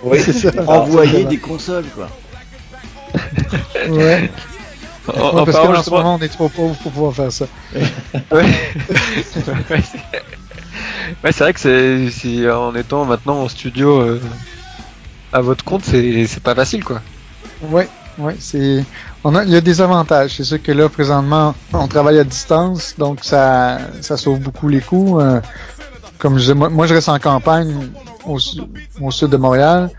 Oui, 0.03 0.21
C'est 0.25 0.33
ça. 0.33 0.51
Envoyer 0.67 1.25
des 1.25 1.39
consoles, 1.39 1.85
quoi. 1.95 2.09
Ouais. 3.89 4.31
En, 5.09 5.13
Ouais, 5.13 5.41
en 5.41 5.45
parce 5.45 5.57
qu'en 5.59 5.83
ce 5.83 5.91
moment, 5.91 6.15
on 6.17 6.23
est 6.23 6.29
trop 6.29 6.49
pauvres 6.49 6.77
pour 6.77 6.93
pouvoir 6.93 7.15
faire 7.15 7.33
ça. 7.33 7.47
Ouais. 8.33 8.43
ouais, 9.71 9.83
c'est- 11.23 11.41
vrai 11.41 11.53
que 11.53 11.61
c'est, 11.61 12.11
c'est 12.11 12.51
en 12.51 12.75
étant 12.77 13.05
maintenant 13.05 13.43
en 13.43 13.49
studio 13.49 14.01
euh, 14.01 14.21
à 15.33 15.41
votre 15.41 15.65
compte, 15.65 15.85
c'est, 15.85 16.27
c'est 16.27 16.43
pas 16.43 16.55
facile 16.55 16.85
quoi. 16.85 17.01
Ouais, 17.63 17.89
ouais, 18.19 18.37
c'est. 18.39 18.85
On 19.25 19.35
a, 19.35 19.45
il 19.45 19.51
y 19.51 19.57
a 19.57 19.61
des 19.61 19.81
avantages. 19.81 20.35
C'est 20.37 20.45
sûr 20.45 20.63
que 20.63 20.73
là, 20.73 20.89
présentement, 20.89 21.55
on 21.73 21.89
travaille 21.89 22.19
à 22.19 22.25
distance, 22.25 22.95
donc 22.99 23.19
ça, 23.23 23.79
ça 24.01 24.17
sauve 24.17 24.41
beaucoup 24.41 24.69
les 24.69 24.81
coûts. 24.81 25.21
Euh, 25.21 25.41
comme 26.21 26.35
je 26.35 26.41
disais, 26.41 26.55
moi, 26.55 26.69
moi, 26.69 26.87
je 26.87 26.95
reste 26.95 27.09
en 27.09 27.19
campagne 27.19 27.75
au, 28.25 28.39
su- 28.39 28.61
au 29.01 29.11
sud 29.11 29.31
de 29.31 29.37
Montréal. 29.37 29.91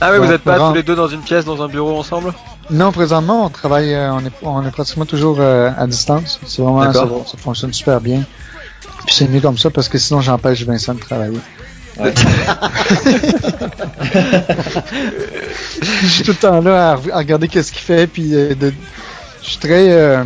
Ah 0.00 0.10
ouais, 0.10 0.18
vous 0.18 0.24
Donc, 0.24 0.34
êtes 0.34 0.42
pas 0.42 0.58
tous 0.58 0.74
les 0.74 0.82
deux 0.82 0.96
dans 0.96 1.08
une 1.08 1.20
pièce, 1.20 1.44
dans 1.44 1.62
un 1.62 1.68
bureau 1.68 1.98
ensemble? 1.98 2.32
Non, 2.70 2.92
présentement, 2.92 3.44
on 3.46 3.50
travaille, 3.50 3.92
euh, 3.94 4.12
on 4.12 4.20
est, 4.20 4.32
on 4.42 4.66
est 4.66 4.70
pratiquement 4.70 5.04
toujours 5.06 5.36
euh, 5.40 5.70
à 5.76 5.86
distance. 5.86 6.40
C'est 6.46 6.62
vraiment, 6.62 6.90
ça, 6.92 7.06
fonctionne 7.36 7.72
super 7.72 8.00
bien. 8.00 8.22
Puis 9.06 9.14
c'est 9.14 9.28
mieux 9.28 9.40
comme 9.40 9.58
ça 9.58 9.70
parce 9.70 9.88
que 9.88 9.98
sinon 9.98 10.20
j'empêche 10.22 10.64
Vincent 10.64 10.94
de 10.94 11.00
travailler. 11.00 11.38
Ouais. 12.00 12.12
je 16.02 16.06
suis 16.06 16.24
tout 16.24 16.30
le 16.32 16.36
temps 16.36 16.60
là 16.60 16.92
à, 16.92 16.96
re- 16.96 17.12
à 17.12 17.18
regarder 17.18 17.48
qu'est-ce 17.48 17.70
qu'il 17.70 17.82
fait, 17.82 18.06
puis 18.06 18.34
euh, 18.34 18.54
de, 18.54 18.72
je 19.42 19.48
suis 19.48 19.58
très, 19.58 20.24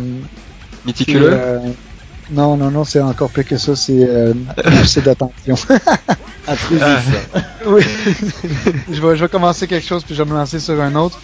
Méticuleux. 0.85 1.37
Euh, 2.31 2.35
Non, 2.35 2.57
non, 2.57 2.71
non, 2.71 2.83
c'est 2.83 3.01
encore 3.01 3.29
pire 3.29 3.45
que 3.45 3.57
ça, 3.57 3.75
c'est 3.75 4.07
euh, 4.07 4.33
c'est 4.85 5.03
d'attention. 5.03 5.55
Intrusif, 6.47 6.83
ça. 6.83 7.41
oui. 7.67 7.83
je, 8.91 9.01
vais, 9.01 9.15
je 9.15 9.21
vais 9.21 9.29
commencer 9.29 9.67
quelque 9.67 9.85
chose, 9.85 10.03
puis 10.03 10.15
je 10.15 10.23
vais 10.23 10.29
me 10.29 10.35
lancer 10.35 10.59
sur 10.59 10.79
un 10.81 10.95
autre. 10.95 11.19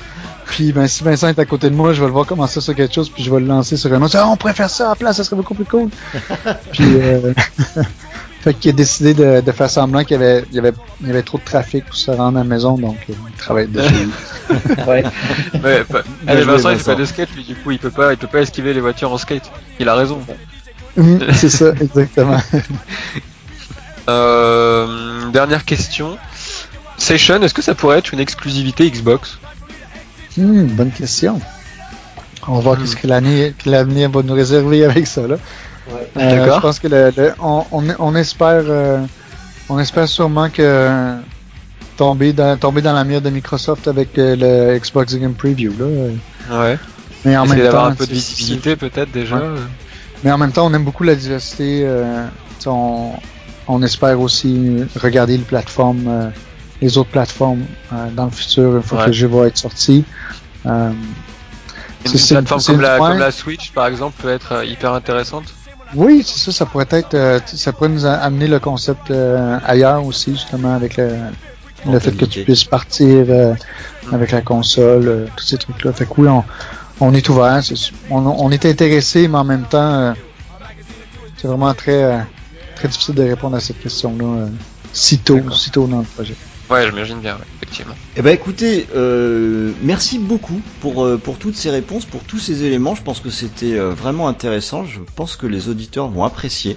Puis 0.45 0.71
ben, 0.71 0.87
si 0.87 1.03
Vincent 1.03 1.27
est 1.29 1.39
à 1.39 1.45
côté 1.45 1.69
de 1.69 1.75
moi, 1.75 1.93
je 1.93 1.99
vais 2.01 2.07
le 2.07 2.13
voir 2.13 2.25
commencer 2.25 2.61
sur 2.61 2.75
quelque 2.75 2.93
chose, 2.93 3.09
puis 3.09 3.23
je 3.23 3.31
vais 3.33 3.39
le 3.39 3.47
lancer 3.47 3.77
sur 3.77 3.91
un 3.91 4.01
autre. 4.01 4.15
Ah, 4.17 4.27
on 4.29 4.37
pourrait 4.37 4.53
faire 4.53 4.69
ça 4.69 4.85
à 4.85 4.89
la 4.89 4.95
place, 4.95 5.17
ça 5.17 5.23
serait 5.23 5.35
beaucoup 5.35 5.55
plus 5.55 5.65
cool. 5.65 5.89
puis, 6.71 6.85
euh, 7.01 7.33
fait 8.41 8.53
qu'il 8.53 8.69
a 8.69 8.73
décidé 8.73 9.13
de, 9.15 9.41
de 9.41 9.51
faire 9.51 9.69
semblant 9.69 10.03
qu'il 10.03 10.11
y 10.11 10.15
avait, 10.15 10.45
il 10.51 10.55
y 10.55 10.59
avait, 10.59 10.73
il 11.01 11.07
y 11.07 11.09
avait 11.09 11.23
trop 11.23 11.39
de 11.39 11.43
trafic 11.43 11.85
pour 11.85 11.95
se 11.95 12.11
rendre 12.11 12.37
à 12.37 12.43
la 12.43 12.47
maison, 12.47 12.77
donc 12.77 12.97
euh, 13.09 13.13
il 13.27 13.35
travaille 13.37 13.67
dessus. 13.67 14.09
Ouais. 14.87 15.03
Ouais, 15.63 15.83
bah, 15.89 16.03
Bien 16.21 16.33
allez, 16.33 16.43
joué, 16.43 16.51
Vincent, 16.53 16.69
il 16.69 16.77
fait 16.77 16.83
pas 16.91 16.95
de 16.95 17.05
skate, 17.05 17.29
lui, 17.35 17.43
du 17.43 17.55
coup, 17.55 17.71
il 17.71 17.79
peut 17.79 17.89
pas, 17.89 18.13
il 18.13 18.17
peut 18.17 18.27
pas 18.27 18.41
esquiver 18.41 18.73
les 18.73 18.81
voitures 18.81 19.11
en 19.11 19.17
skate. 19.17 19.51
Il 19.79 19.89
a 19.89 19.95
raison. 19.95 20.19
Hum, 20.97 21.19
c'est 21.33 21.49
ça, 21.49 21.71
exactement. 21.81 22.39
Euh, 24.07 25.31
dernière 25.31 25.65
question. 25.65 26.17
Session, 26.97 27.41
est-ce 27.41 27.53
que 27.53 27.61
ça 27.61 27.73
pourrait 27.75 27.97
être 27.99 28.13
une 28.13 28.19
exclusivité 28.19 28.89
Xbox? 28.91 29.39
Hum, 30.37 30.67
bonne 30.67 30.91
question. 30.91 31.41
On 32.47 32.55
va 32.55 32.59
voir 32.61 32.77
Hmm. 32.77 32.81
qu'est-ce 32.83 32.95
que 32.97 33.07
l'avenir 33.69 34.09
va 34.11 34.21
nous 34.21 34.33
réserver 34.33 34.85
avec 34.85 35.07
ça 35.07 35.21
là. 35.27 35.37
Ouais. 35.89 36.07
Euh, 36.17 36.37
D'accord. 36.39 36.57
Je 36.57 36.61
pense 36.61 36.79
que 36.79 36.87
le, 36.87 37.11
le- 37.17 37.33
on, 37.39 37.63
on, 37.71 37.83
on 37.99 38.15
espère, 38.15 38.63
euh, 38.67 38.99
on 39.69 39.79
espère 39.79 40.07
sûrement 40.07 40.49
que 40.49 41.15
tomber 41.97 42.33
dans 42.33 42.57
tomber 42.57 42.81
dans 42.83 42.93
la 42.93 43.03
mire 43.03 43.21
de 43.21 43.29
Microsoft 43.31 43.87
avec 43.87 44.17
euh, 44.19 44.35
le 44.37 44.77
Xbox 44.79 45.15
Game 45.15 45.33
Preview 45.33 45.73
là. 45.79 45.85
Ouais. 46.59 46.77
Mais 47.23 47.35
en 47.37 47.45
Essayer 47.45 47.57
même 47.63 47.65
temps, 47.71 47.71
d'avoir 47.77 47.91
un 47.91 47.95
peu 47.95 48.05
de 48.05 48.13
visibilité 48.13 48.75
peut-être 48.75 49.11
déjà. 49.11 49.37
Ouais. 49.37 49.59
Mais 50.25 50.31
en 50.31 50.37
même 50.37 50.51
temps, 50.51 50.65
on 50.65 50.73
aime 50.73 50.83
beaucoup 50.83 51.03
la 51.03 51.15
diversité. 51.15 51.83
euh, 51.85 52.25
on, 52.65 53.11
on 53.67 53.81
espère 53.83 54.19
aussi 54.19 54.77
regarder 54.99 55.37
les 55.37 55.43
plateformes, 55.43 56.07
euh, 56.07 56.29
les 56.81 56.97
autres 56.97 57.11
plateformes 57.11 57.63
euh, 57.93 58.09
dans 58.15 58.25
le 58.25 58.31
futur, 58.31 58.75
une 58.77 58.81
fois 58.81 58.97
Ouais. 58.97 59.03
que 59.05 59.09
le 59.09 59.13
jeu 59.13 59.27
va 59.27 59.47
être 59.47 59.57
sorti. 59.57 60.03
Euh, 60.65 60.89
Une 62.05 62.11
plateforme 62.11 62.61
comme 62.63 62.81
la, 62.81 62.97
fin. 62.97 63.09
comme 63.11 63.19
la 63.19 63.31
Switch 63.31 63.71
par 63.71 63.85
exemple 63.87 64.15
peut 64.21 64.29
être 64.29 64.65
hyper 64.65 64.93
intéressante. 64.93 65.45
Oui, 65.93 66.23
c'est 66.25 66.39
ça, 66.39 66.51
ça 66.51 66.65
pourrait 66.65 66.87
être, 66.89 67.39
ça 67.45 67.71
pourrait 67.71 67.89
nous 67.89 68.05
amener 68.05 68.47
le 68.47 68.59
concept 68.59 69.11
ailleurs 69.65 70.03
aussi, 70.05 70.31
justement, 70.33 70.73
avec 70.73 70.97
le, 70.97 71.09
le 71.87 71.99
fait 71.99 72.11
que 72.11 72.25
tu 72.25 72.43
puisses 72.43 72.63
partir 72.63 73.25
euh, 73.29 73.53
avec 74.11 74.31
la 74.31 74.41
console, 74.41 75.27
tous 75.35 75.45
ces 75.45 75.57
trucs-là. 75.57 75.93
Fait 75.93 76.05
que 76.05 76.11
oui, 76.17 76.27
on, 76.27 76.43
on 76.99 77.13
est 77.13 77.27
ouvert, 77.29 77.63
c'est- 77.63 77.91
on, 78.09 78.25
on 78.25 78.51
est 78.51 78.65
intéressé, 78.65 79.27
mais 79.27 79.37
en 79.37 79.43
même 79.43 79.65
temps, 79.65 79.93
euh, 79.93 80.13
c'est 81.37 81.47
vraiment 81.47 81.73
très, 81.73 82.03
euh, 82.03 82.19
très 82.75 82.87
difficile 82.87 83.15
de 83.15 83.23
répondre 83.23 83.55
à 83.55 83.59
cette 83.59 83.79
question-là 83.79 84.25
euh, 84.25 84.47
si 84.93 85.19
tôt, 85.19 85.39
si 85.51 85.71
tôt 85.71 85.87
dans 85.87 85.99
le 85.99 86.05
projet. 86.05 86.35
Ouais, 86.69 86.83
j'imagine 86.87 87.19
bien, 87.19 87.35
ouais, 87.35 87.43
effectivement. 87.61 87.93
Eh 88.15 88.21
ben 88.23 88.33
écoutez, 88.33 88.87
euh, 88.95 89.71
merci 89.83 90.17
beaucoup 90.17 90.59
pour 90.79 91.05
euh, 91.05 91.17
pour 91.17 91.37
toutes 91.37 91.55
ces 91.55 91.69
réponses, 91.69 92.05
pour 92.05 92.23
tous 92.23 92.39
ces 92.39 92.63
éléments. 92.63 92.95
Je 92.95 93.03
pense 93.03 93.19
que 93.19 93.29
c'était 93.29 93.73
euh, 93.77 93.89
vraiment 93.91 94.27
intéressant. 94.27 94.83
Je 94.83 94.99
pense 95.15 95.35
que 95.35 95.45
les 95.45 95.69
auditeurs 95.69 96.07
vont 96.07 96.23
apprécier 96.23 96.75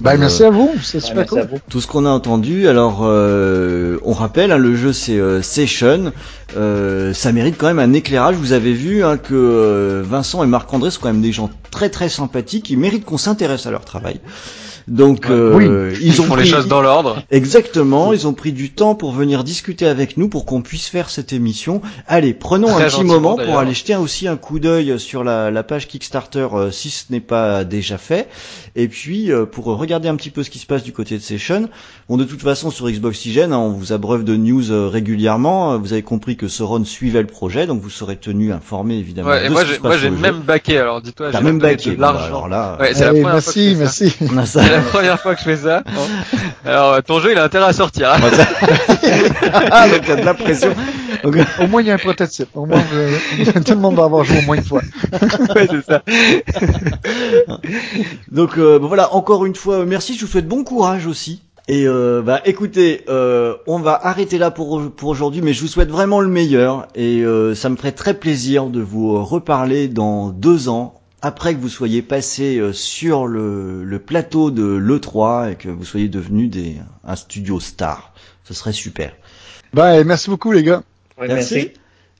Ben, 0.00 0.14
Euh, 0.14 0.18
merci 0.18 0.42
à 0.42 0.50
vous, 0.50 0.70
c'est 0.82 0.98
Ouais, 0.98 1.00
super 1.00 1.22
à 1.22 1.26
cool. 1.26 1.48
vous. 1.52 1.58
tout 1.68 1.80
ce 1.80 1.86
qu'on 1.86 2.06
a 2.06 2.10
entendu. 2.10 2.66
Alors, 2.66 3.00
euh, 3.02 3.98
on 4.04 4.12
rappelle, 4.12 4.50
hein, 4.50 4.58
le 4.58 4.74
jeu 4.74 4.92
c'est 4.92 5.18
euh, 5.18 5.42
Session. 5.42 6.12
Euh, 6.56 7.12
ça 7.14 7.30
mérite 7.32 7.56
quand 7.58 7.66
même 7.66 7.78
un 7.78 7.92
éclairage. 7.92 8.34
Vous 8.36 8.52
avez 8.52 8.72
vu 8.72 9.04
hein, 9.04 9.16
que 9.16 9.34
euh, 9.34 10.02
Vincent 10.04 10.42
et 10.42 10.46
Marc-André 10.46 10.90
sont 10.90 11.00
quand 11.00 11.12
même 11.12 11.22
des 11.22 11.32
gens 11.32 11.50
très 11.70 11.88
très 11.88 12.08
sympathiques. 12.08 12.68
Ils 12.70 12.78
méritent 12.78 13.04
qu'on 13.04 13.18
s'intéresse 13.18 13.66
à 13.66 13.70
leur 13.70 13.84
travail. 13.84 14.20
Donc, 14.88 15.26
Ouais. 15.28 15.30
euh, 15.34 15.94
ils 16.02 16.20
ont 16.20 16.24
font 16.24 16.34
pris- 16.34 16.44
les 16.44 16.50
choses 16.50 16.68
dans 16.68 16.82
l'ordre. 16.82 17.22
Exactement, 17.30 18.12
ils 18.12 18.26
ont 18.26 18.32
pris 18.32 18.52
du 18.52 18.70
temps 18.70 18.94
pour 18.94 19.12
venir 19.12 19.44
discuter 19.44 19.86
avec 19.86 20.16
nous 20.16 20.28
pour 20.28 20.44
qu'on 20.44 20.62
puisse 20.62 20.88
faire 20.88 21.10
cette 21.10 21.32
émission. 21.32 21.82
Allez, 22.08 22.34
prenons 22.34 22.68
Très 22.68 22.84
un 22.84 22.88
petit 22.88 23.04
moment 23.04 23.36
pour 23.36 23.58
aller 23.58 23.74
jeter 23.74 23.96
aussi 23.96 24.26
un 24.28 24.36
coup 24.36 24.58
d'œil 24.58 24.98
sur 24.98 25.24
la, 25.24 25.50
la 25.50 25.62
page 25.62 25.86
Kickstarter 25.88 26.48
euh, 26.54 26.70
si 26.70 26.90
ce 26.90 27.04
n'est 27.10 27.20
pas 27.20 27.64
déjà 27.64 27.98
fait. 27.98 28.28
Et 28.74 28.88
puis 28.88 29.30
euh, 29.30 29.44
pour 29.44 29.66
regarder 29.66 30.08
un 30.08 30.16
petit 30.16 30.30
peu 30.30 30.42
ce 30.42 30.50
qui 30.50 30.58
se 30.58 30.66
passe 30.66 30.82
du 30.82 30.92
côté 30.92 31.16
de 31.16 31.22
Session. 31.22 31.68
Bon, 32.08 32.16
de 32.16 32.24
toute 32.24 32.40
façon 32.42 32.70
sur 32.70 32.88
Xbox 32.90 33.26
hein, 33.38 33.52
on 33.52 33.70
vous 33.70 33.92
abreuve 33.92 34.24
de 34.24 34.36
news 34.36 34.70
euh, 34.70 34.88
régulièrement. 34.88 35.78
Vous 35.78 35.92
avez 35.92 36.02
compris 36.02 36.36
que 36.36 36.48
Sauron 36.48 36.84
suivait 36.84 37.20
le 37.20 37.26
projet, 37.26 37.66
donc 37.66 37.80
vous 37.80 37.90
serez 37.90 38.16
tenu 38.16 38.52
informé 38.52 38.96
évidemment. 38.96 39.28
Ouais, 39.30 39.46
et 39.46 39.48
de 39.48 39.52
moi 39.82 39.96
j'ai 39.98 40.10
même 40.10 40.40
baqué, 40.40 40.78
alors 40.78 41.00
dis-toi, 41.02 41.30
j'ai 41.32 41.40
même 41.40 41.58
baqué. 41.58 41.92
bah, 41.92 42.12
l'argent. 42.12 42.24
alors 42.26 42.48
là, 42.48 42.76
Ouais, 42.80 42.94
c'est 42.94 43.04
la 43.04 43.12
Hey, 43.14 43.22
première 43.22 43.42
fois 43.42 43.52
que 43.52 43.58
merci, 43.76 43.76
merci. 43.78 44.14
on 44.32 44.38
a 44.38 44.46
ça. 44.46 44.62
C'est 44.72 44.84
la 44.84 44.90
première 44.90 45.20
fois 45.20 45.34
que 45.34 45.40
je 45.40 45.44
fais 45.44 45.56
ça. 45.56 45.82
Alors, 46.64 46.92
euh, 46.94 47.00
ton 47.00 47.20
jeu, 47.20 47.32
il 47.32 47.38
a 47.38 47.44
intérêt 47.44 47.66
à 47.66 47.72
sortir. 47.72 48.10
hein. 48.12 48.16
ah, 49.70 49.88
donc 49.88 50.00
il 50.04 50.08
y 50.08 50.12
a 50.12 50.16
de 50.16 50.24
la 50.24 50.34
pression. 50.34 50.72
Donc, 51.22 51.36
Au 51.60 51.66
moins, 51.66 51.82
il 51.82 51.88
y 51.88 51.90
a 51.90 51.94
un 51.94 51.98
prototype. 51.98 52.48
Au 52.54 52.66
moins, 52.66 52.78
vous- 52.90 53.52
tout 53.64 53.72
le 53.72 53.78
monde 53.80 53.96
va 53.96 54.04
avoir 54.04 54.24
joué 54.24 54.38
au 54.38 54.42
moins 54.42 54.56
une 54.56 54.64
fois. 54.64 54.80
ouais, 55.54 55.68
c'est 55.70 55.84
ça. 55.84 56.02
Donc 58.30 58.56
euh, 58.58 58.78
bon, 58.78 58.88
voilà, 58.88 59.14
encore 59.14 59.44
une 59.46 59.54
fois, 59.54 59.76
euh, 59.80 59.84
merci, 59.86 60.14
je 60.16 60.24
vous 60.24 60.30
souhaite 60.30 60.48
bon 60.48 60.64
courage 60.64 61.06
aussi. 61.06 61.42
Et 61.68 61.86
euh, 61.86 62.22
bah 62.22 62.40
écoutez, 62.44 63.04
euh, 63.08 63.54
on 63.68 63.78
va 63.78 63.98
arrêter 64.02 64.36
là 64.36 64.50
pour, 64.50 64.82
pour 64.90 65.08
aujourd'hui, 65.10 65.42
mais 65.42 65.52
je 65.52 65.60
vous 65.60 65.68
souhaite 65.68 65.90
vraiment 65.90 66.20
le 66.20 66.26
meilleur 66.28 66.88
et 66.96 67.20
euh, 67.22 67.54
ça 67.54 67.68
me 67.68 67.76
ferait 67.76 67.92
très 67.92 68.14
plaisir 68.14 68.66
de 68.66 68.80
vous 68.80 69.14
euh, 69.14 69.20
reparler 69.20 69.86
dans 69.86 70.30
deux 70.30 70.68
ans, 70.68 70.94
après 71.22 71.54
que 71.54 71.60
vous 71.60 71.68
soyez 71.68 72.02
passé 72.02 72.58
euh, 72.58 72.72
sur 72.72 73.26
le, 73.26 73.84
le 73.84 73.98
plateau 74.00 74.50
de 74.50 74.64
l'E3 74.64 75.52
et 75.52 75.54
que 75.54 75.68
vous 75.68 75.84
soyez 75.84 76.08
devenu 76.08 76.48
des, 76.48 76.76
un 77.04 77.16
studio 77.16 77.60
star. 77.60 78.12
Ce 78.44 78.54
serait 78.54 78.72
super. 78.72 79.14
Ben, 79.72 80.04
merci 80.04 80.28
beaucoup, 80.28 80.50
les 80.50 80.64
gars. 80.64 80.82
Ouais, 81.18 81.28
merci. 81.28 81.70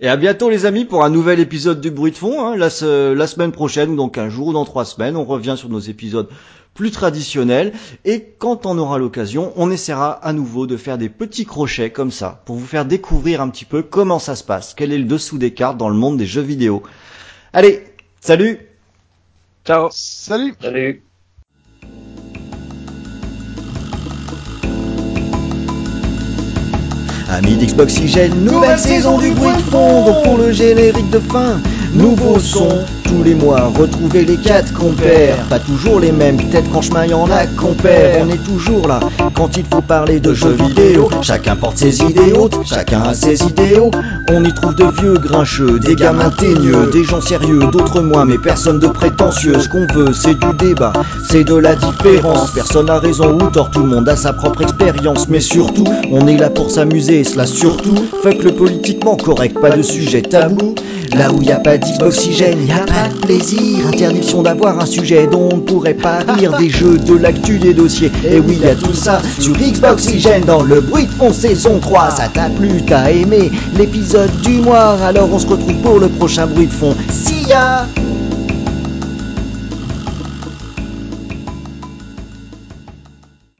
Et 0.01 0.09
à 0.09 0.17
bientôt 0.17 0.51
les 0.51 0.67
amis 0.67 0.85
pour 0.85 1.05
un 1.05 1.11
nouvel 1.11 1.41
épisode 1.41 1.81
du 1.81 1.91
bruit 1.91 2.13
de 2.13 2.17
fond. 2.17 2.45
Hein. 2.45 2.57
La, 2.57 2.69
la 3.15 3.27
semaine 3.27 3.53
prochaine, 3.53 3.91
ou 3.91 3.97
donc 3.97 4.19
un 4.19 4.29
jour 4.29 4.49
ou 4.49 4.53
dans 4.53 4.65
trois 4.65 4.85
semaines, 4.85 5.17
on 5.17 5.25
revient 5.25 5.55
sur 5.57 5.69
nos 5.69 5.79
épisodes 5.81 6.29
plus 6.75 6.91
traditionnels. 6.91 7.73
Et 8.05 8.25
quand 8.39 8.67
on 8.67 8.79
aura 8.79 8.99
l'occasion, 8.99 9.53
on 9.57 9.71
essaiera 9.71 10.13
à 10.13 10.33
nouveau 10.33 10.67
de 10.67 10.77
faire 10.77 10.99
des 10.99 11.09
petits 11.09 11.45
crochets 11.45 11.91
comme 11.91 12.11
ça 12.11 12.43
pour 12.47 12.57
vous 12.57 12.67
faire 12.67 12.85
découvrir 12.85 13.41
un 13.41 13.49
petit 13.49 13.65
peu 13.65 13.83
comment 13.83 14.19
ça 14.19 14.37
se 14.37 14.45
passe, 14.45 14.75
quel 14.75 14.93
est 14.93 14.99
le 14.99 15.05
dessous 15.05 15.39
des 15.39 15.53
cartes 15.53 15.77
dans 15.77 15.89
le 15.89 15.97
monde 15.97 16.17
des 16.17 16.27
jeux 16.27 16.41
vidéo. 16.43 16.83
Allez, 17.53 17.85
salut 18.21 18.59
Ciao. 19.65 19.89
Salut! 19.93 20.55
Salut. 20.61 21.03
Amis 27.31 27.57
d'Xboxygène, 27.57 28.45
nouvelle 28.45 28.79
saison 28.79 29.19
du 29.19 29.31
bruit 29.31 29.55
de 29.55 29.63
fond, 29.63 30.23
pour 30.25 30.37
le 30.37 30.53
générique 30.53 31.09
de 31.11 31.19
fin, 31.19 31.61
nouveau 31.95 32.39
son, 32.39 32.85
tous 33.13 33.23
les 33.23 33.35
mois, 33.35 33.71
retrouvez 33.79 34.25
les 34.25 34.37
quatre 34.37 34.73
compères, 34.73 35.37
pas 35.49 35.59
toujours 35.59 36.01
les 36.01 36.13
mêmes, 36.13 36.37
peut-être 36.37 36.71
qu'en 36.71 36.81
chemin 36.81 37.05
y 37.05 37.15
en 37.15 37.31
a 37.31 37.47
compères, 37.59 38.25
on 38.25 38.31
est 38.31 38.43
toujours 38.45 38.89
là, 38.89 39.01
quand 39.35 39.57
il 39.57 39.65
faut 39.71 39.83
parler 39.83 40.19
de 40.21 40.33
jeux 40.33 40.53
vidéo, 40.53 41.11
chacun 41.21 41.57
porte 41.57 41.79
ses 41.79 42.01
idéaux, 42.01 42.49
chacun 42.65 43.03
a 43.03 43.15
ses 43.15 43.43
idéaux, 43.43 43.91
on 44.31 44.45
y 44.45 44.53
trouve 44.55 44.75
de 44.77 44.87
vieux 45.01 45.15
grincheux, 45.15 45.79
des 45.81 45.95
gamins 45.95 46.31
teigneux, 46.31 46.91
des 46.91 47.05
gens 47.05 47.21
sérieux, 47.21 47.61
d'autres 47.71 48.01
moins, 48.01 48.25
mais 48.25 48.39
personne 48.39 48.79
de 48.79 48.89
prétentieux, 48.89 49.59
ce 49.59 49.69
qu'on 49.69 49.87
veut 49.93 50.13
c'est 50.15 50.39
du 50.39 50.53
débat, 50.59 50.93
c'est 51.29 51.45
de 51.45 51.55
la 51.55 51.75
différence, 51.75 52.53
personne 52.53 52.89
a 52.89 52.99
raison 52.99 53.35
ou 53.35 53.51
tort, 53.51 53.71
tout 53.71 53.81
le 53.81 53.89
monde 53.89 54.09
a 54.09 54.17
sa 54.17 54.33
propre 54.33 54.63
expérience, 54.63 55.29
mais 55.29 55.41
surtout, 55.41 55.87
on 56.11 56.27
est 56.27 56.37
là 56.37 56.49
pour 56.49 56.71
s'amuser, 56.71 57.21
et 57.21 57.25
cela 57.25 57.47
surtout, 57.47 57.95
fuck 58.23 58.43
le 58.43 58.53
politiquement 58.53 59.17
correct, 59.17 59.59
pas 59.61 59.71
de 59.71 59.83
sujet 59.83 60.23
tabou, 60.23 60.75
là 61.17 61.31
où 61.31 61.43
y 61.43 61.53
a 61.53 61.57
pas 61.57 61.77
d'Xboxygène, 61.77 62.67
y 62.67 62.73
a 62.73 62.79
pas 62.79 63.02
plaisir, 63.09 63.87
interdiction 63.87 64.43
d'avoir 64.43 64.79
un 64.81 64.87
sujet 64.87 65.27
dont 65.27 65.49
on 65.53 65.57
ne 65.57 65.61
pourrait 65.63 65.95
pas 65.95 66.19
rire, 66.19 66.57
des 66.59 66.71
jeux, 66.71 66.99
de 66.99 67.15
l'actu, 67.15 67.59
des 67.59 67.75
dossiers, 67.75 68.11
et 68.25 68.41
oui 68.41 68.59
y 68.63 68.67
a 68.67 68.75
tout 68.75 68.95
ça, 68.95 69.21
sur 69.39 69.55
Xboxygène 69.55 70.45
dans 70.45 70.63
le 70.63 70.81
bruit 70.81 71.07
de 71.07 71.11
fond 71.11 71.33
saison 71.33 71.79
3, 71.81 72.11
ça 72.11 72.29
t'a 72.29 72.49
plu, 72.51 72.83
t'as 72.87 73.11
aimé 73.11 73.51
l'épisode 73.77 74.31
du 74.43 74.61
mois, 74.61 74.97
alors 75.05 75.33
on 75.33 75.39
se 75.39 75.47
retrouve 75.47 75.77
pour 75.83 75.99
le 75.99 76.09
prochain 76.09 76.47
bruit 76.47 76.67
de 76.67 76.73
fond, 76.73 76.95
see 77.11 77.53